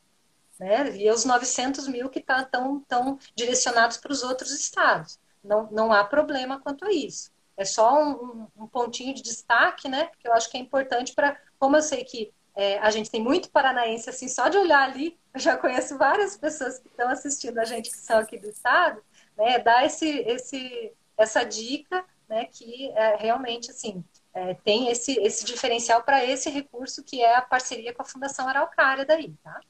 né? 0.60 0.84
Via 0.84 1.12
os 1.12 1.24
900 1.24 1.88
mil 1.88 2.08
que 2.08 2.20
tá, 2.20 2.44
tão, 2.44 2.80
tão 2.80 3.18
direcionados 3.34 3.96
para 3.96 4.12
os 4.12 4.22
outros 4.22 4.52
estados. 4.52 5.18
Não, 5.42 5.68
não 5.72 5.92
há 5.92 6.04
problema 6.04 6.60
quanto 6.60 6.84
a 6.84 6.92
isso. 6.92 7.32
É 7.56 7.64
só 7.64 8.00
um, 8.00 8.46
um 8.56 8.66
pontinho 8.66 9.14
de 9.14 9.22
destaque, 9.22 9.88
né? 9.88 10.10
Que 10.20 10.28
eu 10.28 10.32
acho 10.32 10.48
que 10.48 10.56
é 10.56 10.60
importante 10.60 11.12
para, 11.14 11.36
como 11.58 11.76
eu 11.76 11.82
sei 11.82 12.04
que 12.04 12.32
é, 12.54 12.78
a 12.78 12.90
gente 12.90 13.10
tem 13.10 13.22
muito 13.22 13.50
paranaense, 13.50 14.08
assim, 14.10 14.28
só 14.28 14.48
de 14.48 14.58
olhar 14.58 14.82
ali, 14.82 15.18
eu 15.32 15.40
já 15.40 15.56
conheço 15.56 15.96
várias 15.96 16.36
pessoas 16.36 16.78
que 16.78 16.88
estão 16.88 17.08
assistindo 17.08 17.58
a 17.58 17.64
gente 17.64 17.90
que 17.90 17.96
são 17.96 18.18
aqui 18.18 18.38
do 18.38 18.48
estado, 18.48 19.02
né, 19.36 19.58
dar 19.58 19.84
esse, 19.84 20.08
esse, 20.20 20.92
essa 21.16 21.44
dica, 21.44 22.04
né, 22.28 22.46
que 22.46 22.90
é, 22.92 23.16
realmente, 23.16 23.70
assim, 23.70 24.04
é, 24.34 24.54
tem 24.54 24.88
esse, 24.88 25.12
esse 25.20 25.44
diferencial 25.44 26.02
para 26.02 26.24
esse 26.24 26.48
recurso 26.50 27.04
que 27.04 27.22
é 27.22 27.36
a 27.36 27.42
parceria 27.42 27.92
com 27.92 28.02
a 28.02 28.06
Fundação 28.06 28.48
Araucária 28.48 29.04
daí, 29.04 29.34
tá? 29.42 29.60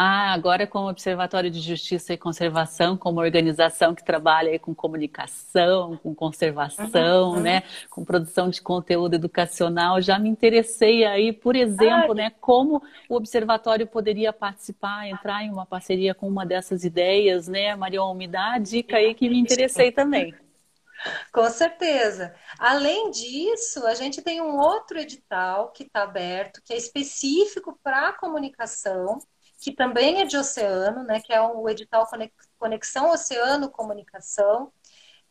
Ah, 0.00 0.32
agora 0.32 0.64
com 0.64 0.78
o 0.78 0.88
Observatório 0.88 1.50
de 1.50 1.60
Justiça 1.60 2.12
e 2.12 2.16
Conservação, 2.16 2.96
como 2.96 3.18
organização 3.18 3.96
que 3.96 4.04
trabalha 4.04 4.56
com 4.56 4.72
comunicação, 4.72 5.96
com 5.96 6.14
conservação, 6.14 7.30
uhum, 7.30 7.40
né, 7.40 7.64
com 7.90 8.04
produção 8.04 8.48
de 8.48 8.62
conteúdo 8.62 9.14
educacional, 9.14 10.00
já 10.00 10.16
me 10.16 10.28
interessei 10.28 11.04
aí, 11.04 11.32
por 11.32 11.56
exemplo, 11.56 12.12
Ai. 12.12 12.14
né, 12.14 12.32
como 12.40 12.80
o 13.08 13.16
Observatório 13.16 13.88
poderia 13.88 14.32
participar, 14.32 15.08
entrar 15.08 15.42
em 15.42 15.50
uma 15.50 15.66
parceria 15.66 16.14
com 16.14 16.28
uma 16.28 16.46
dessas 16.46 16.84
ideias, 16.84 17.48
né, 17.48 17.74
Marion, 17.74 18.14
me 18.14 18.28
dá 18.28 18.52
a 18.52 18.58
dica 18.58 18.98
aí 18.98 19.14
que 19.14 19.28
me 19.28 19.40
interessei 19.40 19.90
também. 19.90 20.32
Com 21.32 21.48
certeza. 21.50 22.34
Além 22.56 23.10
disso, 23.10 23.84
a 23.84 23.94
gente 23.94 24.22
tem 24.22 24.40
um 24.40 24.58
outro 24.58 24.98
edital 24.98 25.72
que 25.72 25.82
está 25.82 26.02
aberto, 26.04 26.60
que 26.64 26.72
é 26.72 26.76
específico 26.76 27.78
para 27.82 28.08
a 28.08 28.12
comunicação, 28.12 29.18
que 29.58 29.72
também 29.72 30.20
é 30.22 30.24
de 30.24 30.36
oceano, 30.36 31.02
né, 31.02 31.20
que 31.20 31.32
é 31.32 31.40
o 31.40 31.68
edital 31.68 32.08
Conexão 32.58 33.10
Oceano 33.10 33.70
Comunicação, 33.70 34.72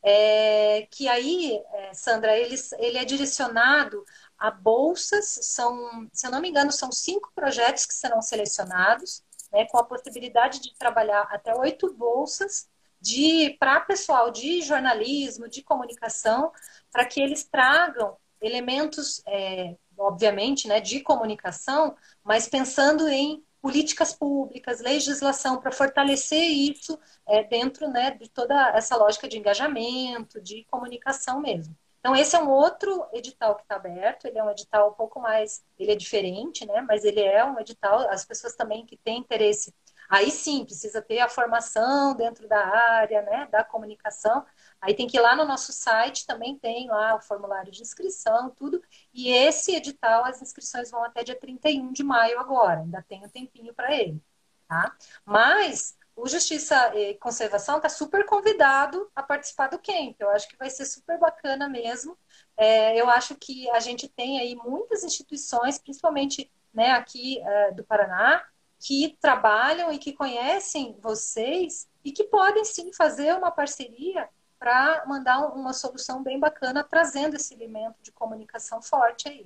é, 0.03 0.87
que 0.91 1.07
aí, 1.07 1.61
é, 1.73 1.93
Sandra, 1.93 2.37
ele, 2.37 2.55
ele 2.77 2.97
é 2.97 3.05
direcionado 3.05 4.03
a 4.37 4.51
bolsas, 4.51 5.39
são, 5.41 6.07
se 6.13 6.27
eu 6.27 6.31
não 6.31 6.41
me 6.41 6.49
engano, 6.49 6.71
são 6.71 6.91
cinco 6.91 7.31
projetos 7.33 7.85
que 7.85 7.93
serão 7.93 8.21
selecionados, 8.21 9.23
né, 9.51 9.65
com 9.65 9.77
a 9.77 9.83
possibilidade 9.83 10.61
de 10.61 10.75
trabalhar 10.77 11.23
até 11.31 11.55
oito 11.55 11.93
bolsas 11.93 12.69
de 12.99 13.55
para 13.59 13.79
pessoal 13.81 14.31
de 14.31 14.61
jornalismo, 14.61 15.47
de 15.47 15.63
comunicação, 15.63 16.51
para 16.91 17.05
que 17.05 17.21
eles 17.21 17.43
tragam 17.45 18.17
elementos, 18.41 19.21
é, 19.25 19.75
obviamente, 19.97 20.67
né, 20.67 20.79
de 20.79 21.01
comunicação, 21.01 21.95
mas 22.23 22.47
pensando 22.47 23.07
em 23.07 23.43
políticas 23.61 24.13
públicas, 24.13 24.79
legislação 24.79 25.59
para 25.59 25.71
fortalecer 25.71 26.43
isso 26.43 26.97
é, 27.27 27.43
dentro 27.43 27.87
né, 27.89 28.11
de 28.11 28.29
toda 28.29 28.69
essa 28.69 28.95
lógica 28.95 29.27
de 29.27 29.37
engajamento, 29.37 30.41
de 30.41 30.65
comunicação 30.65 31.41
mesmo. 31.41 31.75
Então, 31.99 32.15
esse 32.15 32.35
é 32.35 32.39
um 32.39 32.49
outro 32.49 33.05
edital 33.11 33.55
que 33.55 33.63
está 33.63 33.75
aberto, 33.75 34.25
ele 34.25 34.37
é 34.37 34.43
um 34.43 34.49
edital 34.49 34.91
um 34.91 34.93
pouco 34.93 35.19
mais, 35.19 35.63
ele 35.77 35.91
é 35.91 35.95
diferente, 35.95 36.65
né? 36.65 36.79
Mas 36.87 37.03
ele 37.03 37.19
é 37.19 37.43
um 37.43 37.59
edital, 37.59 38.07
as 38.09 38.23
pessoas 38.23 38.55
também 38.55 38.85
que 38.85 38.95
têm 38.95 39.19
interesse, 39.19 39.73
aí 40.09 40.31
sim, 40.31 40.65
precisa 40.65 41.01
ter 41.01 41.19
a 41.19 41.29
formação 41.29 42.15
dentro 42.15 42.47
da 42.47 42.59
área, 42.65 43.21
né, 43.21 43.47
da 43.51 43.63
comunicação, 43.63 44.45
Aí 44.79 44.93
tem 44.93 45.07
que 45.07 45.17
ir 45.17 45.19
lá 45.21 45.35
no 45.35 45.45
nosso 45.45 45.71
site, 45.73 46.25
também 46.25 46.57
tem 46.57 46.87
lá 46.87 47.15
o 47.15 47.21
formulário 47.21 47.71
de 47.71 47.81
inscrição, 47.81 48.49
tudo. 48.51 48.81
E 49.13 49.29
esse 49.31 49.75
edital, 49.75 50.25
as 50.25 50.41
inscrições 50.41 50.91
vão 50.91 51.03
até 51.03 51.23
dia 51.23 51.35
31 51.39 51.91
de 51.91 52.03
maio 52.03 52.39
agora, 52.39 52.81
ainda 52.81 53.03
tem 53.07 53.23
um 53.25 53.29
tempinho 53.29 53.73
para 53.73 53.93
ele, 53.93 54.21
tá? 54.67 54.95
Mas 55.25 55.97
o 56.15 56.27
Justiça 56.27 56.95
e 56.95 57.15
Conservação 57.15 57.77
está 57.77 57.89
super 57.89 58.25
convidado 58.25 59.09
a 59.15 59.23
participar 59.23 59.67
do 59.67 59.79
camp. 59.79 60.15
Eu 60.19 60.29
acho 60.29 60.47
que 60.47 60.57
vai 60.57 60.69
ser 60.69 60.85
super 60.85 61.19
bacana 61.19 61.67
mesmo. 61.69 62.17
É, 62.55 62.99
eu 62.99 63.09
acho 63.09 63.35
que 63.35 63.69
a 63.71 63.79
gente 63.79 64.07
tem 64.07 64.39
aí 64.39 64.55
muitas 64.55 65.03
instituições, 65.03 65.77
principalmente 65.79 66.51
né, 66.73 66.91
aqui 66.91 67.39
é, 67.41 67.71
do 67.71 67.83
Paraná, 67.83 68.43
que 68.79 69.17
trabalham 69.19 69.91
e 69.91 69.97
que 69.97 70.13
conhecem 70.13 70.97
vocês 71.01 71.87
e 72.03 72.11
que 72.11 72.25
podem 72.25 72.63
sim 72.63 72.93
fazer 72.93 73.33
uma 73.35 73.51
parceria 73.51 74.29
para 74.59 75.03
mandar 75.05 75.47
uma 75.53 75.73
solução 75.73 76.23
bem 76.23 76.39
bacana, 76.39 76.83
trazendo 76.83 77.35
esse 77.35 77.53
elemento 77.53 78.01
de 78.01 78.11
comunicação 78.11 78.81
forte 78.81 79.27
aí. 79.27 79.45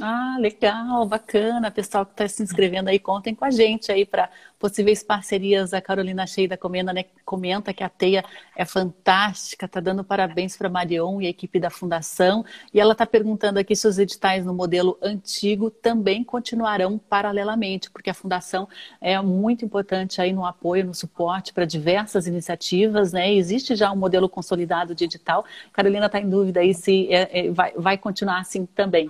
Ah, 0.00 0.36
legal, 0.40 1.06
bacana. 1.06 1.70
Pessoal 1.70 2.04
que 2.04 2.12
está 2.12 2.26
se 2.26 2.42
inscrevendo 2.42 2.90
aí, 2.90 2.98
contem 2.98 3.32
com 3.32 3.44
a 3.44 3.50
gente 3.50 3.92
aí 3.92 4.04
para 4.04 4.28
possíveis 4.58 5.04
parcerias. 5.04 5.72
A 5.72 5.80
Carolina 5.80 6.26
Cheida 6.26 6.56
comenta, 6.56 6.92
né, 6.92 7.04
comenta 7.24 7.72
que 7.72 7.84
a 7.84 7.88
teia 7.88 8.24
é 8.56 8.64
fantástica, 8.64 9.66
está 9.66 9.78
dando 9.78 10.02
parabéns 10.02 10.56
para 10.56 10.68
Marion 10.68 11.20
e 11.20 11.26
a 11.26 11.30
equipe 11.30 11.60
da 11.60 11.70
Fundação. 11.70 12.44
E 12.72 12.80
ela 12.80 12.90
está 12.90 13.06
perguntando 13.06 13.60
aqui 13.60 13.76
se 13.76 13.86
os 13.86 13.96
editais 13.96 14.44
no 14.44 14.52
modelo 14.52 14.98
antigo 15.00 15.70
também 15.70 16.24
continuarão 16.24 16.98
paralelamente, 16.98 17.88
porque 17.88 18.10
a 18.10 18.14
Fundação 18.14 18.68
é 19.00 19.20
muito 19.22 19.64
importante 19.64 20.20
aí 20.20 20.32
no 20.32 20.44
apoio, 20.44 20.84
no 20.86 20.94
suporte 20.94 21.52
para 21.52 21.64
diversas 21.64 22.26
iniciativas, 22.26 23.12
né? 23.12 23.32
Existe 23.32 23.76
já 23.76 23.92
um 23.92 23.96
modelo 23.96 24.28
consolidado 24.28 24.92
de 24.92 25.04
edital. 25.04 25.44
Carolina 25.72 26.06
está 26.06 26.20
em 26.20 26.28
dúvida 26.28 26.58
aí 26.58 26.74
se 26.74 27.06
é, 27.12 27.46
é, 27.46 27.50
vai, 27.52 27.72
vai 27.76 27.96
continuar 27.96 28.40
assim 28.40 28.66
também. 28.66 29.08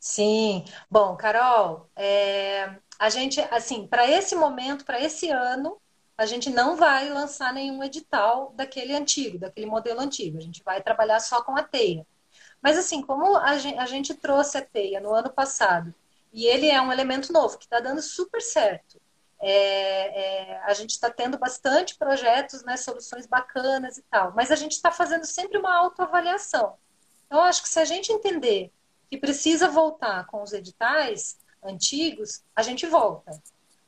Sim. 0.00 0.64
Bom, 0.90 1.16
Carol, 1.16 1.88
é, 1.96 2.76
a 2.98 3.08
gente, 3.10 3.40
assim, 3.50 3.86
para 3.86 4.08
esse 4.08 4.34
momento, 4.36 4.84
para 4.84 5.00
esse 5.00 5.30
ano, 5.30 5.80
a 6.16 6.26
gente 6.26 6.50
não 6.50 6.76
vai 6.76 7.08
lançar 7.08 7.52
nenhum 7.52 7.82
edital 7.82 8.52
daquele 8.56 8.94
antigo, 8.94 9.38
daquele 9.38 9.66
modelo 9.66 10.00
antigo. 10.00 10.38
A 10.38 10.40
gente 10.40 10.62
vai 10.64 10.82
trabalhar 10.82 11.20
só 11.20 11.42
com 11.42 11.56
a 11.56 11.62
teia. 11.62 12.06
Mas, 12.62 12.76
assim, 12.76 13.02
como 13.02 13.36
a 13.36 13.56
gente, 13.58 13.78
a 13.78 13.86
gente 13.86 14.14
trouxe 14.14 14.58
a 14.58 14.62
teia 14.62 15.00
no 15.00 15.12
ano 15.12 15.30
passado, 15.30 15.94
e 16.32 16.46
ele 16.46 16.68
é 16.68 16.80
um 16.80 16.92
elemento 16.92 17.32
novo, 17.32 17.58
que 17.58 17.64
está 17.64 17.80
dando 17.80 18.02
super 18.02 18.40
certo. 18.42 19.00
É, 19.40 20.52
é, 20.52 20.60
a 20.64 20.74
gente 20.74 20.90
está 20.90 21.08
tendo 21.10 21.38
bastante 21.38 21.96
projetos, 21.96 22.64
né, 22.64 22.76
soluções 22.76 23.26
bacanas 23.26 23.96
e 23.96 24.02
tal, 24.02 24.32
mas 24.34 24.50
a 24.50 24.56
gente 24.56 24.72
está 24.72 24.90
fazendo 24.90 25.24
sempre 25.24 25.58
uma 25.58 25.72
autoavaliação. 25.76 26.74
Então, 27.26 27.40
acho 27.42 27.62
que 27.62 27.68
se 27.68 27.78
a 27.78 27.84
gente 27.84 28.12
entender 28.12 28.72
que 29.10 29.16
precisa 29.16 29.68
voltar 29.68 30.26
com 30.26 30.42
os 30.42 30.52
editais 30.52 31.38
antigos, 31.62 32.42
a 32.54 32.62
gente 32.62 32.86
volta. 32.86 33.40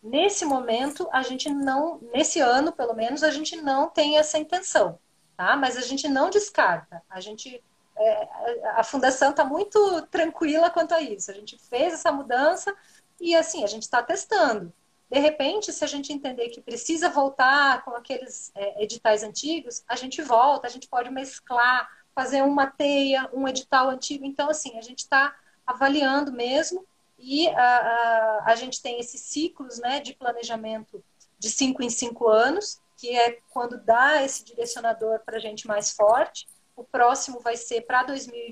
Nesse 0.02 0.44
momento, 0.44 1.08
a 1.12 1.22
gente 1.22 1.50
não, 1.50 2.00
nesse 2.12 2.40
ano, 2.40 2.72
pelo 2.72 2.94
menos, 2.94 3.22
a 3.22 3.30
gente 3.30 3.56
não 3.56 3.88
tem 3.88 4.16
essa 4.16 4.38
intenção, 4.38 4.98
tá? 5.36 5.56
Mas 5.56 5.76
a 5.76 5.82
gente 5.82 6.08
não 6.08 6.30
descarta. 6.30 7.02
A 7.08 7.20
gente, 7.20 7.62
é, 7.98 8.28
a 8.76 8.82
fundação 8.82 9.30
está 9.30 9.44
muito 9.44 10.02
tranquila 10.10 10.70
quanto 10.70 10.94
a 10.94 11.02
isso. 11.02 11.30
A 11.30 11.34
gente 11.34 11.58
fez 11.58 11.92
essa 11.92 12.10
mudança 12.10 12.74
e 13.20 13.36
assim 13.36 13.62
a 13.62 13.66
gente 13.66 13.82
está 13.82 14.02
testando. 14.02 14.72
De 15.10 15.18
repente, 15.18 15.72
se 15.72 15.84
a 15.84 15.88
gente 15.88 16.12
entender 16.12 16.48
que 16.50 16.60
precisa 16.60 17.10
voltar 17.10 17.84
com 17.84 17.90
aqueles 17.90 18.52
é, 18.54 18.82
editais 18.82 19.22
antigos, 19.22 19.82
a 19.86 19.96
gente 19.96 20.22
volta. 20.22 20.66
A 20.66 20.70
gente 20.70 20.88
pode 20.88 21.10
mesclar 21.10 21.86
fazer 22.14 22.42
uma 22.42 22.66
teia, 22.66 23.28
um 23.32 23.46
edital 23.46 23.88
antigo. 23.88 24.24
Então, 24.24 24.50
assim, 24.50 24.76
a 24.78 24.82
gente 24.82 25.00
está 25.00 25.34
avaliando 25.66 26.32
mesmo 26.32 26.84
e 27.18 27.48
a, 27.48 27.62
a, 27.62 28.42
a, 28.46 28.54
gente 28.56 28.80
tem 28.82 28.98
esses 28.98 29.20
ciclos 29.20 29.78
né, 29.78 30.00
de 30.00 30.14
planejamento 30.14 31.02
de 31.38 31.50
cinco 31.50 31.82
em 31.82 31.90
cinco 31.90 32.28
anos, 32.28 32.80
que 32.96 33.16
é 33.16 33.38
quando 33.50 33.78
dá 33.78 34.22
esse 34.22 34.44
direcionador 34.44 35.20
para 35.20 35.36
a 35.36 35.40
gente 35.40 35.66
mais 35.66 35.92
forte. 35.92 36.48
O 36.76 36.84
próximo 36.84 37.40
vai 37.40 37.56
ser 37.56 37.82
para 37.82 38.06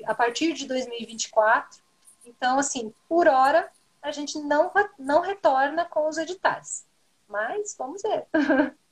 a 0.07 0.15
partir 0.15 0.53
de 0.53 0.67
2024. 0.67 1.81
Então, 2.27 2.59
assim, 2.59 2.93
por 3.09 3.27
hora, 3.27 3.71
a 4.03 4.11
gente 4.11 4.39
não, 4.39 4.71
não 4.99 5.21
retorna 5.21 5.85
com 5.85 6.09
os 6.09 6.19
editais. 6.19 6.87
Mas 7.27 7.75
vamos 7.77 8.03
ver. 8.03 8.27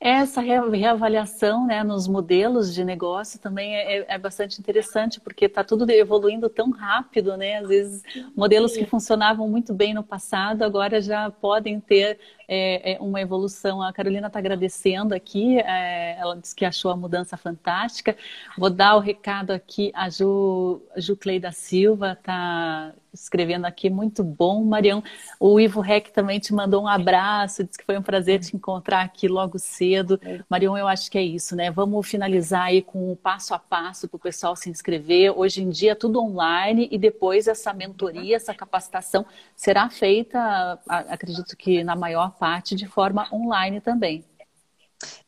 Essa 0.00 0.40
reavaliação 0.40 1.66
né, 1.66 1.82
nos 1.82 2.06
modelos 2.06 2.72
de 2.72 2.84
negócio 2.84 3.38
também 3.38 3.76
é, 3.76 4.06
é 4.08 4.18
bastante 4.18 4.58
interessante, 4.58 5.20
porque 5.20 5.46
está 5.46 5.64
tudo 5.64 5.88
evoluindo 5.90 6.48
tão 6.48 6.70
rápido, 6.70 7.36
né? 7.36 7.58
Às 7.58 7.68
vezes, 7.68 8.02
modelos 8.36 8.76
que 8.76 8.86
funcionavam 8.86 9.48
muito 9.48 9.74
bem 9.74 9.92
no 9.92 10.02
passado 10.02 10.62
agora 10.62 11.00
já 11.00 11.30
podem 11.30 11.80
ter 11.80 12.18
é, 12.48 12.94
é 12.94 12.98
uma 13.00 13.20
evolução. 13.20 13.82
A 13.82 13.92
Carolina 13.92 14.26
está 14.28 14.38
agradecendo 14.38 15.14
aqui, 15.14 15.58
é, 15.60 16.16
ela 16.18 16.34
disse 16.36 16.54
que 16.54 16.64
achou 16.64 16.90
a 16.90 16.96
mudança 16.96 17.36
fantástica. 17.36 18.16
Vou 18.56 18.70
dar 18.70 18.96
o 18.96 19.00
recado 19.00 19.50
aqui, 19.50 19.92
a 19.94 20.08
Ju, 20.08 20.80
Ju 20.96 21.14
Clay 21.16 21.38
da 21.38 21.52
Silva 21.52 22.12
está 22.12 22.94
escrevendo 23.12 23.64
aqui, 23.64 23.90
muito 23.90 24.22
bom, 24.22 24.62
Marião. 24.64 25.02
O 25.40 25.58
Ivo 25.58 25.80
Rec 25.80 26.10
também 26.10 26.38
te 26.38 26.52
mandou 26.52 26.82
um 26.82 26.88
abraço, 26.88 27.64
disse 27.64 27.78
que 27.78 27.84
foi 27.84 27.98
um 27.98 28.02
prazer 28.02 28.40
te 28.40 28.54
encontrar 28.54 29.02
aqui 29.02 29.28
logo 29.28 29.58
cedo. 29.58 30.20
Marião, 30.48 30.76
eu 30.76 30.86
acho 30.86 31.10
que 31.10 31.18
é 31.18 31.22
isso, 31.22 31.56
né? 31.56 31.70
Vamos 31.70 32.06
finalizar 32.06 32.64
aí 32.64 32.82
com 32.82 33.12
o 33.12 33.16
passo 33.16 33.54
a 33.54 33.58
passo 33.58 34.08
para 34.08 34.16
o 34.16 34.20
pessoal 34.20 34.54
se 34.54 34.70
inscrever. 34.70 35.36
Hoje 35.36 35.62
em 35.62 35.70
dia 35.70 35.96
tudo 35.96 36.22
online 36.22 36.88
e 36.90 36.98
depois 36.98 37.48
essa 37.48 37.72
mentoria, 37.72 38.36
essa 38.36 38.54
capacitação 38.54 39.24
será 39.56 39.88
feita, 39.90 40.78
acredito 40.86 41.56
que 41.56 41.82
na 41.82 41.96
maior 41.96 42.32
parte, 42.38 42.74
de 42.74 42.86
forma 42.86 43.28
online 43.32 43.80
também. 43.80 44.24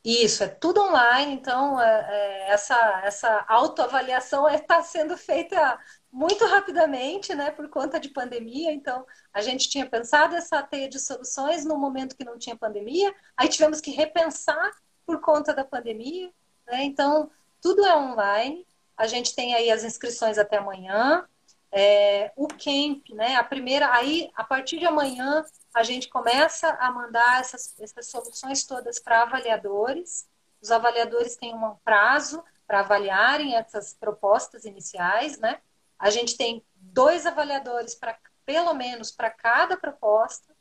Isso, 0.04 0.42
é 0.42 0.48
tudo 0.48 0.80
online, 0.80 1.32
então 1.32 1.80
é, 1.80 2.06
é, 2.08 2.50
essa, 2.50 3.02
essa 3.04 3.44
autoavaliação 3.48 4.48
está 4.48 4.78
é, 4.78 4.82
sendo 4.82 5.16
feita 5.16 5.78
muito 6.10 6.44
rapidamente, 6.46 7.34
né, 7.34 7.50
por 7.50 7.68
conta 7.68 8.00
de 8.00 8.08
pandemia. 8.08 8.72
Então, 8.72 9.06
a 9.32 9.40
gente 9.40 9.68
tinha 9.68 9.88
pensado 9.88 10.34
essa 10.34 10.62
teia 10.62 10.88
de 10.88 10.98
soluções 10.98 11.64
no 11.64 11.78
momento 11.78 12.16
que 12.16 12.24
não 12.24 12.38
tinha 12.38 12.56
pandemia, 12.56 13.14
aí 13.36 13.48
tivemos 13.48 13.80
que 13.80 13.90
repensar 13.92 14.70
por 15.06 15.20
conta 15.20 15.54
da 15.54 15.64
pandemia, 15.64 16.32
né? 16.66 16.84
Então, 16.84 17.30
tudo 17.60 17.84
é 17.84 17.96
online. 17.96 18.66
a 18.96 19.06
gente 19.06 19.34
tem 19.34 19.54
aí 19.54 19.70
as 19.70 19.82
inscrições 19.82 20.38
até 20.38 20.58
amanhã. 20.58 21.24
É, 21.72 22.32
o 22.36 22.46
camp, 22.48 23.08
né? 23.10 23.36
A 23.36 23.44
primeira, 23.44 23.92
aí 23.94 24.30
a 24.34 24.44
partir 24.44 24.78
de 24.78 24.86
amanhã 24.86 25.44
a 25.74 25.82
gente 25.82 26.08
começa 26.08 26.68
a 26.80 26.90
mandar 26.90 27.40
essas, 27.40 27.78
essas 27.80 28.10
soluções 28.10 28.64
todas 28.64 28.98
para 28.98 29.22
avaliadores. 29.22 30.28
Os 30.60 30.70
avaliadores 30.70 31.36
têm 31.36 31.54
um 31.54 31.76
prazo 31.84 32.42
para 32.66 32.80
avaliarem 32.80 33.56
essas 33.56 33.94
propostas 33.94 34.64
iniciais, 34.64 35.38
né? 35.38 35.60
A 35.98 36.10
gente 36.10 36.36
tem 36.36 36.64
dois 36.74 37.26
avaliadores 37.26 37.94
para 37.94 38.18
pelo 38.44 38.74
menos 38.74 39.12
para 39.12 39.30
cada 39.30 39.76
proposta. 39.76 40.54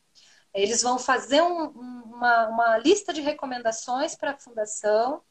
Eles 0.53 0.81
vão 0.81 0.99
fazer 0.99 1.41
um, 1.41 1.69
uma, 1.69 2.47
uma 2.47 2.77
lista 2.77 3.11
de 3.11 3.21
recomendações 3.21 4.15
para 4.15 4.31
a 4.31 4.37
fundação 4.37 5.23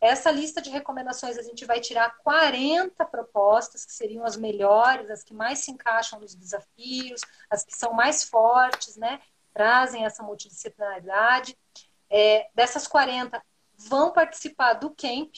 essa 0.00 0.30
lista 0.30 0.60
de 0.60 0.70
recomendações 0.70 1.38
a 1.38 1.42
gente 1.42 1.64
vai 1.64 1.80
tirar 1.80 2.16
40 2.18 3.04
propostas 3.06 3.84
que 3.84 3.92
seriam 3.92 4.24
as 4.24 4.36
melhores, 4.36 5.10
as 5.10 5.22
que 5.22 5.32
mais 5.32 5.60
se 5.60 5.70
encaixam 5.70 6.20
nos 6.20 6.34
desafios, 6.34 7.20
as 7.48 7.64
que 7.64 7.74
são 7.74 7.92
mais 7.92 8.24
fortes, 8.24 8.96
né? 8.96 9.20
Trazem 9.54 10.04
essa 10.04 10.22
multidisciplinaridade. 10.22 11.56
É, 12.10 12.48
dessas 12.54 12.86
40 12.86 13.42
vão 13.76 14.12
participar 14.12 14.74
do 14.74 14.90
camp, 14.90 15.34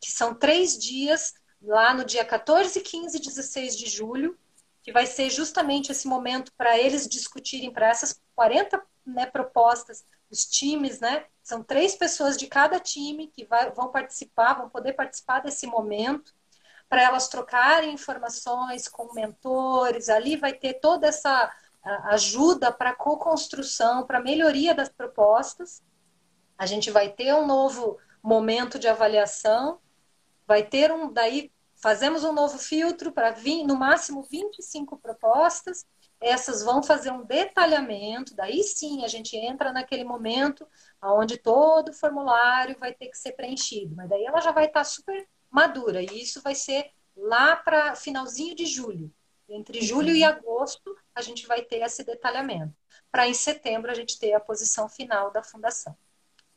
que 0.00 0.10
são 0.10 0.34
três 0.34 0.78
dias, 0.78 1.34
lá 1.60 1.94
no 1.94 2.04
dia 2.04 2.24
14, 2.24 2.80
15 2.80 3.16
e 3.16 3.20
16 3.20 3.76
de 3.76 3.86
julho, 3.86 4.38
que 4.82 4.92
vai 4.92 5.06
ser 5.06 5.30
justamente 5.30 5.92
esse 5.92 6.06
momento 6.06 6.52
para 6.56 6.78
eles 6.78 7.08
discutirem 7.08 7.72
para 7.72 7.88
essas 7.88 8.20
40 8.34 8.82
né, 9.06 9.26
propostas, 9.26 10.04
os 10.30 10.44
times, 10.44 11.00
né? 11.00 11.24
São 11.42 11.62
três 11.62 11.96
pessoas 11.96 12.36
de 12.36 12.46
cada 12.46 12.78
time 12.78 13.26
que 13.26 13.44
vai, 13.44 13.70
vão 13.70 13.90
participar, 13.90 14.54
vão 14.54 14.68
poder 14.68 14.92
participar 14.92 15.40
desse 15.40 15.66
momento, 15.66 16.32
para 16.88 17.02
elas 17.02 17.28
trocarem 17.28 17.92
informações 17.92 18.86
com 18.86 19.12
mentores. 19.12 20.08
Ali 20.08 20.36
vai 20.36 20.52
ter 20.52 20.74
toda 20.74 21.06
essa 21.08 21.50
ajuda 22.04 22.70
para 22.70 22.94
co-construção, 22.94 24.06
para 24.06 24.20
melhoria 24.20 24.74
das 24.74 24.88
propostas. 24.88 25.82
A 26.56 26.66
gente 26.66 26.90
vai 26.90 27.08
ter 27.08 27.34
um 27.34 27.46
novo 27.46 27.98
momento 28.22 28.78
de 28.78 28.86
avaliação, 28.86 29.80
vai 30.46 30.62
ter 30.62 30.92
um, 30.92 31.12
daí 31.12 31.50
fazemos 31.74 32.22
um 32.22 32.32
novo 32.32 32.56
filtro 32.58 33.10
para 33.10 33.34
no 33.66 33.76
máximo 33.76 34.22
25 34.22 34.96
propostas 34.98 35.84
essas 36.22 36.62
vão 36.62 36.82
fazer 36.82 37.10
um 37.10 37.24
detalhamento, 37.24 38.34
daí 38.34 38.62
sim 38.62 39.04
a 39.04 39.08
gente 39.08 39.36
entra 39.36 39.72
naquele 39.72 40.04
momento 40.04 40.66
onde 41.02 41.36
todo 41.36 41.88
o 41.88 41.92
formulário 41.92 42.78
vai 42.78 42.94
ter 42.94 43.08
que 43.08 43.18
ser 43.18 43.32
preenchido, 43.32 43.96
mas 43.96 44.08
daí 44.08 44.24
ela 44.24 44.40
já 44.40 44.52
vai 44.52 44.66
estar 44.66 44.84
super 44.84 45.28
madura, 45.50 46.00
e 46.00 46.22
isso 46.22 46.40
vai 46.40 46.54
ser 46.54 46.90
lá 47.16 47.56
para 47.56 47.94
finalzinho 47.94 48.54
de 48.54 48.64
julho. 48.64 49.12
Entre 49.48 49.80
uhum. 49.80 49.84
julho 49.84 50.14
e 50.14 50.24
agosto 50.24 50.96
a 51.14 51.20
gente 51.20 51.46
vai 51.46 51.62
ter 51.62 51.82
esse 51.82 52.04
detalhamento, 52.04 52.74
para 53.10 53.28
em 53.28 53.34
setembro 53.34 53.90
a 53.90 53.94
gente 53.94 54.18
ter 54.18 54.32
a 54.32 54.40
posição 54.40 54.88
final 54.88 55.30
da 55.30 55.42
fundação. 55.42 55.96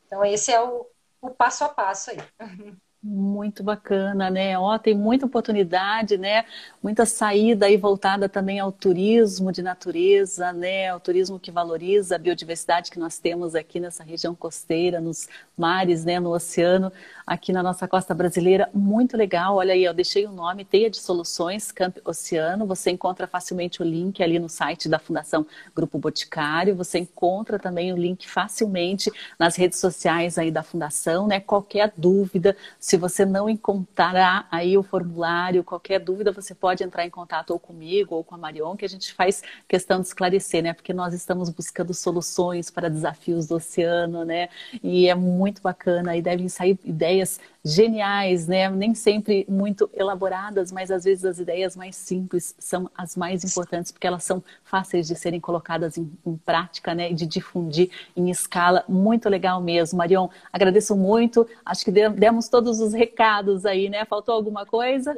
Então 0.06 0.24
esse 0.24 0.52
é 0.52 0.62
o, 0.62 0.88
o 1.20 1.32
passo 1.32 1.64
a 1.64 1.70
passo 1.70 2.12
aí. 2.12 2.18
Muito 3.08 3.64
bacana, 3.64 4.32
né? 4.32 4.58
Ó, 4.58 4.80
tem 4.80 4.96
muita 4.96 5.28
oportunidade, 5.28 6.18
né? 6.18 6.44
Muita 6.82 7.06
saída 7.06 7.68
aí 7.68 7.78
voltada 7.78 8.28
também 8.28 8.60
ao 8.60 8.72
turismo 8.72 9.52
de 9.52 9.62
natureza, 9.62 10.52
né? 10.52 10.90
Ao 10.90 11.00
turismo 11.00 11.40
que 11.40 11.52
valoriza 11.52 12.16
a 12.16 12.18
biodiversidade 12.18 12.90
que 12.90 12.98
nós 12.98 13.20
temos 13.20 13.54
aqui 13.54 13.80
nessa 13.80 14.04
região 14.04 14.34
costeira, 14.34 15.00
nos 15.00 15.30
mares, 15.56 16.04
né? 16.04 16.20
No 16.20 16.32
oceano, 16.32 16.92
aqui 17.28 17.54
na 17.54 17.62
nossa 17.62 17.88
costa 17.88 18.12
brasileira. 18.12 18.72
Muito 18.74 19.16
legal. 19.16 19.58
Olha 19.58 19.76
aí, 19.76 19.84
eu 19.84 19.94
deixei 19.94 20.26
o 20.26 20.32
nome 20.32 20.66
Teia 20.66 20.90
de 20.90 20.98
Soluções 20.98 21.72
Camp 21.72 21.98
Oceano. 22.04 22.66
Você 22.66 22.90
encontra 22.90 23.28
facilmente 23.28 23.84
o 23.84 23.86
link 23.86 24.24
ali 24.24 24.40
no 24.40 24.50
site 24.50 24.90
da 24.90 24.98
Fundação 24.98 25.46
Grupo 25.76 26.00
Boticário. 26.00 26.76
Você 26.76 26.98
encontra 26.98 27.60
também 27.60 27.94
o 27.94 27.98
link 27.98 28.28
facilmente 28.28 29.12
nas 29.38 29.56
redes 29.56 29.78
sociais 29.78 30.40
aí 30.40 30.50
da 30.50 30.64
Fundação, 30.64 31.28
né? 31.28 31.40
Qualquer 31.40 31.94
dúvida, 31.96 32.58
se 32.80 32.95
se 32.96 32.98
você 32.98 33.26
não 33.26 33.50
encontrar 33.50 34.48
aí 34.50 34.78
o 34.78 34.84
formulário, 34.84 35.66
qualquer 35.66 36.00
dúvida, 36.00 36.32
você 36.32 36.56
pode 36.56 36.82
entrar 36.82 37.06
em 37.06 37.10
contato 37.10 37.52
ou 37.52 37.60
comigo 37.60 38.16
ou 38.16 38.24
com 38.24 38.36
a 38.36 38.38
Marion, 38.38 38.78
que 38.78 38.86
a 38.86 38.90
gente 38.90 39.14
faz 39.14 39.44
questão 39.68 40.00
de 40.00 40.08
esclarecer, 40.08 40.64
né? 40.64 40.74
Porque 40.74 40.94
nós 40.94 41.14
estamos 41.14 41.50
buscando 41.50 41.94
soluções 41.94 42.70
para 42.70 42.90
desafios 42.90 43.48
do 43.48 43.56
oceano, 43.56 44.24
né? 44.24 44.48
E 44.82 45.10
é 45.10 45.16
muito 45.16 45.62
bacana 45.62 46.16
e 46.16 46.22
devem 46.22 46.48
sair 46.48 46.80
ideias 46.86 47.38
geniais, 47.66 48.48
né? 48.48 48.70
Nem 48.70 48.94
sempre 48.94 49.44
muito 49.50 49.90
elaboradas, 49.92 50.72
mas 50.72 50.92
às 50.92 51.04
vezes 51.04 51.26
as 51.26 51.40
ideias 51.40 51.76
mais 51.76 51.96
simples 51.96 52.56
são 52.60 52.88
as 52.96 53.16
mais 53.16 53.44
importantes, 53.44 53.92
porque 53.92 54.06
elas 54.06 54.24
são 54.24 54.44
fáceis 54.64 55.08
de 55.08 55.16
serem 55.16 55.40
colocadas 55.40 55.98
em, 55.98 56.12
em 56.24 56.38
prática, 56.38 56.94
né? 56.94 57.10
E 57.10 57.16
de 57.16 57.26
difundir 57.26 57.90
em 58.16 58.30
escala. 58.30 58.86
Muito 58.88 59.28
legal 59.28 59.60
mesmo. 59.62 59.98
Marion, 59.98 60.30
agradeço 60.54 60.96
muito. 60.96 61.50
Acho 61.66 61.84
que 61.84 61.92
demos 61.92 62.48
todos 62.48 62.80
os 62.80 62.94
recados 62.94 63.66
aí, 63.66 63.90
né? 63.90 64.06
Faltou 64.06 64.36
alguma 64.36 64.64
coisa? 64.64 65.16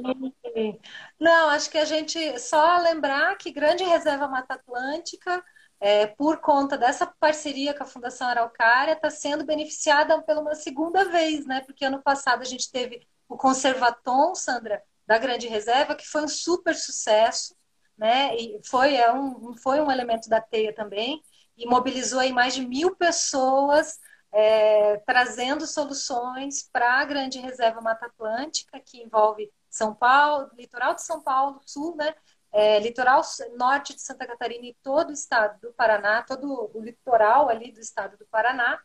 Não, 1.19 1.49
acho 1.49 1.69
que 1.69 1.77
a 1.77 1.85
gente 1.85 2.39
só 2.39 2.77
lembrar 2.77 3.37
que 3.37 3.51
Grande 3.51 3.83
Reserva 3.83 4.27
Mata 4.29 4.53
Atlântica 4.53 5.43
é, 5.79 6.07
por 6.07 6.37
conta 6.39 6.77
dessa 6.77 7.05
parceria 7.05 7.73
com 7.73 7.83
a 7.83 7.87
Fundação 7.87 8.27
Araucária, 8.27 8.93
está 8.93 9.09
sendo 9.09 9.45
beneficiada 9.45 10.21
pela 10.23 10.41
uma 10.41 10.55
segunda 10.55 11.05
vez, 11.05 11.45
né? 11.45 11.61
Porque 11.61 11.85
ano 11.85 12.01
passado 12.01 12.41
a 12.41 12.45
gente 12.45 12.71
teve 12.71 13.07
o 13.29 13.37
Conservatom, 13.37 14.33
Sandra, 14.33 14.81
da 15.05 15.17
Grande 15.17 15.47
Reserva, 15.47 15.95
que 15.95 16.07
foi 16.07 16.23
um 16.23 16.27
super 16.27 16.75
sucesso, 16.75 17.55
né? 17.97 18.35
E 18.35 18.59
foi, 18.65 18.95
é 18.95 19.11
um, 19.11 19.55
foi 19.57 19.79
um 19.79 19.91
elemento 19.91 20.27
da 20.29 20.41
teia 20.41 20.73
também, 20.73 21.21
e 21.55 21.65
mobilizou 21.65 22.19
aí 22.19 22.31
mais 22.31 22.53
de 22.53 22.65
mil 22.65 22.95
pessoas 22.95 23.99
é, 24.31 24.97
trazendo 25.05 25.65
soluções 25.65 26.69
para 26.71 26.99
a 26.99 27.05
Grande 27.05 27.39
Reserva 27.39 27.81
Mata 27.81 28.05
Atlântica, 28.05 28.79
que 28.79 29.01
envolve 29.01 29.51
São 29.69 29.93
Paulo, 29.95 30.49
litoral 30.55 30.93
de 30.93 31.03
São 31.03 31.21
Paulo, 31.21 31.61
sul, 31.65 31.95
né? 31.95 32.13
É, 32.57 32.79
litoral 32.79 33.21
norte 33.55 33.93
de 33.93 34.01
Santa 34.01 34.25
Catarina 34.25 34.65
e 34.65 34.75
todo 34.81 35.11
o 35.11 35.13
estado 35.13 35.59
do 35.61 35.71
Paraná, 35.73 36.23
todo 36.23 36.71
o 36.73 36.81
litoral 36.81 37.49
ali 37.49 37.71
do 37.71 37.79
estado 37.79 38.17
do 38.17 38.25
Paraná. 38.25 38.81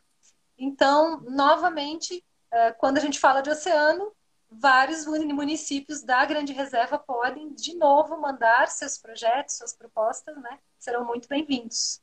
Então, 0.55 1.21
novamente, 1.21 2.23
é, 2.51 2.71
quando 2.73 2.99
a 2.99 3.01
gente 3.01 3.19
fala 3.19 3.41
de 3.41 3.49
oceano, 3.49 4.13
vários 4.47 5.07
municípios 5.07 6.03
da 6.03 6.23
Grande 6.23 6.53
Reserva 6.53 6.99
podem, 6.99 7.51
de 7.55 7.75
novo, 7.75 8.15
mandar 8.21 8.67
seus 8.67 8.99
projetos, 8.99 9.57
suas 9.57 9.73
propostas, 9.73 10.37
né? 10.37 10.59
Serão 10.77 11.03
muito 11.03 11.27
bem-vindos. 11.27 11.99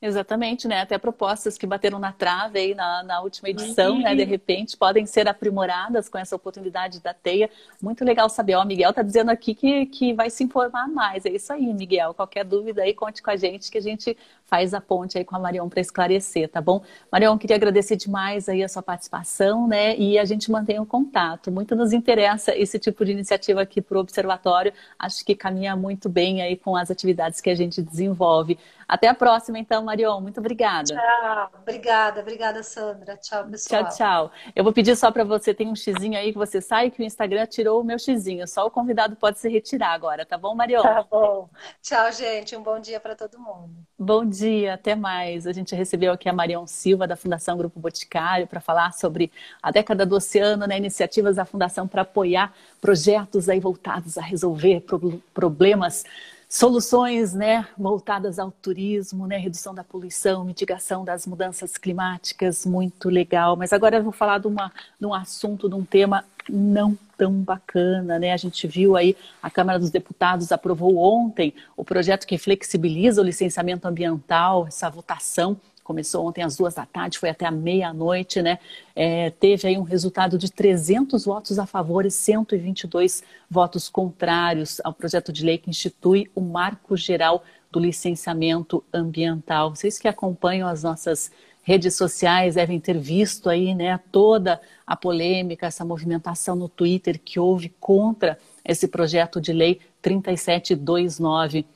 Exatamente, 0.00 0.68
né? 0.68 0.80
Até 0.80 0.96
propostas 0.96 1.58
que 1.58 1.66
bateram 1.66 1.98
na 1.98 2.12
trave 2.12 2.58
aí 2.58 2.74
na, 2.74 3.02
na 3.02 3.20
última 3.20 3.48
edição, 3.48 3.96
uhum. 3.96 4.02
né? 4.02 4.14
De 4.14 4.22
repente 4.22 4.76
podem 4.76 5.04
ser 5.06 5.26
aprimoradas 5.26 6.08
com 6.08 6.16
essa 6.16 6.36
oportunidade 6.36 7.00
da 7.00 7.12
teia. 7.12 7.50
Muito 7.82 8.04
legal 8.04 8.28
saber. 8.28 8.54
Ó, 8.54 8.62
o 8.62 8.66
Miguel 8.66 8.92
tá 8.92 9.02
dizendo 9.02 9.30
aqui 9.30 9.56
que, 9.56 9.86
que 9.86 10.14
vai 10.14 10.30
se 10.30 10.44
informar 10.44 10.86
mais. 10.86 11.26
É 11.26 11.30
isso 11.30 11.52
aí, 11.52 11.72
Miguel. 11.74 12.14
Qualquer 12.14 12.44
dúvida 12.44 12.82
aí, 12.82 12.94
conte 12.94 13.20
com 13.20 13.30
a 13.30 13.36
gente 13.36 13.72
que 13.72 13.78
a 13.78 13.82
gente 13.82 14.16
faz 14.48 14.72
a 14.72 14.80
ponte 14.80 15.18
aí 15.18 15.24
com 15.24 15.36
a 15.36 15.38
Marion 15.38 15.68
para 15.68 15.80
esclarecer, 15.80 16.48
tá 16.48 16.60
bom? 16.60 16.82
Marion, 17.12 17.36
queria 17.36 17.54
agradecer 17.54 17.96
demais 17.96 18.48
aí 18.48 18.64
a 18.64 18.68
sua 18.68 18.82
participação, 18.82 19.68
né? 19.68 19.94
E 19.96 20.18
a 20.18 20.24
gente 20.24 20.50
mantém 20.50 20.80
o 20.80 20.86
contato. 20.86 21.52
Muito 21.52 21.76
nos 21.76 21.92
interessa 21.92 22.56
esse 22.56 22.78
tipo 22.78 23.04
de 23.04 23.12
iniciativa 23.12 23.60
aqui 23.60 23.82
para 23.82 23.98
o 23.98 24.00
Observatório. 24.00 24.72
Acho 24.98 25.24
que 25.24 25.34
caminha 25.34 25.76
muito 25.76 26.08
bem 26.08 26.40
aí 26.40 26.56
com 26.56 26.74
as 26.74 26.90
atividades 26.90 27.40
que 27.42 27.50
a 27.50 27.54
gente 27.54 27.82
desenvolve. 27.82 28.58
Até 28.88 29.06
a 29.06 29.14
próxima, 29.14 29.58
então, 29.58 29.84
Marion. 29.84 30.18
Muito 30.18 30.40
obrigada. 30.40 30.94
Tchau. 30.94 31.50
Obrigada, 31.60 32.20
obrigada, 32.22 32.62
Sandra. 32.62 33.18
Tchau, 33.18 33.46
pessoal. 33.46 33.84
Tchau, 33.84 33.96
tchau. 33.96 34.32
Eu 34.56 34.64
vou 34.64 34.72
pedir 34.72 34.96
só 34.96 35.10
para 35.10 35.24
você, 35.24 35.52
tem 35.52 35.68
um 35.68 35.76
xizinho 35.76 36.16
aí 36.16 36.32
que 36.32 36.38
você 36.38 36.58
sai, 36.62 36.90
que 36.90 37.02
o 37.02 37.04
Instagram 37.04 37.44
tirou 37.44 37.82
o 37.82 37.84
meu 37.84 37.98
xizinho. 37.98 38.48
Só 38.48 38.66
o 38.66 38.70
convidado 38.70 39.14
pode 39.14 39.38
se 39.38 39.48
retirar 39.50 39.92
agora, 39.92 40.24
tá 40.24 40.38
bom, 40.38 40.54
Marion? 40.54 40.80
Tá 40.82 41.04
bom. 41.10 41.50
Tchau, 41.82 42.10
gente. 42.12 42.56
Um 42.56 42.62
bom 42.62 42.80
dia 42.80 42.98
para 42.98 43.14
todo 43.14 43.38
mundo. 43.38 43.74
Bom 43.98 44.24
dia, 44.24 44.37
até 44.72 44.94
mais. 44.94 45.46
A 45.46 45.52
gente 45.52 45.74
recebeu 45.74 46.12
aqui 46.12 46.28
a 46.28 46.32
Marion 46.32 46.66
Silva, 46.66 47.06
da 47.06 47.16
Fundação 47.16 47.56
Grupo 47.56 47.78
Boticário, 47.80 48.46
para 48.46 48.60
falar 48.60 48.92
sobre 48.92 49.30
a 49.62 49.70
década 49.70 50.04
do 50.04 50.16
oceano, 50.16 50.66
né, 50.66 50.76
iniciativas 50.76 51.36
da 51.36 51.44
Fundação 51.44 51.86
para 51.86 52.02
apoiar 52.02 52.52
projetos 52.80 53.48
aí 53.48 53.60
voltados 53.60 54.18
a 54.18 54.22
resolver 54.22 54.84
problemas 55.32 56.04
soluções 56.48 57.34
né, 57.34 57.66
voltadas 57.76 58.38
ao 58.38 58.50
turismo, 58.50 59.26
né, 59.26 59.36
redução 59.36 59.74
da 59.74 59.84
poluição, 59.84 60.44
mitigação 60.44 61.04
das 61.04 61.26
mudanças 61.26 61.76
climáticas, 61.76 62.64
muito 62.64 63.10
legal. 63.10 63.54
Mas 63.54 63.72
agora 63.72 63.98
eu 63.98 64.02
vou 64.02 64.12
falar 64.12 64.38
de, 64.38 64.46
uma, 64.46 64.72
de 64.98 65.06
um 65.06 65.12
assunto, 65.12 65.68
de 65.68 65.74
um 65.74 65.84
tema 65.84 66.24
não 66.50 66.96
tão 67.16 67.32
bacana, 67.32 68.18
né? 68.18 68.32
A 68.32 68.36
gente 68.36 68.66
viu 68.66 68.96
aí, 68.96 69.16
a 69.42 69.50
Câmara 69.50 69.78
dos 69.78 69.90
Deputados 69.90 70.52
aprovou 70.52 70.96
ontem 70.96 71.52
o 71.76 71.84
projeto 71.84 72.26
que 72.26 72.38
flexibiliza 72.38 73.20
o 73.20 73.24
licenciamento 73.24 73.86
ambiental, 73.86 74.66
essa 74.66 74.88
votação 74.88 75.56
começou 75.88 76.26
ontem 76.26 76.42
às 76.42 76.54
duas 76.54 76.74
da 76.74 76.84
tarde, 76.84 77.18
foi 77.18 77.30
até 77.30 77.46
a 77.46 77.50
meia-noite, 77.50 78.42
né? 78.42 78.58
É, 78.94 79.30
teve 79.30 79.68
aí 79.68 79.78
um 79.78 79.82
resultado 79.82 80.36
de 80.36 80.52
300 80.52 81.24
votos 81.24 81.58
a 81.58 81.64
favor 81.64 82.04
e 82.04 82.10
122 82.10 83.22
votos 83.50 83.88
contrários 83.88 84.82
ao 84.84 84.92
projeto 84.92 85.32
de 85.32 85.42
lei 85.42 85.56
que 85.56 85.70
institui 85.70 86.30
o 86.34 86.42
Marco 86.42 86.94
Geral 86.94 87.42
do 87.72 87.80
Licenciamento 87.80 88.84
Ambiental. 88.92 89.74
Vocês 89.74 89.98
que 89.98 90.06
acompanham 90.06 90.68
as 90.68 90.82
nossas 90.82 91.32
redes 91.68 91.96
sociais 91.96 92.54
devem 92.54 92.80
ter 92.80 92.98
visto 92.98 93.50
aí, 93.50 93.74
né, 93.74 94.00
toda 94.10 94.58
a 94.86 94.96
polêmica, 94.96 95.66
essa 95.66 95.84
movimentação 95.84 96.56
no 96.56 96.66
Twitter 96.66 97.20
que 97.22 97.38
houve 97.38 97.68
contra 97.78 98.38
esse 98.64 98.88
projeto 98.88 99.38
de 99.38 99.52
lei 99.52 99.78
3729. 100.00 101.66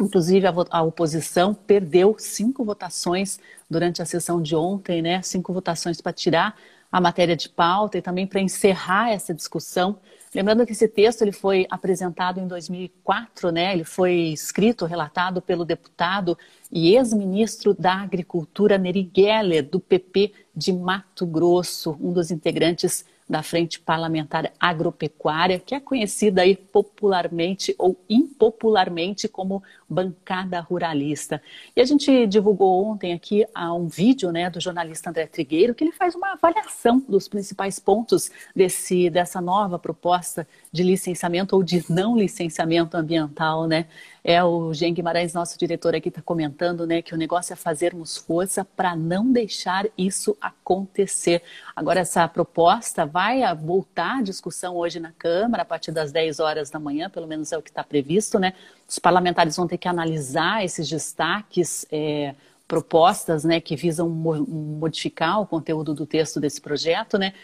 Inclusive, 0.00 0.44
a, 0.48 0.52
a, 0.70 0.82
oposição 0.82 1.54
perdeu 1.54 2.16
cinco 2.18 2.64
votações 2.64 3.38
durante 3.70 4.02
a 4.02 4.04
sessão 4.04 4.42
de 4.42 4.56
ontem, 4.56 5.00
né? 5.00 5.22
Cinco 5.22 5.52
votações 5.52 6.00
para 6.00 6.12
tirar 6.12 6.56
a 6.90 7.00
matéria 7.00 7.36
de 7.36 7.48
pauta 7.48 7.98
e 7.98 8.02
também 8.02 8.26
para 8.26 8.40
encerrar 8.40 9.12
essa 9.12 9.32
discussão. 9.32 10.00
Lembrando 10.34 10.64
que 10.64 10.72
esse 10.72 10.88
texto 10.88 11.20
ele 11.20 11.32
foi 11.32 11.66
apresentado 11.70 12.40
em 12.40 12.46
2004, 12.46 13.50
né? 13.52 13.74
Ele 13.74 13.84
foi 13.84 14.14
escrito, 14.32 14.86
relatado 14.86 15.42
pelo 15.42 15.62
deputado 15.62 16.38
e 16.70 16.94
ex-ministro 16.96 17.74
da 17.74 17.96
Agricultura 17.96 18.78
Neri 18.78 19.10
Geller, 19.14 19.68
do 19.68 19.78
PP 19.78 20.32
de 20.56 20.72
Mato 20.72 21.26
Grosso, 21.26 21.98
um 22.00 22.14
dos 22.14 22.30
integrantes 22.30 23.04
da 23.32 23.42
Frente 23.42 23.80
Parlamentar 23.80 24.52
Agropecuária, 24.60 25.58
que 25.58 25.74
é 25.74 25.80
conhecida 25.80 26.42
aí 26.42 26.54
popularmente 26.54 27.74
ou 27.78 27.98
impopularmente 28.06 29.26
como 29.26 29.62
bancada 29.88 30.60
ruralista. 30.60 31.42
E 31.74 31.80
a 31.80 31.84
gente 31.86 32.26
divulgou 32.26 32.84
ontem 32.84 33.14
aqui 33.14 33.46
um 33.56 33.88
vídeo 33.88 34.30
né, 34.30 34.50
do 34.50 34.60
jornalista 34.60 35.08
André 35.08 35.26
Trigueiro, 35.26 35.74
que 35.74 35.82
ele 35.82 35.92
faz 35.92 36.14
uma 36.14 36.32
avaliação 36.32 37.02
dos 37.08 37.26
principais 37.26 37.78
pontos 37.78 38.30
desse, 38.54 39.08
dessa 39.08 39.40
nova 39.40 39.78
proposta 39.78 40.46
de 40.70 40.82
licenciamento 40.82 41.56
ou 41.56 41.62
de 41.62 41.82
não 41.88 42.14
licenciamento 42.14 42.98
ambiental, 42.98 43.66
né? 43.66 43.86
É 44.24 44.42
o 44.44 44.72
Jean 44.72 44.92
Guimarães, 44.92 45.34
nosso 45.34 45.58
diretor 45.58 45.96
aqui, 45.96 46.08
está 46.08 46.22
comentando 46.22 46.86
né, 46.86 47.02
que 47.02 47.12
o 47.12 47.18
negócio 47.18 47.52
é 47.52 47.56
fazermos 47.56 48.16
força 48.16 48.64
para 48.64 48.94
não 48.94 49.32
deixar 49.32 49.86
isso 49.98 50.36
acontecer. 50.40 51.42
Agora, 51.74 52.00
essa 52.00 52.26
proposta 52.28 53.04
vai 53.04 53.42
voltar 53.56 54.18
à 54.18 54.22
discussão 54.22 54.76
hoje 54.76 55.00
na 55.00 55.10
Câmara, 55.10 55.62
a 55.62 55.66
partir 55.66 55.90
das 55.90 56.12
10 56.12 56.38
horas 56.38 56.70
da 56.70 56.78
manhã, 56.78 57.10
pelo 57.10 57.26
menos 57.26 57.50
é 57.50 57.58
o 57.58 57.62
que 57.62 57.70
está 57.70 57.82
previsto, 57.82 58.38
né? 58.38 58.54
Os 58.88 59.00
parlamentares 59.00 59.56
vão 59.56 59.66
ter 59.66 59.78
que 59.78 59.88
analisar 59.88 60.64
esses 60.64 60.88
destaques. 60.88 61.84
É, 61.90 62.34
propostas 62.68 63.44
né, 63.44 63.60
que 63.60 63.76
visam 63.76 64.08
modificar 64.08 65.42
o 65.42 65.46
conteúdo 65.46 65.92
do 65.92 66.06
texto 66.06 66.40
desse 66.40 66.58
projeto, 66.58 67.18
né? 67.18 67.34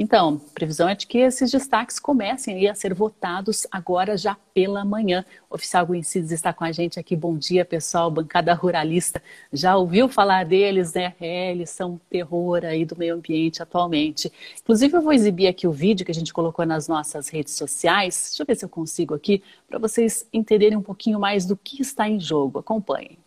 Então, 0.00 0.38
previsão 0.54 0.88
é 0.88 0.94
de 0.94 1.08
que 1.08 1.18
esses 1.18 1.50
destaques 1.50 1.98
comecem 1.98 2.68
a 2.68 2.74
ser 2.74 2.94
votados 2.94 3.66
agora 3.68 4.16
já 4.16 4.36
pela 4.54 4.84
manhã. 4.84 5.24
O 5.50 5.56
oficial 5.56 5.84
Guincides 5.84 6.30
está 6.30 6.52
com 6.52 6.62
a 6.62 6.70
gente 6.70 7.00
aqui. 7.00 7.16
Bom 7.16 7.36
dia, 7.36 7.64
pessoal, 7.64 8.08
bancada 8.08 8.54
ruralista. 8.54 9.20
Já 9.52 9.76
ouviu 9.76 10.08
falar 10.08 10.44
deles, 10.44 10.92
né? 10.92 11.16
É, 11.20 11.50
eles 11.50 11.70
são 11.70 12.00
terror 12.08 12.64
aí 12.64 12.84
do 12.84 12.96
meio 12.96 13.16
ambiente 13.16 13.60
atualmente. 13.60 14.32
Inclusive, 14.62 14.96
eu 14.96 15.02
vou 15.02 15.12
exibir 15.12 15.48
aqui 15.48 15.66
o 15.66 15.72
vídeo 15.72 16.06
que 16.06 16.12
a 16.12 16.14
gente 16.14 16.32
colocou 16.32 16.64
nas 16.64 16.86
nossas 16.86 17.28
redes 17.28 17.54
sociais. 17.54 18.28
Deixa 18.28 18.42
eu 18.44 18.46
ver 18.46 18.54
se 18.54 18.64
eu 18.64 18.68
consigo 18.68 19.14
aqui, 19.14 19.42
para 19.66 19.80
vocês 19.80 20.24
entenderem 20.32 20.78
um 20.78 20.82
pouquinho 20.82 21.18
mais 21.18 21.44
do 21.44 21.56
que 21.56 21.82
está 21.82 22.08
em 22.08 22.20
jogo. 22.20 22.60
Acompanhem. 22.60 23.18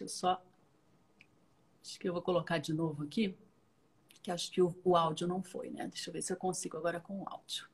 Deixa 0.00 0.04
eu 0.04 0.08
só. 0.08 0.42
Acho 1.84 2.00
que 2.00 2.08
eu 2.08 2.12
vou 2.14 2.22
colocar 2.22 2.56
de 2.56 2.72
novo 2.72 3.02
aqui, 3.02 3.36
que 4.22 4.30
acho 4.30 4.50
que 4.50 4.62
o, 4.62 4.74
o 4.82 4.96
áudio 4.96 5.28
não 5.28 5.42
foi, 5.42 5.70
né? 5.70 5.88
Deixa 5.88 6.08
eu 6.08 6.14
ver 6.14 6.22
se 6.22 6.32
eu 6.32 6.36
consigo 6.36 6.76
agora 6.78 7.00
com 7.00 7.20
o 7.20 7.28
áudio. 7.28 7.68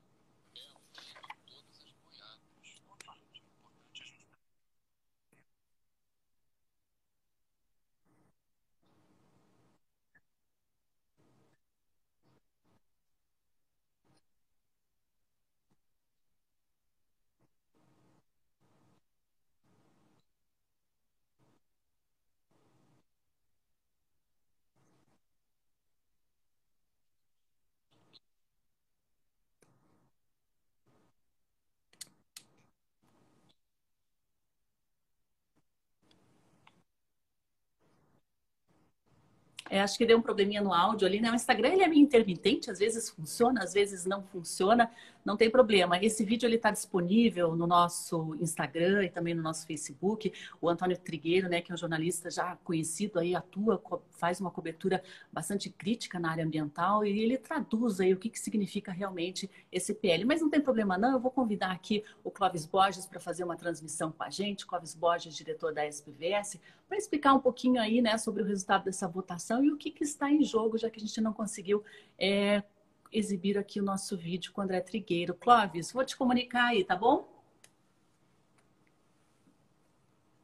É, 39.69 39.81
acho 39.81 39.97
que 39.97 40.05
deu 40.05 40.17
um 40.17 40.21
probleminha 40.21 40.61
no 40.61 40.73
áudio 40.73 41.07
ali, 41.07 41.19
né? 41.19 41.31
O 41.31 41.35
Instagram 41.35 41.69
ele 41.69 41.83
é 41.83 41.87
meio 41.87 42.01
intermitente, 42.01 42.71
às 42.71 42.79
vezes 42.79 43.09
funciona, 43.09 43.63
às 43.63 43.73
vezes 43.73 44.05
não 44.05 44.23
funciona, 44.23 44.89
não 45.25 45.35
tem 45.35 45.49
problema. 45.49 45.97
Esse 46.01 46.23
vídeo 46.23 46.47
ele 46.47 46.55
está 46.55 46.71
disponível 46.71 47.55
no 47.55 47.67
nosso 47.67 48.35
Instagram 48.35 49.03
e 49.03 49.09
também 49.09 49.33
no 49.33 49.41
nosso 49.41 49.67
Facebook. 49.67 50.31
O 50.61 50.69
Antônio 50.69 50.97
Trigueiro, 50.97 51.49
né, 51.49 51.61
que 51.61 51.71
é 51.71 51.75
um 51.75 51.77
jornalista 51.77 52.31
já 52.31 52.55
conhecido 52.63 53.19
aí, 53.19 53.35
atua, 53.35 53.81
faz 54.11 54.39
uma 54.39 54.49
cobertura 54.49 55.03
bastante 55.31 55.69
crítica 55.69 56.17
na 56.17 56.31
área 56.31 56.45
ambiental 56.45 57.05
e 57.05 57.19
ele 57.19 57.37
traduz 57.37 57.99
aí 57.99 58.13
o 58.13 58.17
que, 58.17 58.29
que 58.29 58.39
significa 58.39 58.91
realmente 58.91 59.49
esse 59.69 59.93
PL. 59.93 60.23
Mas 60.23 60.41
não 60.41 60.49
tem 60.49 60.61
problema 60.61 60.97
não, 60.97 61.11
eu 61.13 61.19
vou 61.19 61.31
convidar 61.31 61.71
aqui 61.71 62.03
o 62.23 62.31
Clóvis 62.31 62.65
Borges 62.65 63.05
para 63.05 63.19
fazer 63.19 63.43
uma 63.43 63.57
transmissão 63.57 64.11
com 64.11 64.23
a 64.23 64.29
gente, 64.29 64.65
Clóvis 64.65 64.95
Borges, 64.95 65.35
diretor 65.35 65.73
da 65.73 65.85
SPVS, 65.85 66.57
para 66.87 66.97
explicar 66.97 67.33
um 67.33 67.39
pouquinho 67.39 67.81
aí, 67.81 68.01
né, 68.01 68.17
sobre 68.17 68.41
o 68.41 68.45
resultado 68.45 68.85
dessa 68.85 69.07
votação 69.07 69.63
e 69.63 69.71
o 69.71 69.77
que, 69.77 69.91
que 69.91 70.03
está 70.03 70.31
em 70.31 70.43
jogo, 70.43 70.77
já 70.77 70.89
que 70.89 70.97
a 70.97 71.01
gente 71.01 71.19
não 71.19 71.33
conseguiu 71.33 71.83
é, 72.17 72.63
exibir 73.11 73.57
aqui 73.57 73.79
o 73.79 73.83
nosso 73.83 74.17
vídeo 74.17 74.51
com 74.51 74.61
o 74.61 74.63
André 74.63 74.79
Trigueiro. 74.81 75.33
Clóvis, 75.33 75.91
vou 75.91 76.05
te 76.05 76.15
comunicar 76.15 76.67
aí, 76.67 76.83
tá 76.83 76.95
bom? 76.95 77.27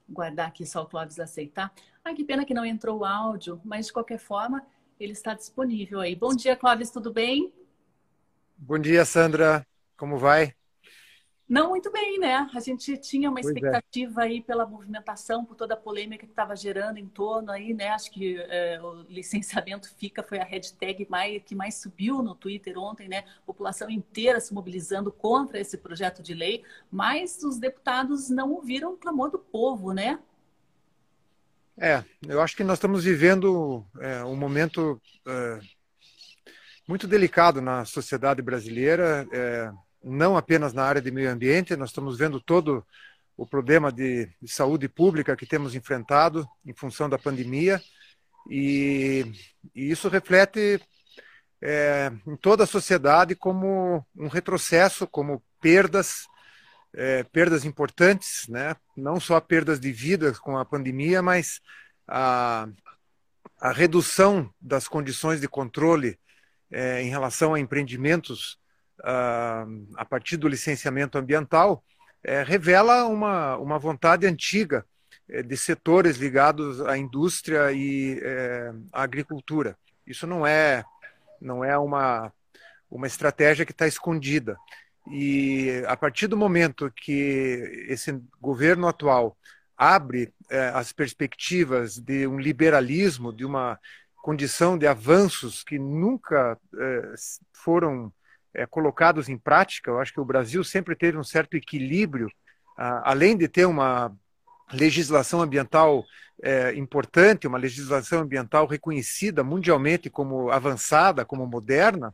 Guardar 0.09 0.47
aqui 0.49 0.65
só 0.65 0.83
o 0.83 0.85
Clóvis 0.85 1.19
aceitar. 1.19 1.73
Ai, 2.03 2.13
que 2.13 2.25
pena 2.25 2.45
que 2.45 2.53
não 2.53 2.65
entrou 2.65 2.99
o 2.99 3.05
áudio, 3.05 3.59
mas 3.63 3.87
de 3.87 3.93
qualquer 3.93 4.19
forma, 4.19 4.65
ele 4.99 5.13
está 5.13 5.33
disponível 5.33 6.01
aí. 6.01 6.15
Bom 6.15 6.35
dia, 6.35 6.55
Clóvis, 6.55 6.91
tudo 6.91 7.11
bem? 7.11 7.53
Bom 8.57 8.77
dia, 8.77 9.05
Sandra. 9.05 9.65
Como 9.97 10.17
vai? 10.17 10.53
Não 11.47 11.69
muito 11.69 11.91
bem, 11.91 12.19
né? 12.19 12.49
A 12.55 12.59
gente 12.61 12.97
tinha 12.97 13.29
uma 13.29 13.39
é. 13.39 13.41
expectativa 13.41 14.21
é. 14.21 14.25
aí 14.25 14.41
pela 14.41 14.65
movimentação, 14.65 15.43
por 15.43 15.55
toda 15.55 15.73
a 15.73 15.77
polêmica 15.77 16.25
que 16.25 16.31
estava 16.31 16.55
gerando 16.55 16.97
em 16.97 17.07
torno 17.07 17.51
aí, 17.51 17.73
né? 17.73 17.89
Acho 17.89 18.09
que 18.11 18.37
é, 18.39 18.81
o 18.81 19.03
licenciamento 19.09 19.93
fica 19.97 20.23
foi 20.23 20.39
a 20.39 20.45
hashtag 20.45 21.05
mais, 21.09 21.43
que 21.43 21.53
mais 21.53 21.75
subiu 21.75 22.23
no 22.23 22.33
Twitter 22.33 22.77
ontem, 22.77 23.09
né? 23.09 23.25
População 23.45 23.89
inteira 23.89 24.39
se 24.39 24.53
mobilizando 24.53 25.11
contra 25.11 25.59
esse 25.59 25.77
projeto 25.77 26.23
de 26.23 26.33
lei, 26.33 26.63
mas 26.89 27.43
os 27.43 27.59
deputados 27.59 28.29
não 28.29 28.51
ouviram 28.53 28.93
o 28.93 28.97
clamor 28.97 29.29
do 29.29 29.39
povo, 29.39 29.91
né? 29.91 30.19
É, 31.77 32.03
eu 32.27 32.39
acho 32.39 32.55
que 32.55 32.63
nós 32.63 32.77
estamos 32.77 33.03
vivendo 33.03 33.85
é, 33.99 34.23
um 34.23 34.35
momento 34.35 35.01
é, 35.27 35.59
muito 36.87 37.07
delicado 37.07 37.61
na 37.61 37.83
sociedade 37.83 38.41
brasileira. 38.41 39.27
Não 40.03 40.35
apenas 40.35 40.73
na 40.73 40.83
área 40.83 41.01
de 41.01 41.11
meio 41.11 41.31
ambiente, 41.31 41.75
nós 41.75 41.89
estamos 41.89 42.17
vendo 42.17 42.39
todo 42.41 42.85
o 43.37 43.47
problema 43.47 43.91
de, 43.91 44.29
de 44.41 44.51
saúde 44.51 44.87
pública 44.87 45.35
que 45.35 45.45
temos 45.45 45.75
enfrentado 45.75 46.47
em 46.65 46.73
função 46.73 47.09
da 47.09 47.17
pandemia, 47.17 47.81
e, 48.49 49.25
e 49.73 49.89
isso 49.89 50.09
reflete 50.09 50.81
é, 51.61 52.11
em 52.27 52.35
toda 52.35 52.65
a 52.65 52.67
sociedade 52.67 53.35
como 53.35 54.05
um 54.15 54.27
retrocesso, 54.27 55.07
como 55.07 55.41
perdas, 55.61 56.27
é, 56.93 57.23
perdas 57.23 57.63
importantes, 57.63 58.47
né? 58.49 58.75
não 58.97 59.19
só 59.19 59.39
perdas 59.39 59.79
de 59.79 59.91
vidas 59.91 60.37
com 60.37 60.57
a 60.57 60.65
pandemia, 60.65 61.21
mas 61.21 61.61
a, 62.05 62.67
a 63.59 63.71
redução 63.71 64.53
das 64.59 64.87
condições 64.87 65.39
de 65.39 65.47
controle 65.47 66.19
é, 66.69 67.01
em 67.01 67.09
relação 67.09 67.53
a 67.53 67.59
empreendimentos 67.59 68.59
a 69.01 70.05
partir 70.05 70.37
do 70.37 70.47
licenciamento 70.47 71.17
ambiental, 71.17 71.83
é, 72.23 72.41
revela 72.41 73.05
uma, 73.05 73.57
uma 73.57 73.77
vontade 73.77 74.25
antiga 74.25 74.85
é, 75.29 75.43
de 75.43 75.57
setores 75.57 76.17
ligados 76.17 76.79
à 76.81 76.97
indústria 76.97 77.71
e 77.73 78.19
é, 78.23 78.71
à 78.91 79.03
agricultura. 79.03 79.77
Isso 80.07 80.25
não 80.25 80.47
é, 80.47 80.85
não 81.41 81.63
é 81.63 81.77
uma, 81.77 82.31
uma 82.89 83.07
estratégia 83.07 83.65
que 83.65 83.73
está 83.73 83.85
escondida. 83.85 84.57
E 85.11 85.83
a 85.85 85.97
partir 85.97 86.27
do 86.27 86.37
momento 86.37 86.91
que 86.95 87.85
esse 87.89 88.21
governo 88.39 88.87
atual 88.87 89.37
abre 89.75 90.33
as 90.73 90.93
perspectivas 90.93 91.97
de 91.99 92.25
um 92.25 92.39
liberalismo, 92.39 93.33
de 93.33 93.43
uma 93.43 93.77
condição 94.21 94.77
de 94.77 94.87
avanços 94.87 95.61
que 95.61 95.77
nunca 95.77 96.57
foram 97.51 98.13
é, 98.53 98.65
colocados 98.65 99.29
em 99.29 99.37
prática, 99.37 99.89
eu 99.89 99.99
acho 99.99 100.13
que 100.13 100.19
o 100.19 100.25
Brasil 100.25 100.63
sempre 100.63 100.95
teve 100.95 101.17
um 101.17 101.23
certo 101.23 101.55
equilíbrio, 101.55 102.29
além 102.75 103.37
de 103.37 103.47
ter 103.47 103.65
uma 103.65 104.15
legislação 104.71 105.41
ambiental 105.41 106.03
é, 106.41 106.73
importante, 106.75 107.47
uma 107.47 107.57
legislação 107.57 108.21
ambiental 108.21 108.65
reconhecida 108.65 109.43
mundialmente 109.43 110.09
como 110.09 110.49
avançada, 110.49 111.23
como 111.25 111.45
moderna, 111.45 112.13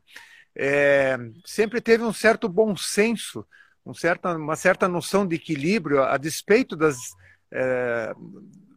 é, 0.55 1.17
sempre 1.45 1.79
teve 1.79 2.03
um 2.03 2.13
certo 2.13 2.49
bom 2.49 2.75
senso, 2.75 3.45
um 3.85 3.93
certa, 3.93 4.35
uma 4.35 4.55
certa 4.55 4.87
noção 4.87 5.25
de 5.25 5.35
equilíbrio, 5.35 6.03
a 6.03 6.17
despeito 6.17 6.75
das, 6.75 6.97
é, 7.51 8.13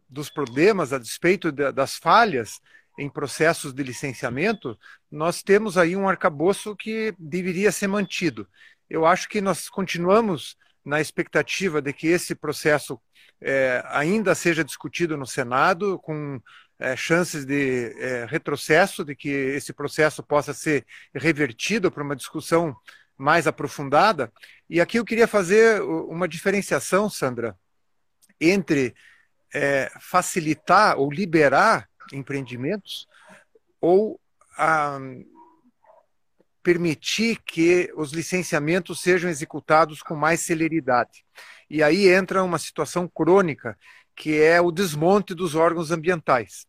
dos 0.09 0.29
problemas, 0.29 0.93
a 0.93 0.97
despeito 0.97 1.51
de, 1.51 1.71
das 1.71 1.95
falhas 1.97 2.61
em 2.97 3.09
processos 3.09 3.73
de 3.73 3.83
licenciamento, 3.83 4.77
nós 5.11 5.41
temos 5.41 5.77
aí 5.77 5.95
um 5.95 6.07
arcabouço 6.07 6.75
que 6.75 7.13
deveria 7.17 7.71
ser 7.71 7.87
mantido. 7.87 8.47
Eu 8.89 9.05
acho 9.05 9.27
que 9.27 9.41
nós 9.41 9.69
continuamos 9.69 10.55
na 10.85 11.01
expectativa 11.01 11.81
de 11.81 11.93
que 11.93 12.07
esse 12.07 12.35
processo 12.35 12.99
é, 13.41 13.83
ainda 13.87 14.35
seja 14.35 14.63
discutido 14.63 15.17
no 15.17 15.25
Senado, 15.25 15.97
com 15.99 16.39
é, 16.79 16.95
chances 16.95 17.45
de 17.45 17.93
é, 17.97 18.25
retrocesso, 18.25 19.03
de 19.03 19.15
que 19.15 19.29
esse 19.29 19.73
processo 19.73 20.21
possa 20.21 20.53
ser 20.53 20.85
revertido 21.13 21.91
para 21.91 22.03
uma 22.03 22.15
discussão 22.15 22.75
mais 23.17 23.47
aprofundada. 23.47 24.31
E 24.69 24.81
aqui 24.81 24.99
eu 24.99 25.05
queria 25.05 25.27
fazer 25.27 25.81
uma 25.81 26.27
diferenciação, 26.27 27.09
Sandra, 27.09 27.57
entre 28.39 28.93
é, 29.53 29.91
facilitar 29.99 30.97
ou 30.97 31.11
liberar 31.11 31.87
empreendimentos 32.11 33.07
ou 33.79 34.19
a, 34.57 34.99
permitir 36.63 37.39
que 37.45 37.91
os 37.95 38.13
licenciamentos 38.13 39.01
sejam 39.01 39.29
executados 39.29 40.01
com 40.01 40.15
mais 40.15 40.39
celeridade. 40.39 41.25
E 41.69 41.83
aí 41.83 42.07
entra 42.07 42.43
uma 42.43 42.57
situação 42.57 43.07
crônica, 43.07 43.77
que 44.15 44.41
é 44.41 44.61
o 44.61 44.71
desmonte 44.71 45.35
dos 45.35 45.53
órgãos 45.53 45.91
ambientais. 45.91 46.65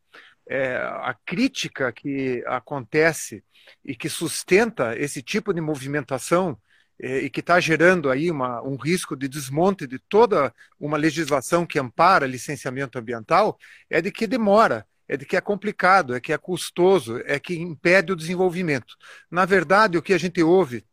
É, 0.46 0.76
a 0.76 1.16
crítica 1.24 1.92
que 1.92 2.42
acontece 2.46 3.42
e 3.84 3.94
que 3.94 4.08
sustenta 4.08 4.98
esse 4.98 5.22
tipo 5.22 5.54
de 5.54 5.60
movimentação 5.60 6.58
é, 7.00 7.18
e 7.18 7.30
que 7.30 7.40
está 7.40 7.58
gerando 7.60 8.10
aí 8.10 8.30
uma, 8.30 8.62
um 8.62 8.76
risco 8.76 9.16
de 9.16 9.28
desmonte 9.28 9.86
de 9.86 9.98
toda 9.98 10.52
uma 10.78 10.96
legislação 10.96 11.64
que 11.64 11.78
ampara 11.78 12.26
licenciamento 12.26 12.98
ambiental 12.98 13.58
é 13.88 14.02
de 14.02 14.10
que 14.10 14.26
demora, 14.26 14.86
é 15.08 15.16
de 15.16 15.24
que 15.26 15.36
é 15.36 15.40
complicado, 15.40 16.14
é 16.14 16.20
que 16.20 16.32
é 16.32 16.38
custoso, 16.38 17.20
é 17.26 17.38
que 17.38 17.54
impede 17.54 18.12
o 18.12 18.16
desenvolvimento. 18.16 18.96
Na 19.30 19.44
verdade, 19.44 19.98
o 19.98 20.02
que 20.02 20.14
a 20.14 20.18
gente 20.18 20.42
ouve 20.42 20.84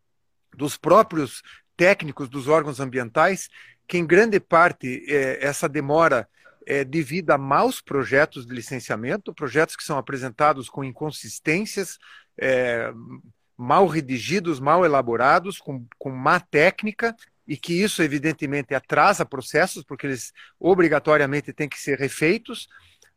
dos 0.54 0.76
próprios 0.76 1.42
técnicos 1.76 2.28
dos 2.28 2.48
órgãos 2.48 2.80
ambientais 2.80 3.48
que 3.88 3.98
em 3.98 4.06
grande 4.06 4.38
parte 4.40 5.04
é, 5.08 5.44
essa 5.44 5.68
demora 5.68 6.28
é 6.66 6.84
devido 6.84 7.30
a 7.30 7.38
maus 7.38 7.80
projetos 7.80 8.46
de 8.46 8.54
licenciamento, 8.54 9.34
projetos 9.34 9.76
que 9.76 9.84
são 9.84 9.98
apresentados 9.98 10.68
com 10.68 10.84
inconsistências, 10.84 11.98
é, 12.38 12.92
mal 13.56 13.86
redigidos, 13.86 14.60
mal 14.60 14.84
elaborados, 14.84 15.58
com, 15.58 15.84
com 15.98 16.10
má 16.10 16.40
técnica, 16.40 17.14
e 17.46 17.56
que 17.56 17.74
isso, 17.74 18.02
evidentemente, 18.02 18.74
atrasa 18.74 19.26
processos, 19.26 19.84
porque 19.84 20.06
eles 20.06 20.32
obrigatoriamente 20.58 21.52
têm 21.52 21.68
que 21.68 21.78
ser 21.78 21.98
refeitos, 21.98 22.68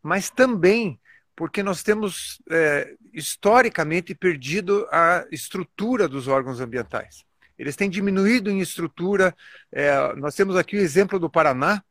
mas 0.05 0.29
também 0.29 0.99
porque 1.35 1.63
nós 1.63 1.81
temos 1.81 2.39
é, 2.47 2.93
historicamente 3.11 4.13
perdido 4.13 4.87
a 4.91 5.25
estrutura 5.31 6.07
dos 6.07 6.27
órgãos 6.27 6.59
ambientais. 6.61 7.25
Eles 7.57 7.75
têm 7.75 7.89
diminuído 7.89 8.51
em 8.51 8.59
estrutura. 8.59 9.35
É, 9.71 10.13
nós 10.15 10.35
temos 10.35 10.55
aqui 10.55 10.77
o 10.77 10.79
exemplo 10.79 11.19
do 11.19 11.27
Paraná, 11.27 11.83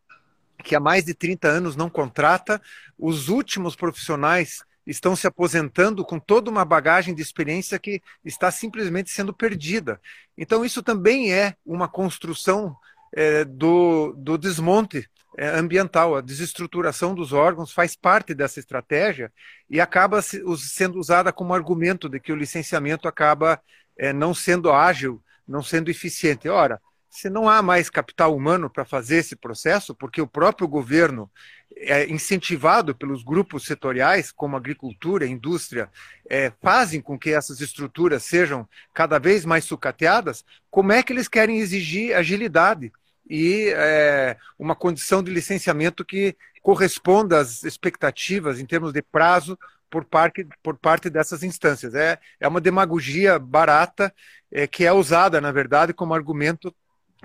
que 0.63 0.77
há 0.77 0.81
mais 0.81 1.05
de 1.05 1.13
30 1.13 1.49
anos 1.49 1.75
não 1.75 1.91
contrata. 1.91 2.63
Os 2.97 3.29
últimos 3.29 3.75
profissionais 3.75 4.63
estão 4.87 5.17
se 5.17 5.27
aposentando 5.27 6.05
com 6.05 6.21
toda 6.21 6.49
uma 6.49 6.65
bagagem 6.65 7.17
de 7.17 7.21
experiência 7.21 7.81
que 7.81 8.01
está 8.25 8.49
simplesmente 8.49 9.11
sendo 9.11 9.35
perdida. 9.35 10.01
Então, 10.39 10.65
isso 10.65 10.85
também 10.85 11.33
é 11.33 11.57
uma 11.67 11.89
construção 11.89 12.77
é, 13.13 13.45
do, 13.45 14.15
do 14.17 14.39
desmonte 14.39 15.11
ambiental, 15.39 16.15
a 16.17 16.21
desestruturação 16.21 17.15
dos 17.15 17.33
órgãos 17.33 17.73
faz 17.73 17.97
parte 17.97 18.35
dessa 18.35 18.61
estratégia 18.61 19.33
e 19.69 19.81
acaba 19.81 20.23
sendo 20.23 20.99
usada 20.99 21.33
como 21.33 21.55
argumento 21.55 22.09
de 22.09 22.21
que 22.21 22.33
o 22.33 22.37
licenciamento 22.37 23.09
acaba 23.09 23.61
é, 23.99 24.13
não 24.13 24.33
sendo 24.33 24.71
ágil 24.71 25.21
não 25.47 25.63
sendo 25.63 25.91
eficiente. 25.91 26.49
Ora, 26.49 26.81
se 27.09 27.31
não 27.31 27.49
há 27.49 27.63
mais 27.63 27.89
capital 27.89 28.35
humano 28.35 28.69
para 28.69 28.85
fazer 28.85 29.17
esse 29.17 29.37
processo, 29.37 29.95
porque 29.95 30.21
o 30.21 30.27
próprio 30.27 30.67
governo 30.67 31.31
é 31.77 32.09
incentivado 32.11 32.95
pelos 32.95 33.23
grupos 33.23 33.65
setoriais, 33.65 34.33
como 34.33 34.57
agricultura, 34.57 35.27
indústria, 35.27 35.89
é, 36.29 36.53
fazem 36.63 37.01
com 37.01 37.19
que 37.19 37.31
essas 37.31 37.61
estruturas 37.61 38.25
sejam 38.25 38.69
cada 38.93 39.19
vez 39.19 39.45
mais 39.45 39.65
sucateadas, 39.65 40.45
como 40.71 40.93
é 40.93 41.03
que 41.03 41.13
eles 41.13 41.29
querem 41.29 41.59
exigir 41.59 42.17
agilidade 42.17 42.93
e 43.29 43.73
é, 43.75 44.37
uma 44.59 44.75
condição 44.75 45.23
de 45.23 45.33
licenciamento 45.33 46.05
que 46.05 46.37
corresponda 46.63 47.41
às 47.41 47.63
expectativas 47.63 48.59
em 48.59 48.67
termos 48.67 48.93
de 48.93 49.03
prazo 49.03 49.59
por 49.91 50.05
parte, 50.05 50.47
por 50.63 50.77
parte 50.77 51.09
dessas 51.09 51.43
instâncias. 51.43 51.95
É, 51.95 52.19
é 52.41 52.49
uma 52.49 52.61
demagogia 52.61 53.39
barata 53.39 54.13
é, 54.51 54.67
que 54.67 54.85
é 54.85 54.93
usada, 54.93 55.41
na 55.41 55.53
verdade, 55.53 55.93
como 55.93 56.15
argumento 56.15 56.75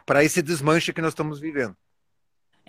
para 0.06 0.24
esse 0.24 0.42
desmanche 0.42 0.94
que 0.94 1.02
nós 1.02 1.12
estamos 1.12 1.40
vivendo. 1.40 1.76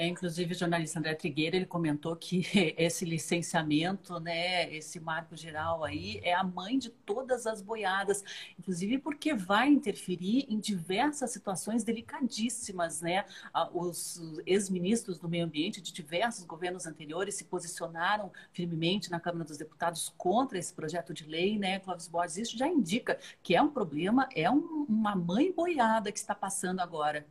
É, 0.01 0.07
inclusive, 0.07 0.55
o 0.55 0.59
jornalista 0.59 0.99
André 0.99 1.15
Trigueira, 1.15 1.57
ele 1.57 1.67
comentou 1.67 2.17
que 2.17 2.41
esse 2.79 3.05
licenciamento, 3.05 4.19
né, 4.19 4.75
esse 4.75 4.99
marco 4.99 5.37
geral 5.37 5.85
aí, 5.85 6.19
é 6.23 6.33
a 6.33 6.43
mãe 6.43 6.79
de 6.79 6.89
todas 6.89 7.47
as 7.47 7.61
boiadas, 7.61 8.25
inclusive 8.59 8.97
porque 8.97 9.35
vai 9.35 9.69
interferir 9.69 10.47
em 10.49 10.59
diversas 10.59 11.33
situações 11.33 11.85
delicadíssimas, 11.85 13.03
né? 13.03 13.27
Os 13.75 14.41
ex-ministros 14.47 15.19
do 15.19 15.29
meio 15.29 15.45
ambiente 15.45 15.83
de 15.83 15.93
diversos 15.93 16.47
governos 16.47 16.87
anteriores 16.87 17.35
se 17.35 17.45
posicionaram 17.45 18.33
firmemente 18.53 19.11
na 19.11 19.21
Câmara 19.21 19.45
dos 19.45 19.59
Deputados 19.59 20.15
contra 20.17 20.59
esse 20.59 20.73
projeto 20.73 21.13
de 21.13 21.27
lei, 21.27 21.59
né, 21.59 21.79
Clóvis 21.79 22.09
Borges? 22.09 22.39
Isso 22.39 22.57
já 22.57 22.67
indica 22.67 23.19
que 23.43 23.55
é 23.55 23.61
um 23.61 23.69
problema, 23.69 24.27
é 24.35 24.51
um, 24.51 24.87
uma 24.89 25.15
mãe 25.15 25.53
boiada 25.53 26.11
que 26.11 26.19
está 26.19 26.35
passando 26.35 26.81
agora. 26.81 27.27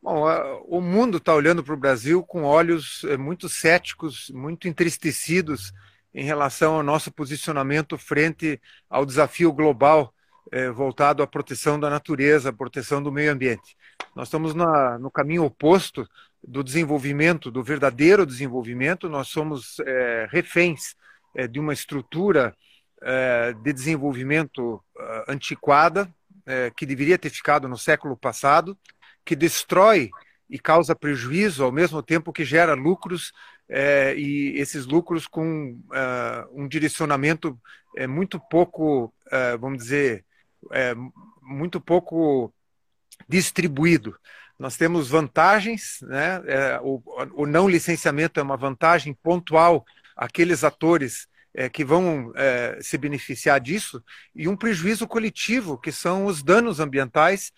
Bom, 0.00 0.24
o 0.68 0.80
mundo 0.80 1.18
está 1.18 1.34
olhando 1.34 1.62
para 1.62 1.74
o 1.74 1.78
Brasil 1.78 2.22
com 2.22 2.44
olhos 2.44 3.02
eh, 3.04 3.16
muito 3.16 3.48
céticos, 3.48 4.30
muito 4.30 4.68
entristecidos 4.68 5.72
em 6.14 6.24
relação 6.24 6.76
ao 6.76 6.84
nosso 6.84 7.10
posicionamento 7.10 7.98
frente 7.98 8.60
ao 8.88 9.04
desafio 9.04 9.52
global 9.52 10.14
eh, 10.52 10.70
voltado 10.70 11.20
à 11.20 11.26
proteção 11.26 11.80
da 11.80 11.90
natureza, 11.90 12.50
à 12.50 12.52
proteção 12.52 13.02
do 13.02 13.10
meio 13.10 13.32
ambiente. 13.32 13.76
Nós 14.14 14.28
estamos 14.28 14.54
na, 14.54 15.00
no 15.00 15.10
caminho 15.10 15.44
oposto 15.44 16.08
do 16.46 16.62
desenvolvimento, 16.62 17.50
do 17.50 17.64
verdadeiro 17.64 18.24
desenvolvimento. 18.24 19.08
Nós 19.08 19.26
somos 19.26 19.80
eh, 19.80 20.28
reféns 20.30 20.94
de 21.50 21.60
uma 21.60 21.72
estrutura 21.72 22.56
de 23.62 23.72
desenvolvimento 23.72 24.82
antiquada 25.28 26.12
que 26.74 26.84
deveria 26.84 27.16
ter 27.16 27.30
ficado 27.30 27.68
no 27.68 27.76
século 27.78 28.16
passado 28.16 28.76
que 29.28 29.36
destrói 29.36 30.10
e 30.48 30.58
causa 30.58 30.96
prejuízo 30.96 31.62
ao 31.62 31.70
mesmo 31.70 32.02
tempo 32.02 32.32
que 32.32 32.46
gera 32.46 32.72
lucros 32.72 33.30
é, 33.68 34.14
e 34.16 34.58
esses 34.58 34.86
lucros 34.86 35.26
com 35.26 35.72
uh, 35.72 36.48
um 36.58 36.66
direcionamento 36.66 37.60
é, 37.94 38.06
muito 38.06 38.40
pouco, 38.40 39.12
uh, 39.26 39.58
vamos 39.60 39.80
dizer, 39.80 40.24
é, 40.72 40.94
muito 41.42 41.78
pouco 41.78 42.50
distribuído. 43.28 44.16
Nós 44.58 44.78
temos 44.78 45.10
vantagens, 45.10 45.98
né? 46.00 46.42
É, 46.46 46.80
o, 46.82 47.02
o, 47.34 47.46
não 47.46 47.68
licenciamento 47.68 48.40
é 48.40 48.42
uma 48.42 48.56
vantagem 48.56 49.12
pontual 49.12 49.84
àqueles 50.16 50.64
atores 50.64 51.28
é, 51.52 51.68
que 51.68 51.84
vão 51.84 52.32
é, 52.34 52.78
se 52.80 52.96
beneficiar 52.96 53.60
disso, 53.60 54.02
e 54.34 54.48
um 54.48 54.56
prejuízo 54.56 55.06
coletivo, 55.06 55.76
que 55.76 55.92
são 55.92 56.24
os 56.24 56.42
danos 56.42 56.80
ambientais 56.80 57.52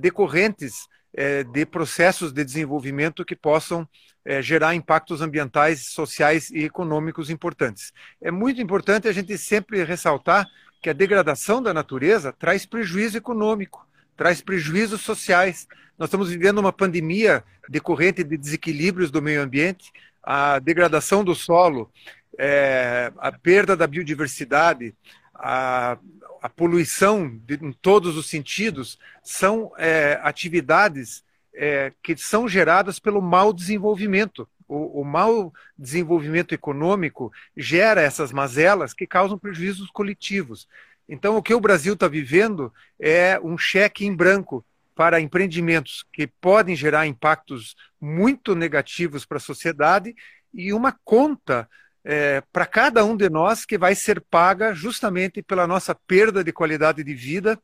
decorrentes 0.00 0.88
é, 1.16 1.42
de 1.42 1.64
processos 1.64 2.30
de 2.30 2.44
desenvolvimento 2.44 3.24
que 3.24 3.34
possam 3.34 3.88
é, 4.22 4.42
gerar 4.42 4.74
impactos 4.74 5.22
ambientais, 5.22 5.86
sociais 5.86 6.50
e 6.50 6.64
econômicos 6.64 7.30
importantes. 7.30 7.92
É 8.20 8.30
muito 8.30 8.60
importante 8.60 9.08
a 9.08 9.12
gente 9.12 9.38
sempre 9.38 9.82
ressaltar 9.82 10.46
que 10.82 10.90
a 10.90 10.92
degradação 10.92 11.62
da 11.62 11.72
natureza 11.72 12.32
traz 12.32 12.66
prejuízo 12.66 13.16
econômico, 13.16 13.88
traz 14.14 14.42
prejuízos 14.42 15.00
sociais. 15.00 15.66
Nós 15.98 16.08
estamos 16.08 16.28
vivendo 16.28 16.58
uma 16.58 16.72
pandemia 16.72 17.42
decorrente 17.68 18.22
de 18.22 18.36
desequilíbrios 18.36 19.10
do 19.10 19.22
meio 19.22 19.40
ambiente, 19.40 19.90
a 20.22 20.58
degradação 20.58 21.24
do 21.24 21.34
solo, 21.34 21.90
é, 22.38 23.10
a 23.16 23.32
perda 23.32 23.74
da 23.74 23.86
biodiversidade, 23.86 24.94
a, 25.34 25.98
a 26.46 26.48
poluição 26.48 27.28
de, 27.44 27.54
em 27.54 27.72
todos 27.72 28.16
os 28.16 28.28
sentidos, 28.28 29.00
são 29.20 29.72
é, 29.76 30.16
atividades 30.22 31.24
é, 31.52 31.92
que 32.00 32.16
são 32.16 32.48
geradas 32.48 33.00
pelo 33.00 33.20
mau 33.20 33.52
desenvolvimento. 33.52 34.48
O, 34.68 35.00
o 35.00 35.04
mau 35.04 35.52
desenvolvimento 35.76 36.54
econômico 36.54 37.32
gera 37.56 38.00
essas 38.00 38.30
mazelas 38.30 38.94
que 38.94 39.08
causam 39.08 39.36
prejuízos 39.36 39.90
coletivos. 39.90 40.68
Então, 41.08 41.36
o 41.36 41.42
que 41.42 41.52
o 41.52 41.60
Brasil 41.60 41.94
está 41.94 42.06
vivendo 42.06 42.72
é 42.96 43.40
um 43.42 43.58
cheque 43.58 44.06
em 44.06 44.14
branco 44.14 44.64
para 44.94 45.20
empreendimentos 45.20 46.04
que 46.12 46.28
podem 46.28 46.76
gerar 46.76 47.08
impactos 47.08 47.74
muito 48.00 48.54
negativos 48.54 49.26
para 49.26 49.38
a 49.38 49.40
sociedade 49.40 50.14
e 50.54 50.72
uma 50.72 50.96
conta 51.04 51.68
é, 52.08 52.40
para 52.52 52.64
cada 52.64 53.04
um 53.04 53.16
de 53.16 53.28
nós 53.28 53.64
que 53.64 53.76
vai 53.76 53.96
ser 53.96 54.20
paga 54.20 54.72
justamente 54.72 55.42
pela 55.42 55.66
nossa 55.66 55.92
perda 55.92 56.44
de 56.44 56.52
qualidade 56.52 57.02
de 57.02 57.12
vida 57.12 57.60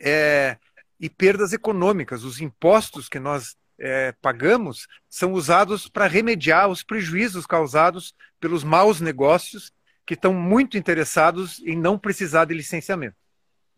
é, 0.00 0.58
e 0.98 1.08
perdas 1.08 1.52
econômicas. 1.52 2.24
Os 2.24 2.40
impostos 2.40 3.08
que 3.08 3.20
nós 3.20 3.56
é, 3.78 4.10
pagamos 4.20 4.88
são 5.08 5.32
usados 5.34 5.88
para 5.88 6.08
remediar 6.08 6.68
os 6.68 6.82
prejuízos 6.82 7.46
causados 7.46 8.12
pelos 8.40 8.64
maus 8.64 9.00
negócios 9.00 9.72
que 10.04 10.14
estão 10.14 10.34
muito 10.34 10.76
interessados 10.76 11.60
em 11.60 11.78
não 11.78 11.96
precisar 11.96 12.46
de 12.46 12.54
licenciamento. 12.54 13.14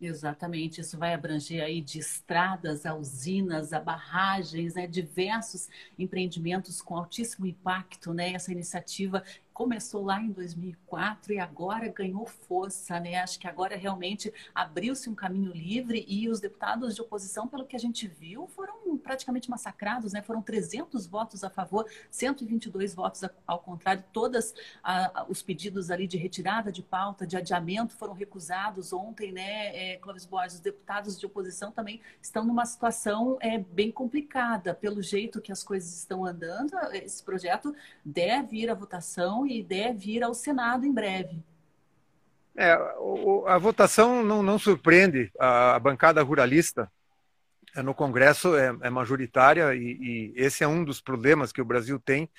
Exatamente, 0.05 0.81
isso 0.81 0.97
vai 0.97 1.13
abranger 1.13 1.63
aí 1.63 1.79
de 1.79 1.99
estradas 1.99 2.85
a 2.85 2.93
usinas, 2.93 3.71
a 3.71 3.79
barragens, 3.79 4.73
né, 4.73 4.85
diversos 4.85 5.69
empreendimentos 5.97 6.81
com 6.81 6.97
altíssimo 6.97 7.45
impacto, 7.45 8.13
né? 8.13 8.33
Essa 8.33 8.51
iniciativa 8.51 9.23
começou 9.53 10.03
lá 10.03 10.19
em 10.19 10.31
2004 10.31 11.33
e 11.33 11.39
agora 11.39 11.87
ganhou 11.87 12.25
força, 12.25 12.99
né? 12.99 13.15
Acho 13.17 13.39
que 13.39 13.47
agora 13.47 13.75
realmente 13.75 14.33
abriu-se 14.53 15.09
um 15.09 15.15
caminho 15.15 15.51
livre 15.51 16.03
e 16.07 16.27
os 16.27 16.39
deputados 16.39 16.95
de 16.95 17.01
oposição, 17.01 17.47
pelo 17.47 17.65
que 17.65 17.75
a 17.75 17.79
gente 17.79 18.07
viu, 18.07 18.47
foram 18.47 18.97
praticamente 18.97 19.49
massacrados, 19.49 20.13
né? 20.13 20.21
Foram 20.21 20.41
300 20.41 21.05
votos 21.05 21.43
a 21.43 21.49
favor, 21.49 21.85
122 22.09 22.95
votos 22.95 23.23
ao 23.45 23.59
contrário. 23.59 24.03
Todos 24.11 24.53
os 25.29 25.41
pedidos 25.41 25.91
ali 25.91 26.07
de 26.07 26.17
retirada 26.17 26.71
de 26.71 26.81
pauta, 26.81 27.27
de 27.27 27.37
adiamento, 27.37 27.95
foram 27.95 28.13
recusados 28.13 28.91
ontem, 28.91 29.31
né? 29.31 29.93
É, 29.93 29.97
Clóvis 29.97 30.25
Borges, 30.25 30.55
os 30.55 30.59
deputados 30.59 31.19
de 31.19 31.25
oposição 31.25 31.71
também 31.71 32.01
estão 32.21 32.43
numa 32.43 32.65
situação 32.65 33.37
é, 33.39 33.57
bem 33.57 33.91
complicada 33.91 34.73
pelo 34.73 35.01
jeito 35.01 35.41
que 35.41 35.51
as 35.51 35.63
coisas 35.63 35.95
estão 35.97 36.25
andando. 36.25 36.73
Esse 36.93 37.21
projeto 37.21 37.75
deve 38.03 38.57
ir 38.57 38.69
à 38.69 38.73
votação 38.73 39.42
e 39.45 39.63
deve 39.63 40.11
ir 40.11 40.23
ao 40.23 40.33
Senado 40.33 40.85
em 40.85 40.93
breve. 40.93 41.43
É, 42.55 42.71
a 43.47 43.57
votação 43.57 44.23
não, 44.23 44.43
não 44.43 44.59
surpreende 44.59 45.31
a, 45.39 45.75
a, 45.75 45.79
bancada 45.79 46.21
ruralista 46.21 46.91
é, 47.75 47.81
no 47.81 47.95
Congresso 47.95 48.55
é, 48.55 48.75
é 48.81 48.89
majoritária 48.91 49.73
e, 49.73 49.97
e, 49.99 50.33
esse 50.35 50.63
é 50.63 50.67
um 50.67 50.83
dos 50.83 51.01
problemas 51.01 51.51
que 51.51 51.61
o 51.61 51.65
Brasil 51.65 51.99
tem 51.99 52.29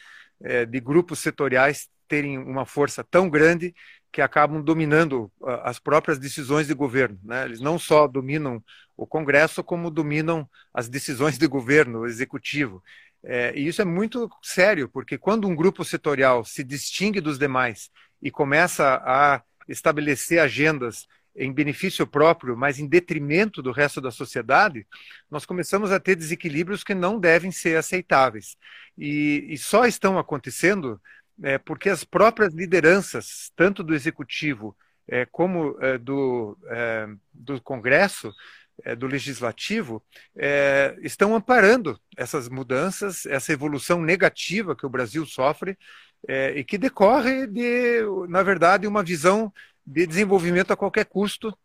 é, 0.40 0.64
de 0.64 0.78
grupos 0.78 1.18
setoriais 1.18 1.88
terem 2.06 2.38
uma 2.38 2.64
força 2.64 3.02
tão 3.02 3.28
grande 3.28 3.74
que 4.12 4.22
acabam 4.22 4.62
dominando 4.62 5.28
as 5.64 5.80
próprias 5.80 6.20
decisões 6.20 6.68
de 6.68 6.74
governo. 6.74 7.18
Né? 7.24 7.46
Eles 7.46 7.60
não 7.60 7.80
só 7.80 8.06
dominam 8.06 8.62
o 8.96 9.04
Congresso, 9.04 9.64
como 9.64 9.90
dominam 9.90 10.48
as 10.72 10.88
decisões 10.88 11.36
de 11.36 11.48
governo, 11.48 12.00
o 12.00 12.06
executivo. 12.06 12.80
É, 13.24 13.52
e 13.56 13.66
isso 13.66 13.80
é 13.80 13.84
muito 13.84 14.28
sério, 14.42 14.88
porque 14.88 15.16
quando 15.16 15.48
um 15.48 15.56
grupo 15.56 15.84
setorial 15.84 16.44
se 16.44 16.62
distingue 16.62 17.20
dos 17.20 17.38
demais 17.38 17.90
e 18.20 18.30
começa 18.30 19.02
a 19.04 19.42
estabelecer 19.66 20.38
agendas 20.40 21.06
em 21.36 21.52
benefício 21.52 22.06
próprio, 22.06 22.56
mas 22.56 22.78
em 22.78 22.86
detrimento 22.86 23.60
do 23.60 23.72
resto 23.72 24.00
da 24.00 24.10
sociedade, 24.10 24.86
nós 25.30 25.44
começamos 25.44 25.90
a 25.90 25.98
ter 25.98 26.14
desequilíbrios 26.14 26.84
que 26.84 26.94
não 26.94 27.18
devem 27.18 27.50
ser 27.50 27.76
aceitáveis. 27.76 28.56
E, 28.96 29.46
e 29.48 29.58
só 29.58 29.84
estão 29.84 30.18
acontecendo 30.18 31.00
é, 31.42 31.58
porque 31.58 31.88
as 31.88 32.04
próprias 32.04 32.54
lideranças, 32.54 33.50
tanto 33.56 33.82
do 33.82 33.94
executivo 33.94 34.76
é, 35.08 35.26
como 35.26 35.76
é, 35.80 35.98
do, 35.98 36.56
é, 36.68 37.08
do 37.32 37.60
Congresso, 37.60 38.32
do 38.98 39.06
legislativo 39.06 40.02
é, 40.36 40.96
estão 41.00 41.34
amparando 41.34 41.98
essas 42.16 42.48
mudanças, 42.48 43.24
essa 43.26 43.52
evolução 43.52 44.02
negativa 44.02 44.74
que 44.74 44.84
o 44.84 44.90
Brasil 44.90 45.24
sofre 45.24 45.78
é, 46.26 46.52
e 46.58 46.64
que 46.64 46.78
decorre 46.78 47.46
de, 47.46 48.02
na 48.28 48.42
verdade, 48.42 48.86
uma 48.86 49.02
visão 49.02 49.52
de 49.86 50.06
desenvolvimento 50.06 50.72
a 50.72 50.76
qualquer 50.76 51.04
custo. 51.04 51.56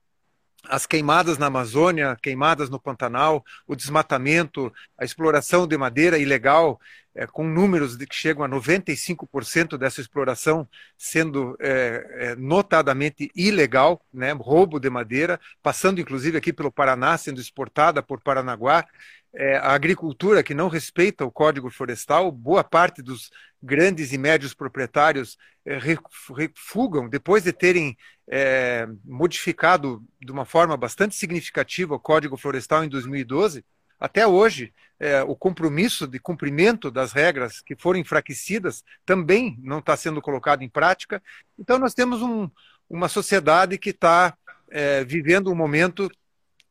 As 0.66 0.86
queimadas 0.86 1.38
na 1.38 1.46
Amazônia, 1.46 2.18
queimadas 2.22 2.70
no 2.70 2.80
Pantanal, 2.80 3.44
o 3.66 3.76
desmatamento, 3.76 4.72
a 4.98 5.06
exploração 5.06 5.66
de 5.66 5.78
madeira 5.78 6.18
ilegal, 6.18 6.80
é, 7.20 7.28
com 7.28 7.44
números 7.46 7.98
de 7.98 8.08
que 8.08 8.16
chegam 8.16 8.46
a 8.46 8.48
95% 8.48 9.78
dessa 9.78 10.00
exploração 10.00 10.66
sendo 10.98 11.58
é, 11.60 12.08
é, 12.18 12.36
notadamente 12.38 13.30
ilegal, 13.36 14.02
né, 14.14 14.32
roubo 14.32 14.80
de 14.80 14.90
madeira, 14.90 15.38
passando 15.62 16.00
inclusive 16.00 16.38
aqui 16.38 16.54
pelo 16.54 16.72
Paraná, 16.72 17.18
sendo 17.18 17.42
exportada 17.42 18.02
por 18.02 18.22
Paranaguá, 18.22 18.88
é, 19.34 19.58
a 19.58 19.74
agricultura 19.74 20.42
que 20.42 20.54
não 20.54 20.70
respeita 20.70 21.26
o 21.26 21.32
Código 21.32 21.70
Florestal, 21.70 22.32
boa 22.32 22.64
parte 22.64 23.02
dos 23.02 23.30
grandes 23.62 24.14
e 24.14 24.18
médios 24.18 24.54
proprietários 24.54 25.38
é, 25.66 25.78
refugam, 25.78 27.10
depois 27.10 27.44
de 27.44 27.52
terem 27.52 27.98
é, 28.32 28.88
modificado 29.04 30.02
de 30.22 30.32
uma 30.32 30.46
forma 30.46 30.78
bastante 30.78 31.16
significativa 31.16 31.96
o 31.96 32.00
Código 32.00 32.38
Florestal 32.38 32.86
em 32.86 32.90
2012, 32.90 33.66
até 34.00 34.26
hoje, 34.26 34.74
é, 35.00 35.24
o 35.24 35.36
compromisso 35.36 36.08
de 36.08 36.20
cumprimento 36.20 36.92
das 36.92 37.14
regras 37.14 37.62
que 37.62 37.76
foram 37.76 38.00
enfraquecidas 38.00 38.84
também 39.06 39.58
não 39.62 39.80
está 39.80 39.96
sendo 39.96 40.22
colocado 40.22 40.62
em 40.62 40.70
prática. 40.70 41.22
Então, 41.58 41.80
nós 41.80 41.94
temos 41.94 42.22
um, 42.22 42.50
uma 42.90 43.08
sociedade 43.08 43.78
que 43.78 43.92
está 43.92 44.38
é, 44.70 45.04
vivendo 45.04 45.52
um 45.52 45.56
momento 45.56 46.12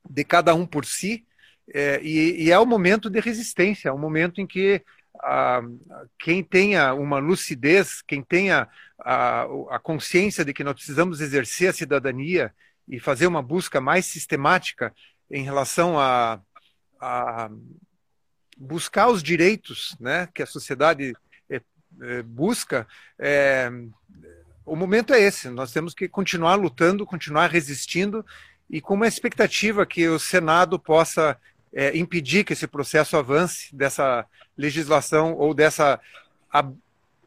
de 0.09 0.25
cada 0.25 0.55
um 0.55 0.67
por 0.67 0.85
si, 0.85 1.27
é, 1.73 2.01
e, 2.03 2.45
e, 2.45 2.51
é 2.51 2.59
o 2.59 2.65
momento 2.65 3.11
de 3.11 3.21
resistência, 3.21 3.91
é 3.91 3.93
o 3.93 3.99
momento 3.99 4.41
em 4.41 4.47
que 4.47 4.83
a, 5.21 5.61
quem 6.19 6.43
tenha 6.43 6.95
uma 6.95 7.19
lucidez, 7.19 8.03
quem 8.03 8.23
tenha 8.23 8.69
a, 8.99 9.47
a 9.71 9.79
consciência 9.79 10.45
de 10.45 10.55
que 10.55 10.65
nós 10.65 10.75
precisamos 10.75 11.21
exercer 11.21 11.69
a 11.69 11.73
cidadania 11.73 12.55
e 12.89 12.99
fazer 12.99 13.27
uma 13.27 13.43
busca 13.43 13.81
mais 13.81 14.07
sistemática 14.07 14.95
em 15.31 15.43
relação 15.43 15.99
a, 15.99 16.41
a 17.01 17.51
buscar 18.57 19.09
os 19.09 19.23
direitos 19.23 19.97
né, 20.01 20.29
que 20.35 20.43
a 20.43 20.47
sociedade 20.47 21.15
é, 21.49 21.61
é, 22.01 22.23
busca, 22.23 22.87
é, 23.19 23.71
o 24.65 24.77
momento 24.77 25.15
é 25.15 25.21
esse. 25.21 25.49
Nós 25.49 25.73
temos 25.73 25.95
que 25.95 26.09
continuar 26.09 26.57
lutando, 26.57 27.07
continuar 27.07 27.49
resistindo 27.49 28.25
e 28.69 28.81
com 28.81 28.95
uma 28.95 29.07
expectativa 29.07 29.87
que 29.87 30.07
o 30.09 30.19
Senado 30.19 30.79
possa 30.79 31.39
é, 31.73 31.97
impedir 31.97 32.45
que 32.45 32.53
esse 32.53 32.67
processo 32.67 33.17
avance 33.17 33.75
dessa 33.75 34.27
legislação 34.57 35.35
ou 35.35 35.55
dessa 35.55 36.01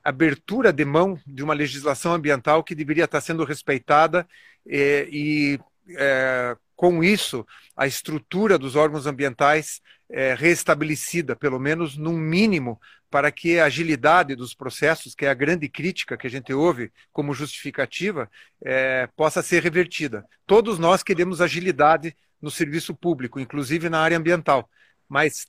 abertura 0.03 0.73
de 0.73 0.85
mão 0.85 1.19
de 1.25 1.43
uma 1.43 1.53
legislação 1.53 2.13
ambiental 2.13 2.63
que 2.63 2.75
deveria 2.75 3.05
estar 3.05 3.21
sendo 3.21 3.43
respeitada 3.43 4.27
é, 4.67 5.07
e 5.09 5.59
é, 5.89 6.55
com 6.81 7.03
isso 7.03 7.45
a 7.77 7.85
estrutura 7.85 8.57
dos 8.57 8.75
órgãos 8.75 9.05
ambientais 9.05 9.81
é, 10.09 10.33
reestabelecida, 10.33 11.35
pelo 11.35 11.59
menos 11.59 11.95
num 11.95 12.17
mínimo, 12.17 12.81
para 13.07 13.31
que 13.31 13.59
a 13.59 13.65
agilidade 13.65 14.35
dos 14.35 14.55
processos, 14.55 15.13
que 15.13 15.27
é 15.27 15.29
a 15.29 15.35
grande 15.35 15.69
crítica 15.69 16.17
que 16.17 16.25
a 16.25 16.29
gente 16.29 16.51
ouve 16.51 16.91
como 17.13 17.35
justificativa, 17.35 18.27
é, 18.65 19.07
possa 19.15 19.43
ser 19.43 19.61
revertida. 19.61 20.25
Todos 20.47 20.79
nós 20.79 21.03
queremos 21.03 21.39
agilidade 21.39 22.15
no 22.41 22.49
serviço 22.49 22.95
público, 22.95 23.39
inclusive 23.39 23.87
na 23.87 23.99
área 23.99 24.17
ambiental. 24.17 24.67
Mas 25.07 25.45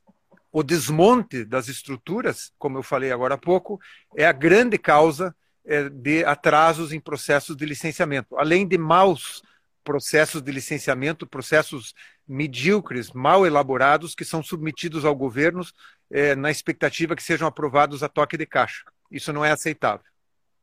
o 0.52 0.62
desmonte 0.62 1.46
das 1.46 1.66
estruturas, 1.66 2.52
como 2.58 2.76
eu 2.76 2.82
falei 2.82 3.10
agora 3.10 3.36
há 3.36 3.38
pouco, 3.38 3.80
é 4.14 4.26
a 4.26 4.32
grande 4.32 4.76
causa 4.76 5.34
é, 5.64 5.88
de 5.88 6.26
atrasos 6.26 6.92
em 6.92 7.00
processos 7.00 7.56
de 7.56 7.64
licenciamento, 7.64 8.36
além 8.36 8.68
de 8.68 8.76
maus 8.76 9.42
processos 9.84 10.42
de 10.42 10.52
licenciamento, 10.52 11.26
processos 11.26 11.94
medíocres, 12.26 13.10
mal 13.12 13.46
elaborados, 13.46 14.14
que 14.14 14.24
são 14.24 14.42
submetidos 14.42 15.04
ao 15.04 15.14
governo 15.14 15.62
é, 16.10 16.34
na 16.34 16.50
expectativa 16.50 17.16
que 17.16 17.22
sejam 17.22 17.48
aprovados 17.48 18.02
a 18.02 18.08
toque 18.08 18.36
de 18.36 18.46
caixa. 18.46 18.84
Isso 19.10 19.32
não 19.32 19.44
é 19.44 19.50
aceitável. 19.50 20.11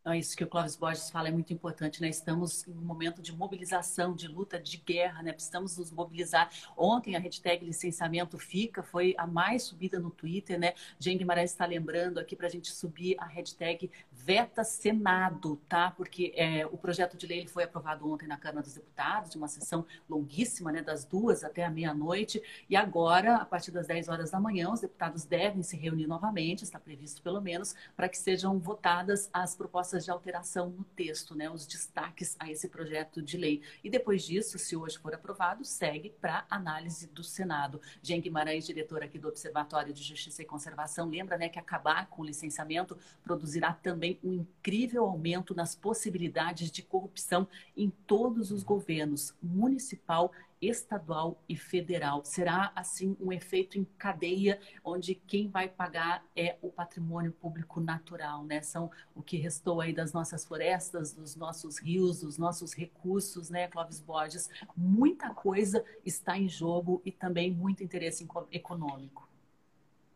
Então, 0.01 0.13
isso 0.13 0.35
que 0.35 0.43
o 0.43 0.47
Clóvis 0.47 0.77
Borges 0.77 1.09
fala 1.09 1.27
é 1.27 1.31
muito 1.31 1.51
importante, 1.51 2.01
né? 2.01 2.07
Estamos 2.07 2.65
em 2.65 2.71
um 2.71 2.81
momento 2.81 3.21
de 3.21 3.35
mobilização, 3.35 4.15
de 4.15 4.29
luta, 4.29 4.57
de 4.57 4.77
guerra, 4.77 5.21
né? 5.21 5.33
Precisamos 5.33 5.77
nos 5.77 5.91
mobilizar. 5.91 6.49
Ontem 6.77 7.17
a 7.17 7.19
hashtag 7.19 7.65
licenciamento 7.65 8.37
fica, 8.37 8.81
foi 8.81 9.13
a 9.17 9.27
mais 9.27 9.63
subida 9.63 9.99
no 9.99 10.09
Twitter, 10.09 10.57
né? 10.57 10.73
Jean 10.97 11.17
Guimarães 11.17 11.51
está 11.51 11.65
lembrando 11.65 12.17
aqui 12.17 12.33
para 12.33 12.47
a 12.47 12.49
gente 12.49 12.71
subir 12.71 13.17
a 13.19 13.25
hashtag 13.25 13.91
Veta 14.09 14.63
Senado, 14.63 15.57
tá? 15.67 15.91
Porque 15.91 16.31
é, 16.33 16.65
o 16.65 16.77
projeto 16.77 17.17
de 17.17 17.27
lei 17.27 17.45
foi 17.45 17.63
aprovado 17.65 18.09
ontem 18.09 18.27
na 18.27 18.37
Câmara 18.37 18.61
dos 18.61 18.75
Deputados, 18.75 19.31
de 19.31 19.37
uma 19.37 19.49
sessão 19.49 19.85
longuíssima, 20.09 20.71
né? 20.71 20.81
Das 20.81 21.03
duas 21.03 21.43
até 21.43 21.65
a 21.65 21.69
meia-noite. 21.69 22.41
E 22.69 22.75
agora, 22.77 23.35
a 23.35 23.45
partir 23.45 23.71
das 23.71 23.87
10 23.87 24.07
horas 24.07 24.31
da 24.31 24.39
manhã, 24.39 24.71
os 24.71 24.79
deputados 24.79 25.25
devem 25.25 25.61
se 25.61 25.75
reunir 25.75 26.07
novamente, 26.07 26.63
está 26.63 26.79
previsto 26.79 27.21
pelo 27.21 27.41
menos, 27.41 27.75
para 27.97 28.07
que 28.07 28.17
sejam 28.17 28.57
votadas 28.59 29.29
as 29.33 29.55
propostas 29.55 29.88
propostas 29.89 30.05
de 30.05 30.11
alteração 30.11 30.69
no 30.69 30.83
texto, 30.83 31.35
né, 31.35 31.49
os 31.49 31.65
destaques 31.65 32.35
a 32.39 32.49
esse 32.49 32.69
projeto 32.69 33.21
de 33.21 33.37
lei. 33.37 33.61
E 33.83 33.89
depois 33.89 34.23
disso, 34.23 34.59
se 34.59 34.75
hoje 34.75 34.97
for 34.99 35.13
aprovado, 35.13 35.65
segue 35.65 36.11
para 36.21 36.45
análise 36.49 37.07
do 37.07 37.23
Senado. 37.23 37.81
Jean 38.01 38.19
Guimarães, 38.19 38.65
diretor 38.65 39.01
aqui 39.01 39.17
do 39.17 39.27
Observatório 39.27 39.91
de 39.91 40.03
Justiça 40.03 40.43
e 40.43 40.45
Conservação, 40.45 41.09
lembra 41.09 41.37
né, 41.37 41.49
que 41.49 41.57
acabar 41.57 42.07
com 42.07 42.21
o 42.21 42.25
licenciamento 42.25 42.97
produzirá 43.23 43.73
também 43.73 44.19
um 44.23 44.33
incrível 44.33 45.05
aumento 45.05 45.55
nas 45.55 45.73
possibilidades 45.73 46.69
de 46.69 46.83
corrupção 46.83 47.47
em 47.75 47.89
todos 48.05 48.51
os 48.51 48.63
governos, 48.63 49.33
municipal 49.41 50.31
estadual 50.62 51.41
e 51.47 51.55
federal. 51.55 52.24
Será, 52.26 52.72
assim, 52.76 53.16
um 53.20 53.32
efeito 53.32 53.78
em 53.78 53.86
cadeia, 53.97 54.60
onde 54.84 55.16
quem 55.16 55.49
vai 55.49 55.68
pagar 55.68 56.24
é 56.36 56.57
o 56.62 56.70
patrimônio 56.70 57.32
público 57.32 57.80
natural, 57.80 58.43
né? 58.43 58.62
São 58.62 58.91
o 59.16 59.22
que 59.22 59.38
restou 59.38 59.82
aí 59.82 59.93
das 59.93 60.14
nossas 60.14 60.45
florestas, 60.45 61.14
dos 61.14 61.36
nossos 61.36 61.80
rios, 61.80 62.22
dos 62.22 62.38
nossos 62.38 62.74
recursos, 62.74 63.49
né, 63.49 63.68
Clóvis 63.68 63.99
Borges? 63.99 64.49
Muita 64.76 65.30
coisa 65.30 65.84
está 66.05 66.38
em 66.38 66.49
jogo 66.49 67.01
e 67.05 67.12
também 67.12 67.51
muito 67.51 67.84
interesse 67.84 68.28
econômico. 68.51 69.28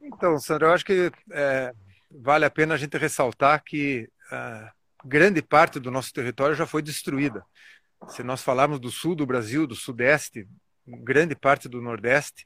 Então, 0.02 0.38
Sandra, 0.39 0.68
eu 0.68 0.74
acho 0.74 0.86
que 0.86 1.12
é, 1.32 1.74
vale 2.12 2.44
a 2.44 2.50
pena 2.50 2.74
a 2.74 2.78
gente 2.78 2.98
ressaltar 2.98 3.64
que 3.64 4.10
uh, 4.32 4.70
grande 5.06 5.41
parte 5.41 5.80
do 5.80 5.89
nosso 5.89 6.14
território 6.14 6.56
já 6.56 6.66
foi 6.66 6.82
destruída 6.82 7.46
se 8.08 8.24
nós 8.24 8.43
falarmos 8.43 8.80
do 8.80 8.91
sul 8.91 9.16
do 9.16 9.26
Brasil, 9.26 9.66
do 9.66 9.76
sudeste, 9.76 10.47
grande 10.88 11.36
parte 11.36 11.68
do 11.70 11.82
nordeste, 11.82 12.45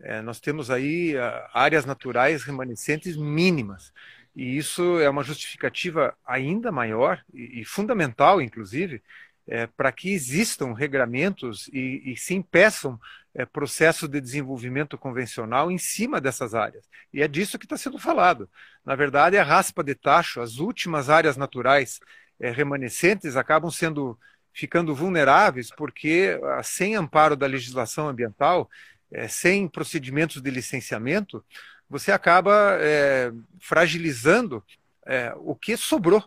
é, 0.00 0.22
nós 0.22 0.40
temos 0.40 0.70
aí 0.70 1.16
uh, 1.16 1.20
áreas 1.52 1.84
naturais 1.84 2.44
remanescentes 2.44 3.16
mínimas. 3.16 3.92
E 4.36 4.56
isso 4.56 5.00
é 5.00 5.10
uma 5.10 5.24
justificativa 5.24 6.16
ainda 6.24 6.70
maior 6.70 7.20
e, 7.34 7.60
e 7.60 7.64
fundamental, 7.64 8.40
inclusive, 8.40 9.02
é, 9.48 9.66
para 9.66 9.90
que 9.90 10.12
existam 10.12 10.74
regramentos 10.74 11.68
e, 11.72 12.12
e 12.12 12.16
se 12.16 12.34
impeçam 12.34 13.00
é, 13.34 13.44
processos 13.46 14.08
de 14.08 14.20
desenvolvimento 14.20 14.96
convencional 14.98 15.70
em 15.70 15.78
cima 15.78 16.20
dessas 16.20 16.54
áreas. 16.54 16.84
E 17.12 17.22
é 17.22 17.26
disso 17.26 17.58
que 17.58 17.64
está 17.64 17.76
sendo 17.76 17.98
falado. 17.98 18.48
Na 18.84 18.94
verdade, 18.94 19.38
a 19.38 19.42
raspa 19.42 19.82
de 19.82 19.94
tacho, 19.94 20.40
as 20.40 20.58
últimas 20.58 21.08
áreas 21.08 21.36
naturais 21.36 21.98
é, 22.38 22.50
remanescentes 22.50 23.36
acabam 23.36 23.70
sendo 23.70 24.18
ficando 24.58 24.92
vulneráveis 24.92 25.70
porque, 25.70 26.36
ah, 26.42 26.62
sem 26.64 26.96
amparo 26.96 27.36
da 27.36 27.46
legislação 27.46 28.08
ambiental, 28.08 28.68
é, 29.12 29.28
sem 29.28 29.68
procedimentos 29.68 30.42
de 30.42 30.50
licenciamento, 30.50 31.44
você 31.88 32.10
acaba 32.10 32.76
é, 32.80 33.30
fragilizando 33.60 34.62
é, 35.06 35.32
o 35.36 35.54
que 35.54 35.76
sobrou, 35.76 36.24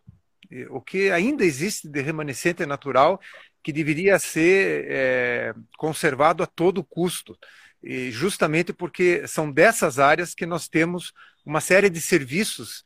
o 0.69 0.79
que 0.81 1.11
ainda 1.11 1.43
existe 1.43 1.89
de 1.89 2.01
remanescente 2.01 2.65
natural 2.65 3.19
que 3.61 3.71
deveria 3.71 4.17
ser 4.17 5.55
conservado 5.77 6.41
a 6.41 6.47
todo 6.47 6.83
custo. 6.83 7.37
E 7.81 8.11
justamente 8.11 8.73
porque 8.73 9.25
são 9.27 9.51
dessas 9.51 9.99
áreas 9.99 10.33
que 10.33 10.45
nós 10.45 10.67
temos 10.67 11.13
uma 11.45 11.61
série 11.61 11.89
de 11.89 12.01
serviços 12.01 12.83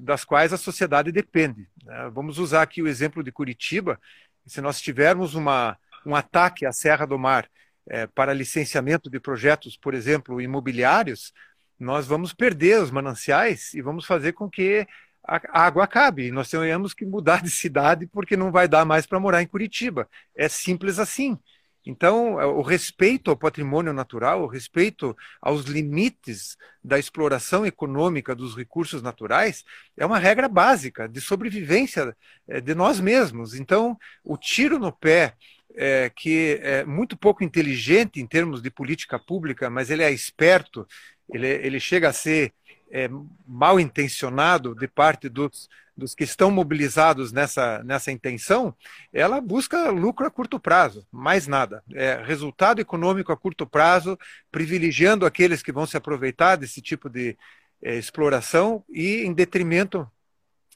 das 0.00 0.22
quais 0.22 0.52
a 0.52 0.58
sociedade 0.58 1.10
depende. 1.12 1.66
Né? 1.84 2.10
Vamos 2.12 2.38
usar 2.38 2.62
aqui 2.62 2.82
o 2.82 2.88
exemplo 2.88 3.22
de 3.22 3.32
Curitiba, 3.32 3.98
se 4.46 4.60
nós 4.60 4.80
tivermos 4.80 5.34
uma, 5.34 5.76
um 6.04 6.14
ataque 6.14 6.66
à 6.66 6.72
Serra 6.72 7.06
do 7.06 7.18
Mar 7.18 7.48
é, 7.88 8.06
para 8.06 8.32
licenciamento 8.32 9.10
de 9.10 9.20
projetos, 9.20 9.76
por 9.76 9.94
exemplo, 9.94 10.40
imobiliários, 10.40 11.32
nós 11.78 12.06
vamos 12.06 12.32
perder 12.32 12.80
os 12.80 12.90
mananciais 12.90 13.74
e 13.74 13.82
vamos 13.82 14.04
fazer 14.06 14.32
com 14.32 14.48
que 14.48 14.86
a 15.24 15.40
água 15.66 15.84
acabe. 15.84 16.30
Nós 16.30 16.48
tenhamos 16.48 16.94
que 16.94 17.04
mudar 17.04 17.42
de 17.42 17.50
cidade 17.50 18.06
porque 18.06 18.36
não 18.36 18.50
vai 18.50 18.68
dar 18.68 18.84
mais 18.84 19.06
para 19.06 19.20
morar 19.20 19.42
em 19.42 19.46
Curitiba. 19.46 20.08
É 20.36 20.48
simples 20.48 20.98
assim. 20.98 21.38
Então, 21.84 22.40
é, 22.40 22.46
o 22.46 22.62
respeito 22.62 23.30
ao 23.30 23.36
patrimônio 23.36 23.92
natural, 23.92 24.42
o 24.42 24.46
respeito 24.46 25.16
aos 25.40 25.64
limites 25.64 26.56
da 26.82 26.98
exploração 26.98 27.66
econômica 27.66 28.34
dos 28.34 28.56
recursos 28.56 29.02
naturais, 29.02 29.64
é 29.96 30.06
uma 30.06 30.18
regra 30.18 30.48
básica 30.48 31.08
de 31.08 31.20
sobrevivência 31.20 32.16
é, 32.46 32.60
de 32.60 32.74
nós 32.74 33.00
mesmos. 33.00 33.54
Então, 33.54 33.98
o 34.24 34.36
tiro 34.36 34.78
no 34.78 34.92
pé, 34.92 35.34
é, 35.74 36.10
que 36.14 36.58
é 36.62 36.84
muito 36.84 37.16
pouco 37.16 37.42
inteligente 37.42 38.20
em 38.20 38.26
termos 38.26 38.62
de 38.62 38.70
política 38.70 39.18
pública, 39.18 39.70
mas 39.70 39.90
ele 39.90 40.02
é 40.02 40.10
esperto, 40.10 40.86
ele, 41.32 41.48
ele 41.48 41.80
chega 41.80 42.08
a 42.08 42.12
ser 42.12 42.52
é, 42.90 43.08
mal 43.46 43.80
intencionado 43.80 44.74
de 44.74 44.86
parte 44.86 45.28
dos 45.28 45.68
dos 46.02 46.14
que 46.14 46.24
estão 46.24 46.50
mobilizados 46.50 47.32
nessa, 47.32 47.82
nessa 47.84 48.10
intenção, 48.10 48.74
ela 49.12 49.40
busca 49.40 49.90
lucro 49.90 50.26
a 50.26 50.30
curto 50.30 50.58
prazo, 50.58 51.06
mais 51.10 51.46
nada. 51.46 51.82
É 51.94 52.20
resultado 52.22 52.80
econômico 52.80 53.32
a 53.32 53.36
curto 53.36 53.66
prazo, 53.66 54.18
privilegiando 54.50 55.24
aqueles 55.24 55.62
que 55.62 55.72
vão 55.72 55.86
se 55.86 55.96
aproveitar 55.96 56.56
desse 56.56 56.82
tipo 56.82 57.08
de 57.08 57.36
é, 57.80 57.96
exploração 57.96 58.84
e 58.90 59.22
em 59.22 59.32
detrimento, 59.32 60.10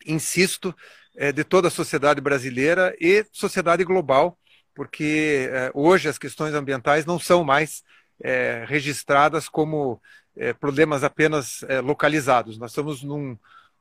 insisto, 0.06 0.74
é, 1.16 1.32
de 1.32 1.42
toda 1.42 1.68
a 1.68 1.70
sociedade 1.70 2.20
brasileira 2.20 2.94
e 3.00 3.26
sociedade 3.32 3.82
global, 3.84 4.38
porque 4.74 5.48
é, 5.50 5.70
hoje 5.74 6.08
as 6.08 6.18
questões 6.18 6.54
ambientais 6.54 7.04
não 7.04 7.18
são 7.18 7.42
mais 7.42 7.82
é, 8.22 8.64
registradas 8.66 9.48
como 9.48 10.00
é, 10.36 10.52
problemas 10.52 11.02
apenas 11.02 11.62
é, 11.64 11.80
localizados. 11.80 12.58
Nós 12.58 12.70
estamos 12.70 13.02
num 13.02 13.36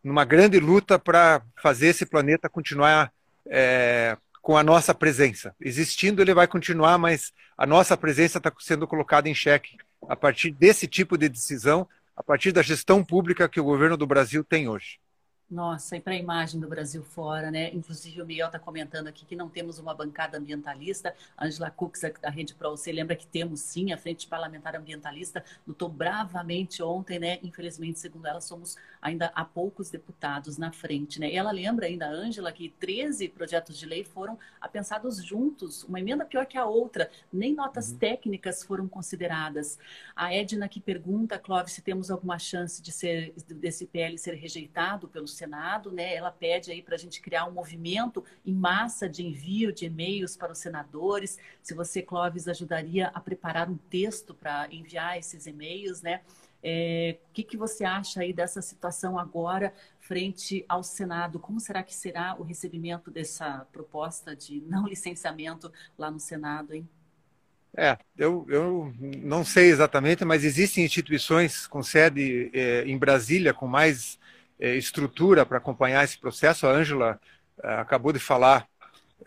numa 0.05 0.23
grande 0.23 0.59
luta 0.59 0.99
para 0.99 1.41
fazer 1.59 1.87
esse 1.87 2.05
planeta 2.05 2.47
continuar 2.47 3.11
é, 3.47 4.15
com 4.39 4.55
a 4.55 4.61
nossa 4.61 4.93
presença. 4.93 5.55
Existindo, 5.59 6.21
ele 6.21 6.31
vai 6.31 6.47
continuar, 6.47 6.99
mas 6.99 7.33
a 7.57 7.65
nossa 7.65 7.97
presença 7.97 8.37
está 8.37 8.53
sendo 8.59 8.87
colocada 8.87 9.27
em 9.27 9.33
xeque 9.33 9.77
a 10.07 10.15
partir 10.15 10.51
desse 10.51 10.87
tipo 10.87 11.17
de 11.17 11.27
decisão, 11.27 11.87
a 12.15 12.21
partir 12.21 12.51
da 12.51 12.61
gestão 12.61 13.03
pública 13.03 13.49
que 13.49 13.59
o 13.59 13.63
governo 13.63 13.97
do 13.97 14.05
Brasil 14.05 14.43
tem 14.43 14.69
hoje. 14.69 14.99
Nossa, 15.49 15.95
e 15.95 16.01
para 16.01 16.13
a 16.13 16.17
imagem 16.17 16.59
do 16.59 16.67
Brasil 16.67 17.03
fora, 17.03 17.51
né? 17.51 17.71
Inclusive 17.71 18.19
o 18.19 18.25
Miguel 18.25 18.47
está 18.47 18.57
comentando 18.57 19.07
aqui 19.07 19.23
que 19.27 19.35
não 19.35 19.47
temos 19.47 19.77
uma 19.77 19.93
bancada 19.93 20.39
ambientalista. 20.39 21.13
Angela 21.39 21.69
Cux, 21.69 22.01
da 22.19 22.31
Rede 22.31 22.55
Pro, 22.55 22.71
você 22.71 22.91
lembra 22.91 23.15
que 23.15 23.27
temos 23.27 23.59
sim 23.59 23.93
a 23.93 23.97
Frente 23.97 24.27
Parlamentar 24.27 24.75
Ambientalista, 24.75 25.45
lutou 25.67 25.87
bravamente 25.87 26.81
ontem, 26.81 27.19
né? 27.19 27.37
Infelizmente, 27.43 27.99
segundo 27.99 28.25
ela, 28.25 28.41
somos 28.41 28.75
ainda 28.99 29.31
há 29.35 29.45
poucos 29.45 29.91
deputados 29.91 30.57
na 30.57 30.71
frente, 30.71 31.19
né? 31.19 31.31
E 31.31 31.35
ela 31.35 31.51
lembra 31.51 31.85
ainda, 31.85 32.09
Ângela, 32.09 32.51
que 32.51 32.69
13 32.79 33.29
projetos 33.29 33.77
de 33.77 33.85
lei 33.85 34.03
foram 34.03 34.39
pensados 34.71 35.23
juntos, 35.23 35.83
uma 35.83 35.99
emenda 35.99 36.25
pior 36.25 36.45
que 36.47 36.57
a 36.57 36.65
outra, 36.65 37.09
nem 37.31 37.53
notas 37.53 37.91
uhum. 37.91 37.97
técnicas 37.97 38.63
foram 38.63 38.87
consideradas. 38.87 39.77
A 40.15 40.33
Edna 40.33 40.67
que 40.67 40.81
pergunta, 40.81 41.37
Clóvis, 41.37 41.73
se 41.73 41.81
temos 41.83 42.09
alguma 42.09 42.39
chance 42.39 42.81
de 42.81 42.91
ser 42.91 43.31
desse 43.47 43.85
PL 43.85 44.17
ser 44.17 44.33
rejeitado 44.33 45.07
pelo 45.07 45.27
Senado, 45.35 45.91
né? 45.91 46.15
Ela 46.15 46.31
pede 46.31 46.71
aí 46.71 46.81
para 46.81 46.95
a 46.95 46.97
gente 46.97 47.21
criar 47.21 47.45
um 47.45 47.51
movimento 47.51 48.23
em 48.45 48.53
massa 48.53 49.07
de 49.07 49.25
envio 49.25 49.71
de 49.71 49.85
e-mails 49.85 50.35
para 50.35 50.51
os 50.51 50.57
senadores. 50.57 51.37
Se 51.61 51.73
você, 51.73 52.01
Clóvis, 52.01 52.47
ajudaria 52.47 53.07
a 53.07 53.19
preparar 53.19 53.69
um 53.69 53.77
texto 53.77 54.33
para 54.33 54.67
enviar 54.71 55.17
esses 55.17 55.45
e-mails, 55.45 56.01
né? 56.01 56.21
É, 56.67 57.17
o 57.29 57.33
que, 57.33 57.43
que 57.43 57.55
você 57.55 57.83
acha 57.85 58.21
aí 58.21 58.33
dessa 58.33 58.59
situação 58.59 59.19
agora 59.19 59.71
frente 59.99 60.65
ao 60.67 60.83
Senado? 60.83 61.39
Como 61.39 61.59
será 61.59 61.83
que 61.83 61.93
será 61.93 62.35
o 62.39 62.43
recebimento 62.43 63.11
dessa 63.11 63.67
proposta 63.71 64.35
de 64.35 64.61
não 64.61 64.87
licenciamento 64.89 65.71
lá 65.95 66.09
no 66.09 66.19
Senado, 66.19 66.73
hein? 66.73 66.89
É, 67.77 67.97
eu, 68.17 68.45
eu 68.49 68.93
não 68.99 69.43
sei 69.43 69.69
exatamente, 69.69 70.23
mas 70.23 70.45
existem 70.45 70.85
instituições 70.85 71.67
com 71.67 71.83
sede 71.83 72.49
é, 72.53 72.83
em 72.85 72.97
Brasília 72.97 73.53
com 73.53 73.67
mais 73.67 74.17
estrutura 74.59 75.45
para 75.45 75.57
acompanhar 75.57 76.03
esse 76.03 76.17
processo. 76.17 76.67
A 76.67 76.71
Ângela 76.71 77.19
é, 77.63 77.73
acabou 77.75 78.11
de 78.13 78.19
falar 78.19 78.67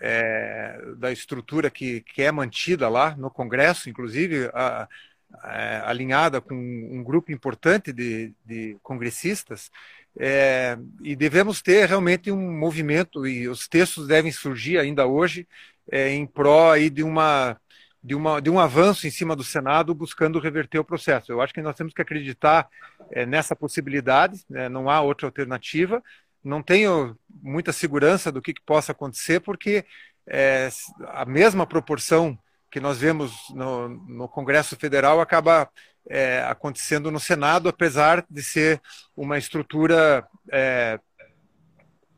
é, 0.00 0.80
da 0.96 1.12
estrutura 1.12 1.70
que, 1.70 2.00
que 2.02 2.22
é 2.22 2.30
mantida 2.30 2.88
lá 2.88 3.16
no 3.16 3.30
Congresso, 3.30 3.88
inclusive 3.88 4.50
a, 4.54 4.88
a, 5.34 5.90
alinhada 5.90 6.40
com 6.40 6.54
um 6.54 7.02
grupo 7.02 7.32
importante 7.32 7.92
de, 7.92 8.32
de 8.44 8.76
congressistas. 8.82 9.70
É, 10.18 10.76
e 11.02 11.14
devemos 11.14 11.62
ter 11.62 11.86
realmente 11.86 12.30
um 12.30 12.58
movimento, 12.58 13.26
e 13.26 13.48
os 13.48 13.68
textos 13.68 14.06
devem 14.08 14.32
surgir 14.32 14.78
ainda 14.78 15.06
hoje, 15.06 15.46
é, 15.90 16.10
em 16.10 16.26
pró 16.26 16.72
aí 16.72 16.90
de, 16.90 17.02
uma, 17.02 17.56
de, 18.02 18.14
uma, 18.14 18.40
de 18.40 18.48
um 18.48 18.58
avanço 18.58 19.06
em 19.06 19.10
cima 19.10 19.34
do 19.34 19.44
Senado, 19.44 19.94
buscando 19.94 20.38
reverter 20.38 20.78
o 20.78 20.84
processo. 20.84 21.32
Eu 21.32 21.40
acho 21.40 21.52
que 21.52 21.62
nós 21.62 21.76
temos 21.76 21.92
que 21.92 22.02
acreditar 22.02 22.68
é, 23.10 23.26
nessa 23.26 23.56
possibilidade, 23.56 24.44
né, 24.48 24.68
não 24.68 24.88
há 24.88 25.00
outra 25.00 25.26
alternativa. 25.26 26.02
Não 26.42 26.62
tenho 26.62 27.18
muita 27.42 27.72
segurança 27.72 28.30
do 28.30 28.40
que, 28.40 28.54
que 28.54 28.62
possa 28.62 28.92
acontecer, 28.92 29.40
porque 29.40 29.84
é, 30.26 30.68
a 31.08 31.24
mesma 31.24 31.66
proporção 31.66 32.38
que 32.70 32.80
nós 32.80 32.98
vemos 32.98 33.32
no, 33.50 33.88
no 33.88 34.28
Congresso 34.28 34.76
Federal 34.76 35.20
acaba 35.20 35.68
é, 36.08 36.42
acontecendo 36.42 37.10
no 37.10 37.18
Senado, 37.18 37.68
apesar 37.68 38.24
de 38.28 38.42
ser 38.42 38.80
uma 39.16 39.38
estrutura, 39.38 40.26
é, 40.50 40.98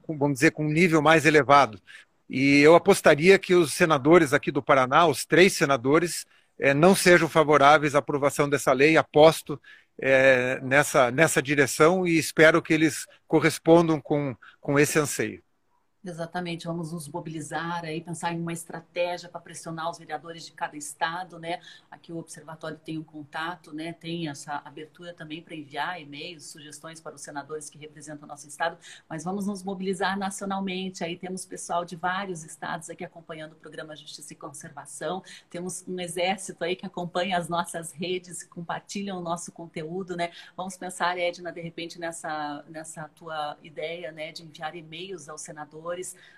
vamos 0.06 0.34
dizer, 0.34 0.50
com 0.52 0.66
um 0.66 0.70
nível 0.70 1.00
mais 1.00 1.24
elevado. 1.24 1.80
E 2.30 2.60
eu 2.60 2.76
apostaria 2.76 3.36
que 3.40 3.56
os 3.56 3.72
senadores 3.72 4.32
aqui 4.32 4.52
do 4.52 4.62
Paraná, 4.62 5.04
os 5.04 5.24
três 5.26 5.54
senadores, 5.54 6.24
é, 6.60 6.72
não 6.72 6.94
sejam 6.94 7.28
favoráveis 7.28 7.96
à 7.96 7.98
aprovação 7.98 8.48
dessa 8.48 8.72
lei. 8.72 8.96
Aposto 8.96 9.60
é, 10.00 10.60
nessa, 10.62 11.10
nessa 11.10 11.42
direção 11.42 12.06
e 12.06 12.16
espero 12.16 12.62
que 12.62 12.72
eles 12.72 13.04
correspondam 13.26 14.00
com, 14.00 14.36
com 14.60 14.78
esse 14.78 14.96
anseio. 14.96 15.42
Exatamente, 16.02 16.66
vamos 16.66 16.92
nos 16.92 17.06
mobilizar 17.06 17.84
aí, 17.84 18.00
pensar 18.00 18.32
em 18.32 18.40
uma 18.40 18.54
estratégia 18.54 19.28
para 19.28 19.38
pressionar 19.38 19.90
os 19.90 19.98
vereadores 19.98 20.46
de 20.46 20.52
cada 20.52 20.74
estado, 20.74 21.38
né? 21.38 21.60
Aqui 21.90 22.10
o 22.10 22.16
observatório 22.16 22.78
tem 22.78 22.96
um 22.96 23.04
contato, 23.04 23.70
né? 23.74 23.92
Tem 23.92 24.26
essa 24.26 24.62
abertura 24.64 25.12
também 25.12 25.42
para 25.42 25.54
enviar 25.54 26.00
e-mails, 26.00 26.46
sugestões 26.46 27.02
para 27.02 27.14
os 27.14 27.20
senadores 27.20 27.68
que 27.68 27.76
representam 27.76 28.24
o 28.24 28.28
nosso 28.28 28.48
estado, 28.48 28.78
mas 29.06 29.24
vamos 29.24 29.46
nos 29.46 29.62
mobilizar 29.62 30.18
nacionalmente. 30.18 31.04
Aí 31.04 31.18
temos 31.18 31.44
pessoal 31.44 31.84
de 31.84 31.96
vários 31.96 32.44
estados 32.44 32.88
aqui 32.88 33.04
acompanhando 33.04 33.52
o 33.52 33.56
programa 33.56 33.94
Justiça 33.94 34.32
e 34.32 34.36
Conservação. 34.36 35.22
Temos 35.50 35.84
um 35.86 36.00
exército 36.00 36.64
aí 36.64 36.76
que 36.76 36.86
acompanha 36.86 37.36
as 37.36 37.46
nossas 37.46 37.92
redes, 37.92 38.42
compartilham 38.42 39.18
o 39.18 39.20
nosso 39.20 39.52
conteúdo, 39.52 40.16
né? 40.16 40.30
Vamos 40.56 40.78
pensar, 40.78 41.18
Edna, 41.18 41.52
de 41.52 41.60
repente 41.60 41.98
nessa 41.98 42.64
nessa 42.70 43.06
tua 43.10 43.58
ideia, 43.62 44.10
né, 44.12 44.32
de 44.32 44.42
enviar 44.44 44.74
e-mails 44.74 45.28
aos 45.28 45.42
senadores 45.42 45.89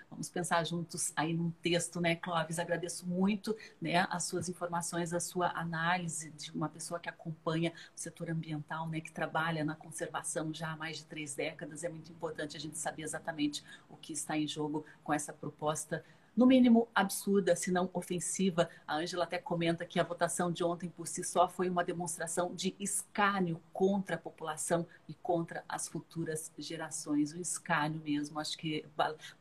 Vamos 0.09 0.29
pensar 0.29 0.63
juntos 0.63 1.11
aí 1.15 1.33
num 1.33 1.51
texto, 1.61 1.99
né, 1.99 2.15
Clóvis? 2.15 2.59
Agradeço 2.59 3.05
muito 3.07 3.55
né, 3.81 4.07
as 4.09 4.23
suas 4.25 4.49
informações, 4.49 5.13
a 5.13 5.19
sua 5.19 5.49
análise 5.49 6.31
de 6.31 6.51
uma 6.51 6.69
pessoa 6.69 6.99
que 6.99 7.09
acompanha 7.09 7.71
o 7.95 7.99
setor 7.99 8.29
ambiental, 8.29 8.87
né, 8.87 9.01
que 9.01 9.11
trabalha 9.11 9.63
na 9.63 9.75
conservação 9.75 10.53
já 10.53 10.71
há 10.71 10.75
mais 10.75 10.97
de 10.97 11.05
três 11.05 11.35
décadas. 11.35 11.83
É 11.83 11.89
muito 11.89 12.11
importante 12.11 12.57
a 12.57 12.59
gente 12.59 12.77
saber 12.77 13.03
exatamente 13.03 13.63
o 13.89 13.95
que 13.97 14.13
está 14.13 14.37
em 14.37 14.47
jogo 14.47 14.85
com 15.03 15.13
essa 15.13 15.33
proposta 15.33 16.03
no 16.35 16.45
mínimo 16.45 16.87
absurda, 16.95 17.55
se 17.55 17.71
não 17.71 17.89
ofensiva. 17.93 18.69
A 18.87 18.95
Ângela 18.95 19.23
até 19.23 19.37
comenta 19.37 19.85
que 19.85 19.99
a 19.99 20.03
votação 20.03 20.51
de 20.51 20.63
ontem 20.63 20.89
por 20.89 21.07
si 21.07 21.23
só 21.23 21.47
foi 21.47 21.69
uma 21.69 21.83
demonstração 21.83 22.53
de 22.55 22.75
escárnio 22.79 23.61
contra 23.71 24.15
a 24.15 24.19
população 24.19 24.87
e 25.07 25.13
contra 25.13 25.63
as 25.69 25.87
futuras 25.87 26.51
gerações. 26.57 27.33
O 27.33 27.39
escárnio 27.39 28.01
mesmo. 28.03 28.39
Acho 28.39 28.57
que 28.57 28.85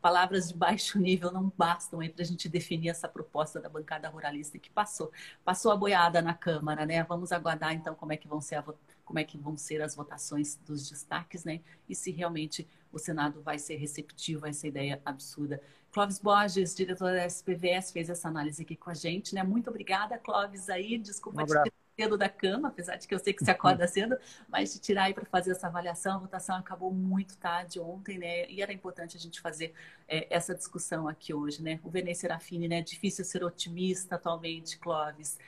palavras 0.00 0.48
de 0.48 0.54
baixo 0.54 0.98
nível 0.98 1.32
não 1.32 1.52
bastam 1.56 2.00
para 2.00 2.22
a 2.22 2.26
gente 2.26 2.48
definir 2.48 2.90
essa 2.90 3.08
proposta 3.08 3.60
da 3.60 3.68
bancada 3.68 4.08
ruralista 4.08 4.58
que 4.58 4.70
passou. 4.70 5.10
Passou 5.44 5.72
a 5.72 5.76
boiada 5.76 6.20
na 6.20 6.34
Câmara, 6.34 6.84
né? 6.84 7.02
Vamos 7.04 7.32
aguardar 7.32 7.72
então 7.72 7.94
como 7.94 8.12
é 8.12 8.16
que 8.16 8.28
vão 8.28 8.40
ser 8.40 8.56
a, 8.56 8.64
como 9.04 9.18
é 9.18 9.24
que 9.24 9.38
vão 9.38 9.56
ser 9.56 9.82
as 9.82 9.94
votações 9.94 10.56
dos 10.66 10.88
destaques, 10.88 11.44
né? 11.44 11.60
E 11.88 11.94
se 11.94 12.10
realmente 12.10 12.66
o 12.92 12.98
Senado 12.98 13.40
vai 13.42 13.58
ser 13.58 13.76
receptivo 13.76 14.44
a 14.46 14.50
essa 14.50 14.66
ideia 14.66 15.00
absurda. 15.04 15.62
Clóvis 15.92 16.18
Borges, 16.18 16.74
diretor 16.74 17.12
da 17.12 17.26
SPVS, 17.26 17.92
fez 17.92 18.08
essa 18.08 18.26
análise 18.26 18.62
aqui 18.62 18.74
com 18.74 18.88
a 18.88 18.94
gente, 18.94 19.34
né? 19.34 19.42
Muito 19.42 19.68
obrigada, 19.68 20.16
Clóvis, 20.18 20.70
aí. 20.70 20.96
Desculpa 20.96 21.42
um 21.42 21.44
te 21.44 21.48
tirar 21.48 21.64
cedo 21.94 22.16
da 22.16 22.30
cama, 22.30 22.68
apesar 22.68 22.96
de 22.96 23.06
que 23.06 23.14
eu 23.14 23.18
sei 23.18 23.34
que 23.34 23.44
você 23.44 23.50
acorda 23.50 23.86
cedo, 23.86 24.16
mas 24.48 24.72
te 24.72 24.80
tirar 24.80 25.04
aí 25.04 25.14
para 25.14 25.26
fazer 25.26 25.50
essa 25.50 25.66
avaliação. 25.66 26.14
A 26.14 26.18
votação 26.18 26.56
acabou 26.56 26.90
muito 26.90 27.36
tarde 27.36 27.78
ontem, 27.78 28.16
né? 28.16 28.50
E 28.50 28.62
era 28.62 28.72
importante 28.72 29.18
a 29.18 29.20
gente 29.20 29.38
fazer 29.38 29.74
é, 30.08 30.26
essa 30.34 30.54
discussão 30.54 31.06
aqui 31.06 31.34
hoje, 31.34 31.62
né? 31.62 31.78
O 31.84 31.90
Venê 31.90 32.14
Serafini, 32.14 32.66
né? 32.68 32.80
Difícil 32.80 33.22
ser 33.22 33.44
otimista 33.44 34.14
atualmente, 34.14 34.78
Clóvis. 34.78 35.38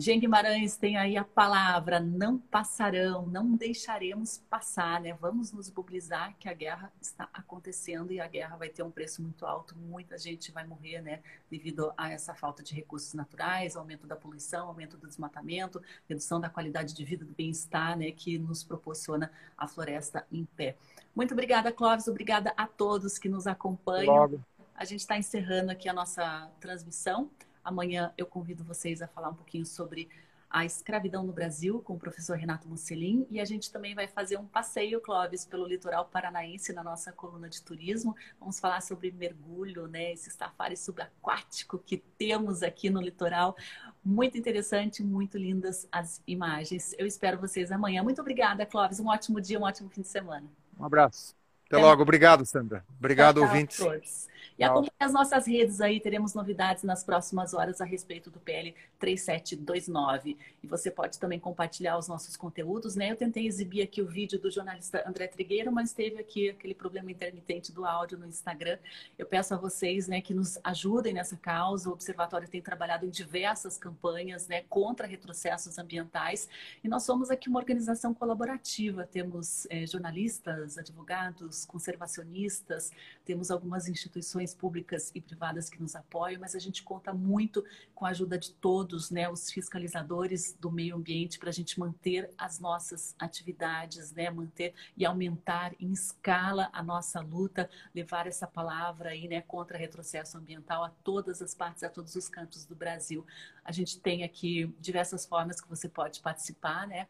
Jean 0.00 0.20
Guimarães 0.20 0.76
tem 0.76 0.96
aí 0.96 1.16
a 1.16 1.24
palavra, 1.24 1.98
não 1.98 2.38
passarão, 2.38 3.26
não 3.26 3.56
deixaremos 3.56 4.38
passar, 4.48 5.00
né? 5.00 5.12
Vamos 5.20 5.50
nos 5.50 5.68
mobilizar 5.72 6.36
que 6.38 6.48
a 6.48 6.54
guerra 6.54 6.92
está 7.00 7.28
acontecendo 7.34 8.12
e 8.12 8.20
a 8.20 8.28
guerra 8.28 8.56
vai 8.56 8.68
ter 8.68 8.84
um 8.84 8.92
preço 8.92 9.20
muito 9.20 9.44
alto, 9.44 9.76
muita 9.76 10.16
gente 10.16 10.52
vai 10.52 10.64
morrer, 10.64 11.00
né? 11.02 11.20
Devido 11.50 11.92
a 11.96 12.12
essa 12.12 12.32
falta 12.32 12.62
de 12.62 12.76
recursos 12.76 13.12
naturais, 13.12 13.74
aumento 13.74 14.06
da 14.06 14.14
poluição, 14.14 14.68
aumento 14.68 14.96
do 14.96 15.08
desmatamento, 15.08 15.82
redução 16.08 16.40
da 16.40 16.48
qualidade 16.48 16.94
de 16.94 17.04
vida, 17.04 17.24
do 17.24 17.34
bem-estar, 17.34 17.98
né? 17.98 18.12
Que 18.12 18.38
nos 18.38 18.62
proporciona 18.62 19.32
a 19.56 19.66
floresta 19.66 20.24
em 20.30 20.44
pé. 20.44 20.76
Muito 21.12 21.32
obrigada, 21.32 21.72
Clóvis, 21.72 22.06
obrigada 22.06 22.54
a 22.56 22.68
todos 22.68 23.18
que 23.18 23.28
nos 23.28 23.48
acompanham. 23.48 24.14
Logo. 24.14 24.40
A 24.76 24.84
gente 24.84 25.00
está 25.00 25.18
encerrando 25.18 25.72
aqui 25.72 25.88
a 25.88 25.92
nossa 25.92 26.48
transmissão. 26.60 27.28
Amanhã 27.68 28.14
eu 28.16 28.24
convido 28.24 28.64
vocês 28.64 29.02
a 29.02 29.06
falar 29.06 29.28
um 29.28 29.34
pouquinho 29.34 29.66
sobre 29.66 30.08
a 30.50 30.64
escravidão 30.64 31.22
no 31.22 31.32
Brasil 31.34 31.82
com 31.82 31.92
o 31.92 31.98
professor 31.98 32.34
Renato 32.34 32.66
Musselin 32.66 33.26
e 33.30 33.38
a 33.38 33.44
gente 33.44 33.70
também 33.70 33.94
vai 33.94 34.06
fazer 34.06 34.38
um 34.38 34.46
passeio, 34.46 35.02
Clóvis, 35.02 35.44
pelo 35.44 35.66
litoral 35.66 36.06
paranaense 36.06 36.72
na 36.72 36.82
nossa 36.82 37.12
coluna 37.12 37.46
de 37.46 37.62
turismo. 37.62 38.16
Vamos 38.40 38.58
falar 38.58 38.80
sobre 38.80 39.10
mergulho, 39.10 39.86
né? 39.86 40.12
Esse 40.12 40.30
safari 40.30 40.78
subaquático 40.78 41.78
que 41.78 41.98
temos 41.98 42.62
aqui 42.62 42.88
no 42.88 43.02
litoral. 43.02 43.54
Muito 44.02 44.38
interessante, 44.38 45.02
muito 45.02 45.36
lindas 45.36 45.86
as 45.92 46.22
imagens. 46.26 46.94
Eu 46.98 47.06
espero 47.06 47.38
vocês 47.38 47.70
amanhã. 47.70 48.02
Muito 48.02 48.22
obrigada, 48.22 48.64
Clóvis. 48.64 48.98
Um 48.98 49.08
ótimo 49.08 49.42
dia, 49.42 49.58
um 49.58 49.64
ótimo 49.64 49.90
fim 49.90 50.00
de 50.00 50.08
semana. 50.08 50.46
Um 50.80 50.86
abraço. 50.86 51.36
Até, 51.66 51.76
Até 51.76 51.84
logo. 51.84 52.00
Obrigado, 52.00 52.46
Sandra. 52.46 52.82
Obrigado, 52.98 53.42
tchau, 53.66 53.98
tchau 53.98 54.37
E 54.58 54.64
acompanhe 54.64 54.90
as 54.98 55.12
nossas 55.12 55.46
redes 55.46 55.80
aí, 55.80 56.00
teremos 56.00 56.34
novidades 56.34 56.82
nas 56.82 57.02
próximas 57.02 57.54
horas 57.54 57.80
a 57.80 57.84
respeito 57.84 58.30
do 58.30 58.38
PL 58.38 58.74
3729. 58.98 60.36
E 60.62 60.66
você 60.66 60.90
pode 60.90 61.18
também 61.18 61.38
compartilhar 61.38 61.98
os 61.98 62.08
nossos 62.08 62.36
conteúdos, 62.36 62.94
né? 62.94 63.10
Eu 63.10 63.16
tentei 63.16 63.46
exibir 63.46 63.82
aqui 63.82 64.02
o 64.02 64.06
vídeo 64.06 64.38
do 64.38 64.50
jornalista 64.50 65.02
André 65.06 65.26
Trigueiro, 65.26 65.72
mas 65.72 65.92
teve 65.92 66.18
aqui 66.20 66.50
aquele 66.50 66.74
problema 66.74 67.10
intermitente 67.10 67.72
do 67.72 67.84
áudio 67.84 68.18
no 68.18 68.26
Instagram. 68.26 68.78
Eu 69.16 69.26
peço 69.26 69.54
a 69.54 69.56
vocês, 69.56 70.06
né, 70.08 70.20
que 70.20 70.34
nos 70.34 70.58
ajudem 70.62 71.14
nessa 71.14 71.36
causa. 71.36 71.88
O 71.88 71.92
Observatório 71.92 72.48
tem 72.48 72.60
trabalhado 72.60 73.06
em 73.06 73.10
diversas 73.10 73.76
campanhas, 73.78 74.48
né, 74.48 74.62
contra 74.68 75.06
retrocessos 75.06 75.78
ambientais. 75.78 76.48
E 76.82 76.88
nós 76.88 77.02
somos 77.02 77.30
aqui 77.30 77.48
uma 77.48 77.58
organização 77.58 78.12
colaborativa. 78.12 79.06
Temos 79.06 79.66
é, 79.70 79.86
jornalistas, 79.86 80.76
advogados, 80.78 81.64
conservacionistas, 81.64 82.90
temos 83.24 83.50
algumas 83.50 83.88
instituições 83.88 84.27
instituições 84.28 84.54
públicas 84.54 85.10
e 85.14 85.20
privadas 85.20 85.70
que 85.70 85.80
nos 85.80 85.96
apoiam, 85.96 86.40
mas 86.40 86.54
a 86.54 86.58
gente 86.58 86.82
conta 86.82 87.12
muito 87.12 87.64
com 87.94 88.04
a 88.04 88.10
ajuda 88.10 88.38
de 88.38 88.52
todos, 88.52 89.10
né, 89.10 89.28
os 89.28 89.50
fiscalizadores 89.50 90.56
do 90.60 90.70
meio 90.70 90.96
ambiente, 90.96 91.38
para 91.38 91.48
a 91.48 91.52
gente 91.52 91.78
manter 91.80 92.30
as 92.36 92.60
nossas 92.60 93.14
atividades, 93.18 94.12
né, 94.12 94.30
manter 94.30 94.74
e 94.96 95.06
aumentar 95.06 95.74
em 95.80 95.92
escala 95.92 96.68
a 96.72 96.82
nossa 96.82 97.20
luta, 97.20 97.68
levar 97.94 98.26
essa 98.26 98.46
palavra 98.46 99.10
aí, 99.10 99.26
né, 99.26 99.40
contra 99.42 99.78
retrocesso 99.78 100.36
ambiental 100.36 100.84
a 100.84 100.90
todas 101.02 101.40
as 101.40 101.54
partes, 101.54 101.82
a 101.82 101.88
todos 101.88 102.14
os 102.14 102.28
cantos 102.28 102.66
do 102.66 102.74
Brasil. 102.74 103.26
A 103.64 103.72
gente 103.72 103.98
tem 103.98 104.24
aqui 104.24 104.66
diversas 104.78 105.24
formas 105.24 105.60
que 105.60 105.68
você 105.68 105.88
pode 105.88 106.20
participar, 106.20 106.86
né? 106.86 107.08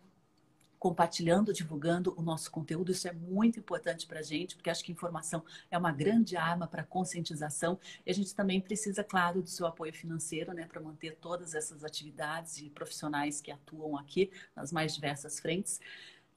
Compartilhando, 0.79 1.53
divulgando 1.53 2.15
o 2.17 2.23
nosso 2.23 2.51
conteúdo. 2.51 2.93
Isso 2.93 3.09
é 3.09 3.13
muito 3.13 3.59
importante 3.59 4.07
para 4.07 4.21
a 4.21 4.23
gente, 4.23 4.55
porque 4.55 4.71
acho 4.71 4.85
que 4.85 4.93
informação 4.93 5.45
é 5.71 5.77
uma 5.77 5.93
grande 5.93 6.37
arma 6.37 6.67
para 6.67 6.85
conscientização. 6.85 7.79
E 8.07 8.11
a 8.11 8.15
gente 8.15 8.35
também 8.35 8.61
precisa, 8.61 9.03
claro, 9.03 9.43
do 9.43 9.49
seu 9.49 9.67
apoio 9.67 9.93
financeiro, 9.93 10.53
né, 10.53 10.67
para 10.67 10.81
manter 10.81 11.17
todas 11.17 11.55
essas 11.55 11.85
atividades 11.85 12.59
e 12.59 12.71
profissionais 12.71 13.41
que 13.41 13.51
atuam 13.51 13.97
aqui 13.97 14.31
nas 14.55 14.73
mais 14.73 14.95
diversas 14.95 15.41
frentes. 15.41 15.81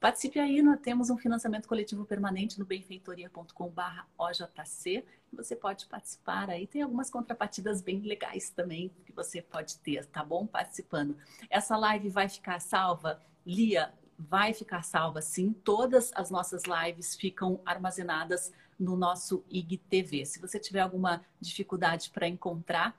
Participe 0.02 0.40
aí, 0.40 0.60
nós 0.62 0.80
temos 0.80 1.10
um 1.10 1.16
financiamento 1.16 1.68
coletivo 1.68 2.04
permanente 2.04 2.58
no 2.58 2.64
benfeitoria.com.br 2.64 4.00
OJC. 4.18 5.04
Você 5.32 5.54
pode 5.54 5.86
participar 5.86 6.50
aí. 6.50 6.66
Tem 6.66 6.82
algumas 6.82 7.08
contrapartidas 7.08 7.80
bem 7.80 8.00
legais 8.00 8.50
também 8.50 8.90
que 9.06 9.12
você 9.12 9.40
pode 9.40 9.78
ter, 9.78 10.04
tá 10.06 10.24
bom? 10.24 10.44
Participando. 10.44 11.16
Essa 11.48 11.76
live 11.76 12.08
vai 12.08 12.28
ficar 12.28 12.58
salva. 12.58 13.22
Lia, 13.46 13.94
vai 14.18 14.54
ficar 14.54 14.82
salva 14.82 15.20
sim. 15.20 15.52
Todas 15.64 16.12
as 16.14 16.30
nossas 16.30 16.62
lives 16.64 17.16
ficam 17.16 17.60
armazenadas 17.64 18.52
no 18.78 18.96
nosso 18.96 19.44
IGTV. 19.50 20.24
Se 20.26 20.40
você 20.40 20.58
tiver 20.58 20.80
alguma 20.80 21.24
dificuldade 21.40 22.10
para 22.10 22.26
encontrar, 22.26 22.96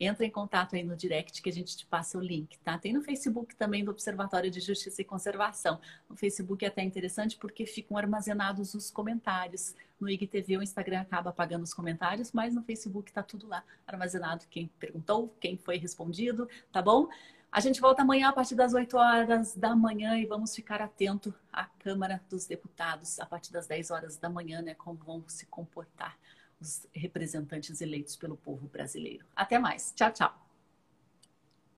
entra 0.00 0.24
em 0.24 0.30
contato 0.30 0.74
aí 0.74 0.82
no 0.82 0.96
direct 0.96 1.42
que 1.42 1.50
a 1.50 1.52
gente 1.52 1.76
te 1.76 1.84
passa 1.84 2.16
o 2.16 2.20
link, 2.20 2.58
tá? 2.60 2.78
Tem 2.78 2.92
no 2.92 3.02
Facebook 3.02 3.54
também 3.54 3.84
do 3.84 3.90
Observatório 3.90 4.50
de 4.50 4.58
Justiça 4.58 5.02
e 5.02 5.04
Conservação. 5.04 5.78
No 6.08 6.16
Facebook 6.16 6.64
é 6.64 6.68
até 6.68 6.82
interessante 6.82 7.36
porque 7.36 7.66
ficam 7.66 7.98
armazenados 7.98 8.72
os 8.74 8.90
comentários. 8.90 9.74
No 10.00 10.08
IGTV 10.08 10.56
o 10.56 10.62
Instagram 10.62 11.02
acaba 11.02 11.28
apagando 11.28 11.64
os 11.64 11.74
comentários, 11.74 12.32
mas 12.32 12.54
no 12.54 12.62
Facebook 12.62 13.12
tá 13.12 13.22
tudo 13.22 13.46
lá 13.46 13.62
armazenado. 13.86 14.46
Quem 14.50 14.70
perguntou, 14.78 15.34
quem 15.38 15.58
foi 15.58 15.76
respondido, 15.76 16.48
tá 16.72 16.80
bom? 16.80 17.08
A 17.52 17.58
gente 17.58 17.80
volta 17.80 18.02
amanhã 18.02 18.28
a 18.28 18.32
partir 18.32 18.54
das 18.54 18.74
8 18.74 18.96
horas 18.96 19.54
da 19.56 19.74
manhã 19.74 20.16
e 20.16 20.24
vamos 20.24 20.54
ficar 20.54 20.80
atento 20.80 21.34
à 21.52 21.64
Câmara 21.64 22.22
dos 22.30 22.46
Deputados 22.46 23.18
a 23.18 23.26
partir 23.26 23.52
das 23.52 23.66
10 23.66 23.90
horas 23.90 24.16
da 24.16 24.30
manhã, 24.30 24.62
né? 24.62 24.74
Como 24.74 24.96
vão 24.98 25.24
se 25.26 25.46
comportar 25.46 26.16
os 26.60 26.86
representantes 26.94 27.80
eleitos 27.80 28.14
pelo 28.14 28.36
povo 28.36 28.68
brasileiro. 28.68 29.24
Até 29.34 29.58
mais. 29.58 29.92
Tchau, 29.96 30.12
tchau. 30.12 30.49